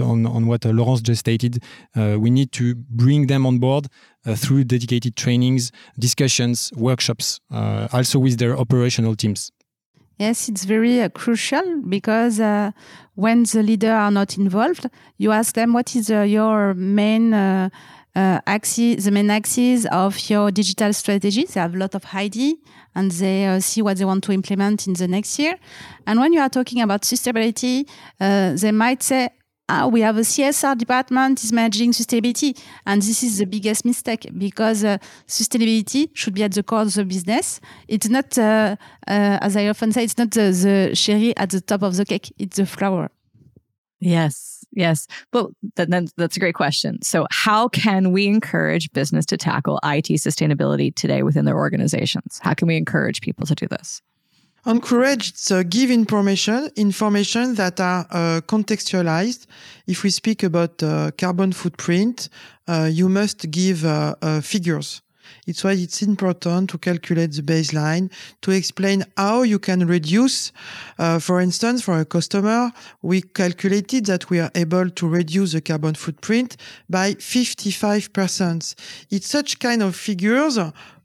on 0.00 0.26
on 0.26 0.46
what 0.46 0.66
uh, 0.66 0.70
Laurence 0.70 1.00
just 1.00 1.20
stated. 1.20 1.62
we 1.94 2.30
need 2.30 2.52
to 2.52 2.74
bring 2.74 3.26
them 3.26 3.46
on 3.46 3.58
board 3.58 3.86
through 4.36 4.64
dedicated 4.64 5.16
trainings, 5.16 5.72
discussions, 5.98 6.70
workshops, 6.76 7.40
also 7.92 8.18
with 8.18 8.38
their 8.38 8.56
operational 8.56 9.16
teams. 9.16 9.50
Yes, 10.22 10.48
it's 10.48 10.64
very 10.64 11.02
uh, 11.02 11.08
crucial 11.08 11.82
because 11.88 12.38
uh, 12.38 12.70
when 13.16 13.42
the 13.42 13.60
leader 13.60 13.90
are 13.90 14.12
not 14.12 14.38
involved, 14.38 14.88
you 15.18 15.32
ask 15.32 15.56
them 15.56 15.72
what 15.72 15.96
is 15.96 16.12
uh, 16.12 16.20
your 16.20 16.74
main 16.74 17.34
uh, 17.34 17.70
uh, 18.14 18.38
axis, 18.46 19.04
the 19.04 19.10
main 19.10 19.28
axis 19.30 19.84
of 19.86 20.30
your 20.30 20.52
digital 20.52 20.92
strategy. 20.92 21.44
They 21.44 21.58
have 21.58 21.74
a 21.74 21.78
lot 21.78 21.96
of 21.96 22.04
ID 22.14 22.56
and 22.94 23.10
they 23.10 23.46
uh, 23.46 23.58
see 23.58 23.82
what 23.82 23.96
they 23.96 24.04
want 24.04 24.22
to 24.22 24.32
implement 24.32 24.86
in 24.86 24.92
the 24.92 25.08
next 25.08 25.40
year. 25.40 25.56
And 26.06 26.20
when 26.20 26.32
you 26.32 26.38
are 26.38 26.48
talking 26.48 26.82
about 26.82 27.02
sustainability, 27.02 27.88
they 28.20 28.70
might 28.70 29.02
say, 29.02 29.30
uh, 29.72 29.88
we 29.88 30.00
have 30.02 30.18
a 30.18 30.20
CSR 30.20 30.76
department 30.76 31.42
is 31.42 31.52
managing 31.52 31.92
sustainability, 31.92 32.58
and 32.84 33.00
this 33.00 33.22
is 33.22 33.38
the 33.38 33.46
biggest 33.46 33.84
mistake 33.84 34.26
because 34.36 34.84
uh, 34.84 34.98
sustainability 35.26 36.10
should 36.12 36.34
be 36.34 36.42
at 36.42 36.52
the 36.52 36.62
core 36.62 36.82
of 36.82 36.92
the 36.92 37.04
business. 37.04 37.60
It's 37.88 38.08
not, 38.08 38.36
uh, 38.38 38.76
uh 39.08 39.38
as 39.46 39.56
I 39.56 39.68
often 39.68 39.92
say, 39.92 40.04
it's 40.04 40.18
not 40.18 40.30
the, 40.32 40.46
the, 40.64 40.94
cherry 40.94 41.34
at 41.36 41.50
the 41.50 41.60
top 41.60 41.82
of 41.82 41.96
the 41.96 42.04
cake; 42.04 42.32
it's 42.38 42.56
the 42.58 42.66
flower. 42.66 43.10
Yes, 44.00 44.64
yes. 44.72 45.06
But 45.30 45.46
that, 45.76 45.88
that's 46.16 46.36
a 46.36 46.40
great 46.40 46.54
question. 46.54 47.00
So, 47.02 47.26
how 47.30 47.68
can 47.68 48.12
we 48.12 48.26
encourage 48.26 48.92
business 48.92 49.24
to 49.26 49.36
tackle 49.36 49.78
IT 49.84 50.08
sustainability 50.18 50.94
today 50.94 51.22
within 51.22 51.44
their 51.46 51.56
organizations? 51.56 52.40
How 52.42 52.52
can 52.54 52.68
we 52.68 52.76
encourage 52.76 53.20
people 53.22 53.46
to 53.46 53.54
do 53.54 53.68
this? 53.68 54.02
Encourage 54.66 55.32
to 55.46 55.64
give 55.64 55.90
information, 55.90 56.70
information 56.76 57.54
that 57.56 57.80
are 57.80 58.06
uh, 58.10 58.40
contextualized. 58.46 59.46
If 59.86 60.04
we 60.04 60.10
speak 60.10 60.42
about 60.42 60.82
uh, 60.82 61.10
carbon 61.18 61.52
footprint, 61.52 62.28
uh, 62.68 62.88
you 62.90 63.08
must 63.08 63.50
give 63.50 63.84
uh, 63.84 64.14
uh, 64.22 64.40
figures. 64.40 65.02
It's 65.46 65.64
why 65.64 65.72
it's 65.72 66.02
important 66.02 66.70
to 66.70 66.78
calculate 66.78 67.32
the 67.32 67.42
baseline, 67.42 68.12
to 68.42 68.52
explain 68.52 69.04
how 69.16 69.42
you 69.42 69.58
can 69.58 69.86
reduce. 69.86 70.52
For 71.18 71.40
instance, 71.40 71.82
for 71.82 71.98
a 71.98 72.04
customer, 72.04 72.70
we 73.00 73.22
calculated 73.22 74.06
that 74.06 74.30
we 74.30 74.38
are 74.38 74.50
able 74.54 74.90
to 74.90 75.08
reduce 75.08 75.52
the 75.52 75.60
carbon 75.60 75.94
footprint 75.94 76.56
by 76.88 77.14
55%. 77.14 78.74
It's 79.10 79.28
such 79.28 79.58
kind 79.58 79.82
of 79.82 79.96
figures 79.96 80.58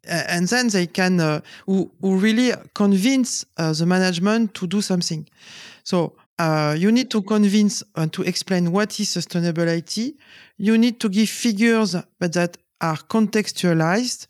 and 0.08 0.48
then 0.48 0.70
they 0.70 0.88
can 0.88 1.20
uh, 1.20 1.42
who, 1.66 1.92
who 2.02 2.18
really 2.18 2.54
convince 2.74 3.46
uh, 3.58 3.74
the 3.74 3.86
management 3.86 4.54
to 4.56 4.68
do 4.68 4.82
something. 4.82 5.28
So 5.84 6.14
uh, 6.40 6.76
you 6.78 6.92
need 6.92 7.10
to 7.12 7.22
convince 7.22 7.84
and 7.96 8.12
to 8.14 8.24
explain 8.24 8.72
what 8.72 9.00
is 9.00 9.10
sustainable 9.10 9.68
IT. 9.68 9.98
You 10.58 10.78
need 10.78 11.00
to 11.00 11.10
give 11.10 11.30
figures, 11.30 11.96
but 12.20 12.34
that 12.34 12.58
are 12.82 12.98
contextualized. 12.98 14.28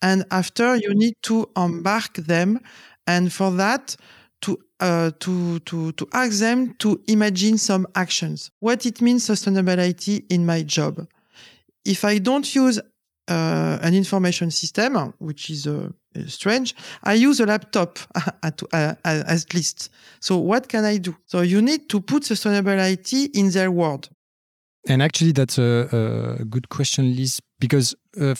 And 0.00 0.24
after, 0.30 0.76
you 0.76 0.94
need 0.94 1.14
to 1.22 1.48
embark 1.56 2.14
them. 2.14 2.60
And 3.06 3.32
for 3.32 3.50
that, 3.52 3.96
to 4.42 4.58
uh, 4.80 5.10
to 5.18 5.58
to 5.60 5.92
to 5.92 6.08
ask 6.12 6.38
them 6.38 6.74
to 6.74 7.00
imagine 7.08 7.58
some 7.58 7.86
actions. 7.94 8.50
What 8.60 8.86
it 8.86 9.00
means 9.00 9.24
sustainable 9.24 9.78
IT 9.78 10.08
in 10.30 10.46
my 10.46 10.62
job. 10.62 11.06
If 11.84 12.04
I 12.04 12.18
don't 12.18 12.54
use 12.54 12.80
uh, 13.28 13.78
an 13.82 13.94
information 13.94 14.50
system, 14.50 15.14
which 15.18 15.50
is 15.50 15.66
uh, 15.66 15.90
strange. 16.26 16.74
I 17.04 17.14
use 17.14 17.40
a 17.40 17.46
laptop 17.46 17.98
at, 18.42 18.62
uh, 18.72 18.94
at 19.04 19.54
least. 19.54 19.90
So 20.20 20.38
what 20.38 20.68
can 20.68 20.84
I 20.84 20.98
do? 20.98 21.16
So 21.26 21.42
you 21.42 21.62
need 21.62 21.88
to 21.90 22.00
put 22.00 22.24
sustainable 22.24 22.78
IT 22.78 23.12
in 23.34 23.50
their 23.50 23.70
world. 23.70 24.08
And 24.88 25.02
actually, 25.02 25.32
that's 25.32 25.58
a, 25.58 26.38
a 26.40 26.44
good 26.44 26.70
question, 26.70 27.14
Liz, 27.14 27.40
because 27.60 27.94
uh, 28.18 28.34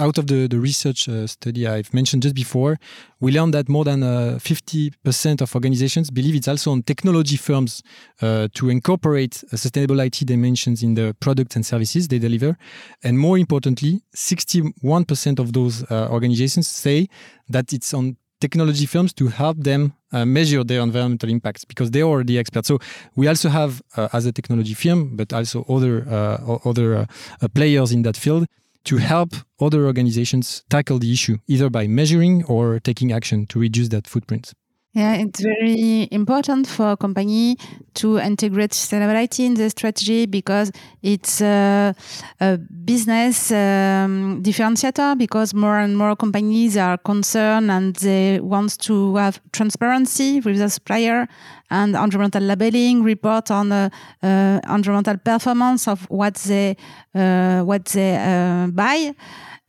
out 0.00 0.18
of 0.18 0.26
the, 0.26 0.48
the 0.48 0.58
research 0.58 1.08
uh, 1.08 1.28
study 1.28 1.64
I've 1.66 1.94
mentioned 1.94 2.24
just 2.24 2.34
before, 2.34 2.76
we 3.20 3.30
learned 3.30 3.54
that 3.54 3.68
more 3.68 3.84
than 3.84 4.02
uh, 4.02 4.38
50% 4.40 5.40
of 5.40 5.54
organizations 5.54 6.10
believe 6.10 6.34
it's 6.34 6.48
also 6.48 6.72
on 6.72 6.82
technology 6.82 7.36
firms 7.36 7.84
uh, 8.20 8.48
to 8.54 8.68
incorporate 8.68 9.34
sustainable 9.34 10.00
IT 10.00 10.22
dimensions 10.24 10.82
in 10.82 10.94
the 10.94 11.14
products 11.20 11.54
and 11.54 11.64
services 11.64 12.08
they 12.08 12.18
deliver. 12.18 12.56
And 13.04 13.16
more 13.16 13.38
importantly, 13.38 14.02
61% 14.16 15.38
of 15.38 15.52
those 15.52 15.84
uh, 15.84 16.08
organizations 16.10 16.66
say 16.66 17.08
that 17.48 17.72
it's 17.72 17.94
on 17.94 18.16
technology 18.40 18.86
firms 18.86 19.12
to 19.14 19.28
help 19.28 19.58
them 19.58 19.92
uh, 20.12 20.24
measure 20.24 20.64
their 20.64 20.80
environmental 20.80 21.28
impacts 21.30 21.64
because 21.64 21.90
they're 21.90 22.02
already 22.04 22.38
experts. 22.38 22.68
So 22.68 22.78
we 23.14 23.28
also 23.28 23.48
have, 23.48 23.82
uh, 23.96 24.08
as 24.12 24.26
a 24.26 24.32
technology 24.32 24.74
firm, 24.74 25.16
but 25.16 25.32
also 25.32 25.64
other 25.68 26.06
uh, 26.08 26.58
other 26.64 26.96
uh, 26.96 27.48
players 27.54 27.92
in 27.92 28.02
that 28.02 28.16
field, 28.16 28.46
to 28.84 28.96
help 28.98 29.34
other 29.60 29.84
organizations 29.86 30.62
tackle 30.70 30.98
the 30.98 31.12
issue, 31.12 31.38
either 31.48 31.68
by 31.68 31.86
measuring 31.86 32.44
or 32.44 32.78
taking 32.78 33.12
action 33.12 33.46
to 33.46 33.58
reduce 33.58 33.88
that 33.88 34.06
footprint. 34.06 34.52
Yeah, 34.96 35.12
it's 35.16 35.40
very 35.40 36.08
important 36.10 36.66
for 36.66 36.92
a 36.92 36.96
company 36.96 37.58
to 37.96 38.18
integrate 38.18 38.70
sustainability 38.70 39.44
in 39.44 39.52
the 39.52 39.68
strategy 39.68 40.24
because 40.24 40.72
it's 41.02 41.42
a, 41.42 41.94
a 42.40 42.56
business 42.56 43.52
um, 43.52 44.42
differentiator 44.42 45.18
because 45.18 45.52
more 45.52 45.76
and 45.80 45.98
more 45.98 46.16
companies 46.16 46.78
are 46.78 46.96
concerned 46.96 47.70
and 47.70 47.94
they 47.96 48.40
want 48.40 48.78
to 48.84 49.16
have 49.16 49.38
transparency 49.52 50.40
with 50.40 50.56
the 50.56 50.70
supplier 50.70 51.28
and 51.70 51.94
environmental 51.94 52.42
labeling, 52.42 53.02
report 53.02 53.50
on 53.50 53.72
uh, 53.72 53.88
uh, 54.22 54.60
environmental 54.68 55.16
performance 55.18 55.88
of 55.88 56.02
what 56.10 56.34
they 56.34 56.76
uh, 57.14 57.62
what 57.62 57.84
they 57.86 58.16
uh, 58.16 58.66
buy 58.68 59.14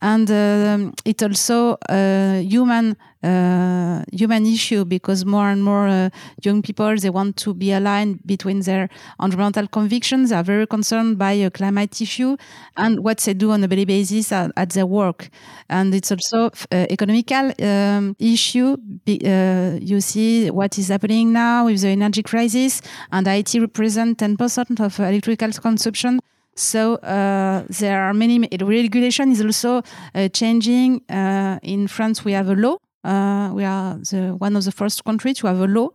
and 0.00 0.30
um, 0.30 0.94
it's 1.04 1.22
also 1.24 1.76
human 1.88 2.96
uh, 3.22 4.04
human 4.12 4.46
issue 4.46 4.84
because 4.84 5.24
more 5.24 5.48
and 5.48 5.64
more 5.64 5.88
uh, 5.88 6.08
young 6.44 6.62
people 6.62 6.94
they 6.96 7.10
want 7.10 7.36
to 7.36 7.52
be 7.52 7.72
aligned 7.72 8.24
between 8.24 8.60
their 8.60 8.88
environmental 9.20 9.66
convictions. 9.66 10.30
Are 10.30 10.44
very 10.44 10.66
concerned 10.66 11.18
by 11.18 11.32
a 11.32 11.50
climate 11.50 12.00
issue 12.00 12.36
and 12.76 13.02
what 13.02 13.18
they 13.18 13.34
do 13.34 13.50
on 13.50 13.64
a 13.64 13.66
daily 13.66 13.84
basis 13.84 14.30
at, 14.30 14.52
at 14.56 14.70
their 14.70 14.86
work. 14.86 15.30
And 15.68 15.94
it's 15.94 16.12
also 16.12 16.50
uh, 16.70 16.86
economical 16.90 17.52
um, 17.60 18.14
issue. 18.18 18.76
Uh, 19.08 19.78
you 19.80 20.00
see 20.00 20.50
what 20.50 20.78
is 20.78 20.88
happening 20.88 21.32
now 21.32 21.64
with 21.64 21.80
the 21.80 21.87
energy 21.88 22.22
crisis, 22.22 22.82
and 23.12 23.26
IT 23.26 23.54
represents 23.54 24.22
10% 24.22 24.80
of 24.80 24.98
electrical 25.00 25.50
consumption. 25.52 26.20
So 26.54 26.96
uh, 26.96 27.64
there 27.68 28.02
are 28.02 28.12
many 28.12 28.48
regulation 28.60 29.30
is 29.30 29.40
also 29.40 29.82
uh, 30.14 30.28
changing. 30.28 31.02
Uh, 31.08 31.58
in 31.62 31.86
France, 31.86 32.24
we 32.24 32.32
have 32.32 32.48
a 32.48 32.54
law. 32.54 32.78
Uh, 33.04 33.50
we 33.54 33.64
are 33.64 33.94
the, 34.10 34.34
one 34.38 34.56
of 34.56 34.64
the 34.64 34.72
first 34.72 35.04
countries 35.04 35.38
to 35.38 35.46
have 35.46 35.60
a 35.60 35.66
law 35.66 35.90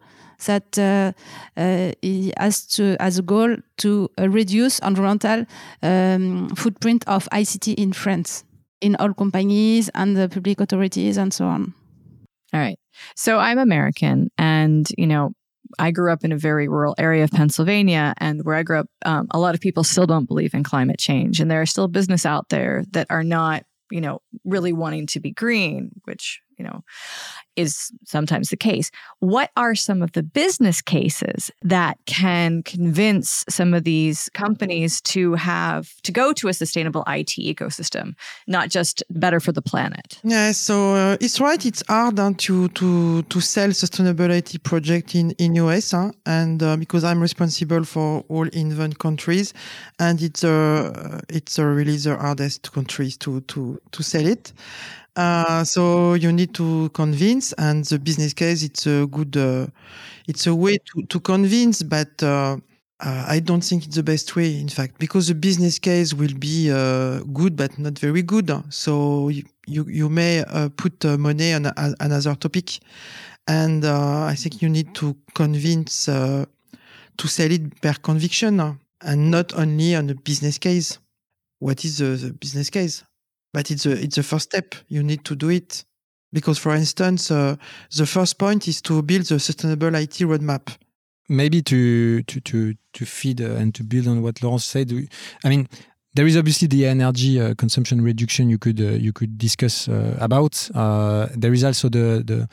that 0.46 0.78
uh, 0.80 1.12
uh, 1.58 1.92
has 2.38 2.66
to 2.68 2.96
as 3.00 3.20
a 3.20 3.22
goal 3.22 3.56
to 3.78 4.10
reduce 4.18 4.80
environmental 4.80 5.46
um, 5.82 6.50
footprint 6.56 7.04
of 7.08 7.28
ICT 7.32 7.76
in 7.76 7.94
France 7.94 8.44
in 8.82 8.96
all 8.98 9.14
companies 9.14 9.90
and 9.96 10.16
the 10.16 10.30
public 10.30 10.60
authorities 10.60 11.18
and 11.18 11.34
so 11.34 11.46
on. 11.46 11.74
All 12.54 12.60
right. 12.60 12.78
So 13.16 13.40
I'm 13.40 13.58
American, 13.58 14.30
and 14.38 14.88
you 14.98 15.08
know 15.08 15.34
I 15.80 15.92
grew 15.92 16.12
up 16.12 16.24
in 16.24 16.32
a 16.32 16.38
very 16.38 16.68
rural 16.68 16.96
area 16.98 17.24
of 17.24 17.32
Pennsylvania, 17.32 18.14
and 18.18 18.44
where 18.44 18.56
I 18.56 18.64
grew 18.64 18.80
up, 18.80 18.88
um, 19.06 19.28
a 19.32 19.40
lot 19.40 19.56
of 19.56 19.62
people 19.62 19.84
still 19.84 20.06
don't 20.06 20.28
believe 20.28 20.54
in 20.54 20.64
climate 20.64 21.00
change, 21.00 21.40
and 21.40 21.50
there 21.50 21.62
are 21.62 21.66
still 21.66 21.88
business 21.88 22.26
out 22.26 22.50
there 22.50 22.84
that 22.92 23.08
are 23.10 23.24
not, 23.24 23.64
you 23.92 24.02
know, 24.02 24.20
really 24.44 24.74
wanting 24.74 25.08
to 25.08 25.20
be 25.20 25.32
green, 25.32 25.92
which 26.06 26.42
you 26.58 26.64
know 26.64 26.84
is 27.56 27.92
sometimes 28.06 28.50
the 28.50 28.58
case. 28.58 28.90
What 29.20 29.52
are 29.56 29.76
some 29.76 30.02
of 30.02 30.14
the 30.14 30.24
business 30.24 30.82
cases 30.82 31.52
that 31.62 31.98
can 32.06 32.64
convince 32.64 33.46
some 33.50 33.74
of 33.74 33.84
these 33.84 34.30
companies 34.34 35.02
to 35.02 35.36
have 35.36 36.02
to 36.04 36.12
go 36.12 36.34
to 36.34 36.48
a 36.48 36.54
sustainable 36.54 37.04
IT 37.08 37.34
ecosystem, 37.38 38.16
not 38.48 38.70
just 38.70 39.04
better 39.10 39.40
for 39.40 39.52
the 39.52 39.62
planet? 39.62 40.20
Yeah, 40.24 40.52
so 40.52 40.96
uh, 40.96 41.18
it's 41.22 41.40
right. 41.40 41.64
It's 41.66 41.84
hard 41.88 42.20
uh, 42.20 42.34
to 42.38 42.70
to 42.70 43.22
to 43.24 43.42
sell 43.42 43.70
sustainability 43.70 44.62
project 44.62 45.16
in 45.16 45.32
in 45.32 45.56
US, 45.56 45.92
huh? 45.92 46.12
and 46.26 46.62
uh, 46.62 46.78
because 46.78 47.04
I'm 47.04 47.22
responsible 47.22 47.84
for 47.84 48.24
all 48.30 48.48
Invent 48.54 49.00
countries, 49.00 49.54
and 50.00 50.22
it's 50.22 50.44
uh, 50.44 51.22
it's 51.30 51.60
uh, 51.60 51.64
really 51.64 51.98
the 51.98 52.16
hardest 52.16 52.72
countries 52.72 53.18
to 53.18 53.42
to 53.42 53.80
to 53.92 54.04
sell 54.04 54.28
it. 54.28 54.54
Uh, 55.16 55.64
so 55.64 56.16
you 56.16 56.32
need 56.32 56.54
to 56.56 56.90
convince, 56.90 57.54
and 57.54 57.86
the 57.86 58.00
business 58.00 58.34
case 58.34 58.64
it's 58.64 58.88
a 58.88 59.06
good, 59.06 59.38
uh, 59.38 59.68
it's 60.28 60.48
a 60.48 60.56
way 60.56 60.78
to 60.78 61.04
to 61.06 61.20
convince, 61.20 61.84
but 61.84 62.24
uh, 62.24 62.58
uh 63.00 63.26
I 63.28 63.40
don't 63.40 63.64
think 63.64 63.86
it's 63.86 63.96
the 63.96 64.02
best 64.04 64.36
way. 64.36 64.60
In 64.60 64.70
fact, 64.70 64.98
because 64.98 65.28
the 65.28 65.36
business 65.36 65.78
case 65.78 66.16
will 66.16 66.34
be 66.40 66.72
uh, 66.72 67.20
good, 67.32 67.56
but 67.56 67.78
not 67.78 68.00
very 68.00 68.24
good. 68.24 68.50
So 68.70 69.30
you 69.30 69.44
you, 69.68 70.10
may 70.10 70.44
uh, 70.44 70.70
put 70.76 71.04
money 71.20 71.54
on 71.54 71.68
a, 71.68 71.74
another 72.00 72.34
topic, 72.36 72.80
and 73.48 73.86
I 73.86 74.36
think 74.36 74.64
you 74.64 74.70
need 74.70 74.96
to 74.96 75.16
convince 75.36 76.06
to 76.06 77.28
sell 77.28 77.52
it 77.52 77.82
per 77.82 77.94
conviction 78.02 78.60
and 79.02 79.32
not 79.32 79.54
only 79.54 79.96
on 79.96 80.10
a 80.10 80.16
business 80.16 80.58
case. 80.58 80.98
What 81.60 81.86
is 81.86 82.00
the, 82.00 82.06
the 82.18 82.34
business 82.34 82.70
case? 82.70 83.04
But 83.54 83.72
it's 83.72 83.86
a 83.86 83.92
it's 83.92 84.18
a 84.18 84.24
first 84.24 84.50
step. 84.50 84.76
You 84.88 85.04
need 85.04 85.24
to 85.26 85.36
do 85.36 85.50
it 85.50 85.86
because, 86.34 86.58
for 86.58 86.76
instance, 86.76 87.32
uh, 87.32 87.56
the 87.96 88.06
first 88.06 88.38
point 88.38 88.68
is 88.68 88.82
to 88.82 89.02
build 89.02 89.26
the 89.26 89.40
sustainable 89.40 89.96
IT 89.96 90.18
roadmap. 90.20 90.76
Maybe 91.30 91.62
to 91.62 92.24
to 92.24 92.40
to 92.42 92.74
to 92.94 93.06
feed 93.06 93.40
uh, 93.42 93.56
and 93.56 93.74
to 93.76 93.84
build 93.84 94.08
on 94.08 94.22
what 94.22 94.42
Laurence 94.44 94.66
said. 94.66 94.92
I 95.46 95.50
mean, 95.50 95.68
there 96.16 96.28
is 96.28 96.38
obviously 96.38 96.68
the 96.68 96.86
energy 96.86 97.42
uh, 97.42 97.56
consumption 97.56 98.02
reduction 98.02 98.50
you 98.50 98.60
could 98.60 98.80
uh, 98.80 98.92
you 98.92 99.12
could 99.14 99.38
discuss 99.38 99.88
uh, 99.88 100.16
about. 100.20 100.70
Uh, 100.76 101.28
there 101.36 101.54
is 101.54 101.64
also 101.64 101.90
the 101.90 102.24
the 102.26 102.48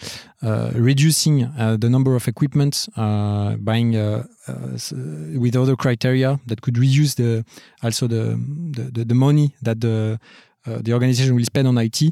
uh, 0.46 0.70
reducing 0.74 1.50
the 1.56 1.88
number 1.90 2.14
of 2.14 2.26
equipment, 2.28 2.88
buying 2.96 3.92
with 5.38 5.56
other 5.56 5.76
criteria 5.76 6.40
that 6.46 6.62
could 6.62 6.78
reduce 6.78 7.14
the 7.14 7.44
also 7.82 8.06
the 8.06 8.38
the, 8.72 9.04
the 9.04 9.14
money 9.14 9.54
that 9.62 9.80
the 9.80 10.18
the 10.78 10.92
organization 10.92 11.34
will 11.34 11.44
spend 11.44 11.68
on 11.68 11.78
IT. 11.78 12.02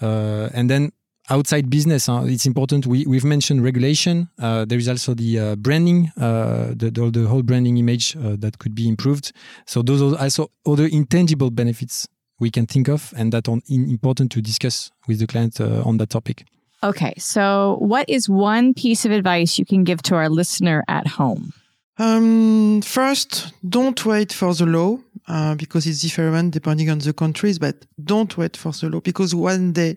Uh, 0.00 0.50
and 0.52 0.68
then 0.68 0.92
outside 1.30 1.70
business, 1.70 2.08
uh, 2.08 2.24
it's 2.26 2.46
important. 2.46 2.86
We, 2.86 3.06
we've 3.06 3.24
mentioned 3.24 3.62
regulation. 3.62 4.28
Uh, 4.38 4.64
there 4.64 4.78
is 4.78 4.88
also 4.88 5.14
the 5.14 5.38
uh, 5.38 5.56
branding, 5.56 6.10
uh, 6.20 6.72
the, 6.76 6.90
the, 6.90 7.10
the, 7.10 7.26
whole 7.26 7.42
branding 7.42 7.78
image 7.78 8.14
that 8.14 8.58
could 8.58 8.74
be 8.74 8.88
improved. 8.88 9.32
So 9.66 9.82
those 9.82 10.02
are 10.02 10.20
also 10.20 10.50
other 10.66 10.86
intangible 10.86 11.50
benefits 11.50 12.08
we 12.40 12.50
can 12.50 12.66
think 12.66 12.88
of, 12.88 13.14
and 13.16 13.32
that 13.32 13.48
are 13.48 13.58
important 13.68 14.32
to 14.32 14.42
discuss 14.42 14.90
with 15.06 15.20
the 15.20 15.26
client 15.26 15.60
on 15.60 15.98
that 15.98 16.10
topic. 16.10 16.44
Okay, 16.82 17.14
so 17.16 17.76
what 17.78 18.06
is 18.10 18.28
one 18.28 18.74
piece 18.74 19.06
of 19.06 19.12
advice 19.12 19.58
you 19.58 19.64
can 19.64 19.84
give 19.84 20.02
to 20.02 20.16
our 20.16 20.28
listener 20.28 20.84
at 20.88 21.06
home? 21.06 21.54
Um, 21.96 22.82
first, 22.82 23.52
don't 23.66 24.04
wait 24.04 24.32
for 24.32 24.52
the 24.52 24.66
law 24.66 24.98
uh, 25.26 25.54
because 25.54 25.86
it's 25.86 26.00
different 26.00 26.52
depending 26.52 26.90
on 26.90 26.98
the 26.98 27.12
countries, 27.12 27.58
but 27.58 27.86
don't 28.02 28.36
wait 28.36 28.56
for 28.56 28.72
the 28.72 28.88
law 28.88 29.00
because 29.00 29.34
one 29.34 29.72
day, 29.72 29.96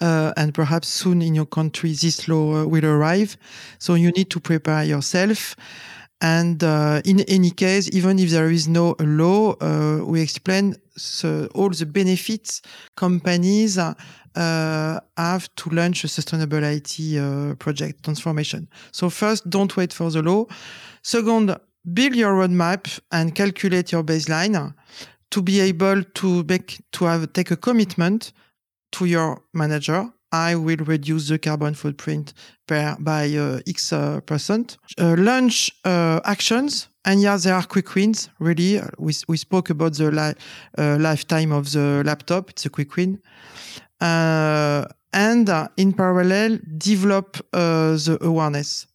uh, 0.00 0.32
and 0.36 0.54
perhaps 0.54 0.88
soon 0.88 1.22
in 1.22 1.34
your 1.34 1.46
country, 1.46 1.92
this 1.92 2.28
law 2.28 2.62
uh, 2.62 2.66
will 2.66 2.84
arrive. 2.84 3.36
So 3.78 3.94
you 3.94 4.10
need 4.12 4.30
to 4.30 4.40
prepare 4.40 4.84
yourself. 4.84 5.56
And 6.22 6.64
uh, 6.64 7.02
in 7.04 7.20
any 7.28 7.50
case, 7.50 7.90
even 7.92 8.18
if 8.18 8.30
there 8.30 8.50
is 8.50 8.66
no 8.66 8.96
law, 9.00 9.54
uh, 9.60 10.02
we 10.04 10.22
explain 10.22 10.76
the, 10.94 11.50
all 11.54 11.68
the 11.68 11.84
benefits 11.84 12.62
companies 12.96 13.78
uh, 14.36 15.00
have 15.16 15.54
to 15.56 15.70
launch 15.70 16.04
a 16.04 16.08
sustainable 16.08 16.62
IT 16.62 16.98
uh, 17.18 17.54
project 17.56 18.04
transformation. 18.04 18.68
So 18.92 19.10
first, 19.10 19.48
don't 19.48 19.76
wait 19.76 19.92
for 19.92 20.10
the 20.10 20.22
law. 20.22 20.46
Second, 21.02 21.56
build 21.92 22.14
your 22.14 22.34
roadmap 22.34 23.00
and 23.12 23.34
calculate 23.34 23.92
your 23.92 24.02
baseline 24.02 24.74
to 25.30 25.42
be 25.42 25.60
able 25.60 26.02
to 26.02 26.44
make 26.44 26.80
to 26.92 27.04
have 27.04 27.32
take 27.32 27.50
a 27.50 27.56
commitment 27.56 28.32
to 28.92 29.04
your 29.04 29.42
manager 29.52 30.12
I 30.32 30.54
will 30.56 30.76
reduce 30.78 31.28
the 31.28 31.38
carbon 31.38 31.74
footprint 31.74 32.34
per, 32.66 32.96
by 32.98 33.28
uh, 33.36 33.60
X 33.66 33.92
uh, 33.92 34.20
percent. 34.20 34.76
Uh, 34.98 35.14
launch 35.16 35.70
uh, 35.84 36.20
actions, 36.24 36.88
and 37.04 37.20
yeah, 37.20 37.36
there 37.36 37.54
are 37.54 37.62
quick 37.62 37.94
wins. 37.94 38.28
Really, 38.38 38.80
we 38.98 39.14
we 39.28 39.36
spoke 39.36 39.70
about 39.70 39.94
the 39.94 40.10
li 40.10 40.34
uh, 40.78 40.98
lifetime 40.98 41.52
of 41.52 41.70
the 41.72 42.02
laptop. 42.04 42.50
It's 42.50 42.66
a 42.66 42.70
quick 42.70 42.96
win, 42.96 43.20
uh, 44.00 44.84
and 45.12 45.48
in 45.76 45.92
parallel, 45.92 46.58
develop 46.76 47.38
the 47.52 48.18
awareness, 48.20 48.86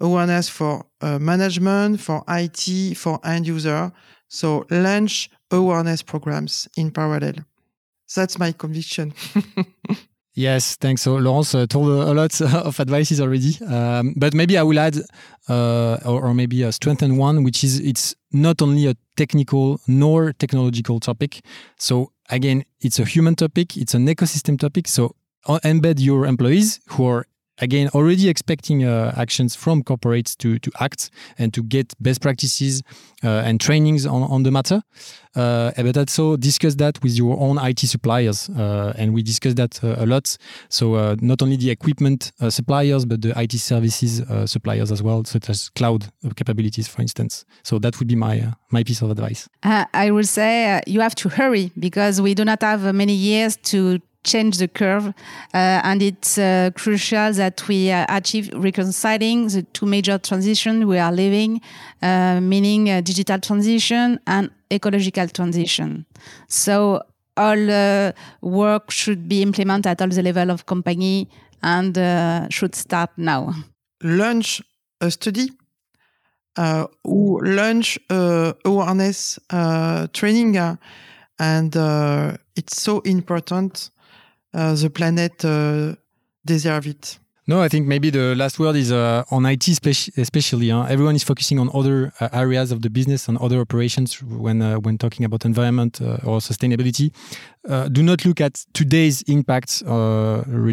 awareness 0.00 0.48
for 0.48 0.84
management, 1.02 2.00
for 2.00 2.22
IT, 2.28 2.96
for 2.96 3.20
end 3.24 3.46
user. 3.46 3.92
So 4.28 4.66
launch 4.70 5.30
awareness 5.50 6.02
programs 6.02 6.68
in 6.76 6.90
parallel. 6.90 7.44
That's 8.14 8.38
my 8.38 8.52
conviction. 8.52 9.14
Yes, 10.38 10.76
thanks. 10.76 11.02
So 11.02 11.16
Laurence 11.16 11.52
uh, 11.52 11.66
told 11.66 11.88
a 11.88 12.14
lot 12.14 12.40
of 12.40 12.78
advices 12.78 13.20
already, 13.20 13.58
um, 13.66 14.14
but 14.16 14.34
maybe 14.34 14.56
I 14.56 14.62
will 14.62 14.78
add, 14.78 14.96
uh, 15.48 15.98
or, 16.04 16.26
or, 16.26 16.32
maybe 16.32 16.62
a 16.62 16.70
strengthen 16.70 17.16
one, 17.16 17.42
which 17.42 17.64
is 17.64 17.80
it's 17.80 18.14
not 18.30 18.62
only 18.62 18.86
a 18.86 18.94
technical 19.16 19.80
nor 19.88 20.32
technological 20.32 21.00
topic. 21.00 21.40
So 21.76 22.12
again, 22.30 22.64
it's 22.78 23.00
a 23.00 23.04
human 23.04 23.34
topic, 23.34 23.76
it's 23.76 23.94
an 23.94 24.06
ecosystem 24.06 24.56
topic. 24.60 24.86
So 24.86 25.16
uh, 25.48 25.58
embed 25.64 25.98
your 25.98 26.24
employees 26.24 26.78
who 26.90 27.04
are 27.06 27.26
again 27.60 27.88
already 27.94 28.28
expecting 28.28 28.84
uh, 28.84 29.12
actions 29.16 29.54
from 29.54 29.82
corporates 29.82 30.36
to 30.38 30.58
to 30.58 30.70
act 30.80 31.10
and 31.38 31.52
to 31.54 31.62
get 31.62 31.94
best 32.00 32.20
practices 32.20 32.82
uh, 33.24 33.42
and 33.44 33.60
trainings 33.60 34.06
on, 34.06 34.22
on 34.22 34.42
the 34.42 34.50
matter. 34.50 34.82
Uh, 35.36 35.70
but 35.76 35.96
also 35.96 36.36
discuss 36.36 36.74
that 36.76 37.00
with 37.02 37.12
your 37.12 37.38
own 37.38 37.58
IT 37.58 37.78
suppliers 37.80 38.48
uh, 38.50 38.92
and 38.96 39.14
we 39.14 39.22
discuss 39.22 39.54
that 39.54 39.78
uh, 39.84 39.94
a 39.98 40.06
lot. 40.06 40.36
So 40.68 40.94
uh, 40.94 41.16
not 41.20 41.42
only 41.42 41.56
the 41.56 41.70
equipment 41.70 42.32
suppliers 42.48 43.04
but 43.04 43.22
the 43.22 43.38
IT 43.40 43.52
services 43.52 44.22
suppliers 44.50 44.90
as 44.90 45.02
well 45.02 45.24
such 45.24 45.48
as 45.48 45.68
cloud 45.70 46.06
capabilities 46.34 46.88
for 46.88 47.02
instance. 47.02 47.44
So 47.62 47.78
that 47.78 47.98
would 47.98 48.08
be 48.08 48.16
my 48.16 48.52
my 48.70 48.82
piece 48.82 49.02
of 49.02 49.10
advice. 49.10 49.48
I 49.62 50.10
would 50.10 50.26
say 50.28 50.80
you 50.86 51.00
have 51.00 51.14
to 51.16 51.28
hurry 51.28 51.70
because 51.78 52.20
we 52.20 52.34
do 52.34 52.44
not 52.44 52.62
have 52.62 52.92
many 52.94 53.14
years 53.14 53.56
to 53.70 54.00
change 54.24 54.58
the 54.58 54.68
curve. 54.68 55.06
Uh, 55.54 55.80
and 55.84 56.02
it's 56.02 56.38
uh, 56.38 56.70
crucial 56.74 57.32
that 57.32 57.66
we 57.68 57.90
uh, 57.90 58.06
achieve 58.08 58.50
reconciling 58.54 59.48
the 59.48 59.62
two 59.72 59.86
major 59.86 60.18
transitions 60.18 60.84
we 60.84 60.98
are 60.98 61.12
living, 61.12 61.60
uh, 62.02 62.40
meaning 62.40 62.90
uh, 62.90 63.00
digital 63.00 63.38
transition 63.38 64.18
and 64.26 64.50
ecological 64.70 65.28
transition. 65.28 66.04
So 66.48 67.02
all 67.36 67.70
uh, 67.70 68.12
work 68.42 68.90
should 68.90 69.28
be 69.28 69.42
implemented 69.42 69.86
at 69.86 70.02
all 70.02 70.08
the 70.08 70.22
level 70.22 70.50
of 70.50 70.66
company 70.66 71.28
and 71.62 71.96
should 72.52 72.74
start 72.74 73.10
now. 73.16 73.54
Launch 74.02 74.62
a 75.00 75.10
study 75.10 75.50
uh, 76.56 76.86
or 77.04 77.44
launch 77.44 77.98
awareness 78.10 79.38
training 80.12 80.56
and 81.38 81.76
it's 82.56 82.82
so 82.82 83.00
important 83.00 83.90
uh, 83.90 83.97
the 84.52 84.90
planet 84.92 85.44
uh, 85.44 85.94
deserve 86.44 86.86
it. 86.86 87.18
No, 87.48 87.62
I 87.62 87.68
think 87.68 87.86
maybe 87.86 88.10
the 88.10 88.34
last 88.34 88.58
word 88.58 88.76
is 88.76 88.92
uh, 88.92 89.24
on 89.30 89.46
IT, 89.46 89.66
especially. 89.68 90.68
Huh? 90.68 90.82
Everyone 90.82 91.16
is 91.16 91.24
focusing 91.24 91.58
on 91.58 91.70
other 91.72 92.12
uh, 92.20 92.28
areas 92.34 92.70
of 92.72 92.82
the 92.82 92.90
business, 92.90 93.26
and 93.26 93.38
other 93.38 93.58
operations 93.60 94.22
when 94.22 94.60
uh, 94.60 94.74
when 94.74 94.98
talking 94.98 95.24
about 95.24 95.46
environment 95.46 95.98
uh, 96.02 96.18
or 96.24 96.40
sustainability. 96.40 97.10
do 97.90 98.02
not 98.02 98.26
look 98.26 98.40
at 98.42 98.66
today's 98.74 99.22
impacts 99.22 99.82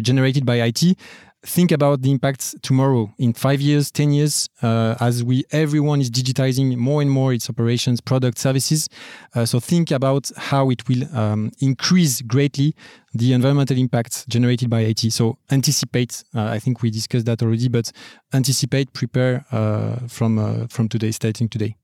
generated 0.02 0.44
by 0.44 0.56
IT 0.68 0.98
think 1.46 1.72
about 1.72 2.02
the 2.02 2.10
impacts 2.10 2.54
tomorrow 2.62 3.12
in 3.18 3.32
five 3.32 3.60
years, 3.60 3.90
10 3.90 4.12
years, 4.12 4.48
uh, 4.62 4.96
as 5.00 5.24
we 5.24 5.44
everyone 5.52 6.00
is 6.00 6.10
digitizing 6.10 6.76
more 6.76 7.00
and 7.00 7.10
more 7.10 7.32
its 7.32 7.48
operations, 7.48 8.00
product, 8.00 8.38
services. 8.38 8.88
Uh, 9.34 9.44
so 9.44 9.60
think 9.60 9.90
about 9.90 10.30
how 10.36 10.70
it 10.70 10.86
will 10.88 11.04
um, 11.16 11.50
increase 11.60 12.20
greatly 12.22 12.74
the 13.14 13.32
environmental 13.32 13.78
impacts 13.78 14.26
generated 14.26 14.68
by 14.68 14.80
IT. 14.80 15.12
So 15.12 15.38
anticipate. 15.50 16.22
Uh, 16.34 16.44
I 16.44 16.58
think 16.58 16.82
we 16.82 16.90
discussed 16.90 17.26
that 17.26 17.42
already, 17.42 17.68
but 17.68 17.90
anticipate, 18.34 18.92
prepare 18.92 19.44
uh, 19.52 20.06
from 20.08 20.38
uh, 20.38 20.66
from 20.68 20.88
today, 20.88 21.12
starting 21.12 21.48
today. 21.48 21.76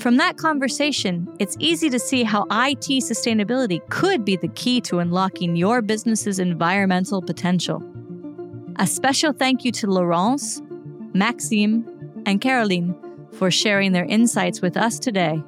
From 0.00 0.16
that 0.16 0.38
conversation, 0.38 1.28
it's 1.38 1.58
easy 1.58 1.90
to 1.90 1.98
see 1.98 2.22
how 2.22 2.44
IT 2.44 2.86
sustainability 3.04 3.86
could 3.90 4.24
be 4.24 4.34
the 4.34 4.48
key 4.48 4.80
to 4.82 5.00
unlocking 5.00 5.56
your 5.56 5.82
business's 5.82 6.38
environmental 6.38 7.20
potential. 7.20 7.82
A 8.76 8.86
special 8.86 9.34
thank 9.34 9.62
you 9.62 9.72
to 9.72 9.86
Laurence, 9.86 10.62
Maxime, 11.12 11.84
and 12.24 12.40
Caroline 12.40 12.94
for 13.32 13.50
sharing 13.50 13.92
their 13.92 14.06
insights 14.06 14.62
with 14.62 14.74
us 14.74 14.98
today. 14.98 15.42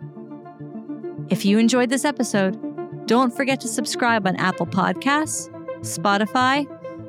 If 1.31 1.47
you 1.47 1.57
enjoyed 1.57 1.89
this 1.89 2.05
episode, 2.05 3.07
don't 3.07 3.35
forget 3.35 3.59
to 3.63 3.69
subscribe 3.69 4.27
on 4.27 4.37
Apple 4.37 4.67
Podcasts, 4.67 5.49
Spotify, 5.81 6.67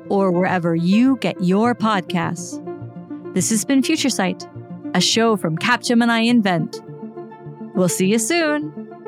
or 0.08 0.30
wherever 0.32 0.74
you 0.74 1.18
get 1.18 1.38
your 1.44 1.74
podcasts. 1.74 2.58
This 3.34 3.50
has 3.50 3.66
been 3.66 3.82
Future 3.82 4.08
Sight, 4.08 4.48
a 4.94 5.00
show 5.02 5.36
from 5.36 5.58
Capgemini 5.58 6.28
Invent. 6.28 6.80
We'll 7.74 7.88
see 7.88 8.06
you 8.06 8.18
soon. 8.18 9.03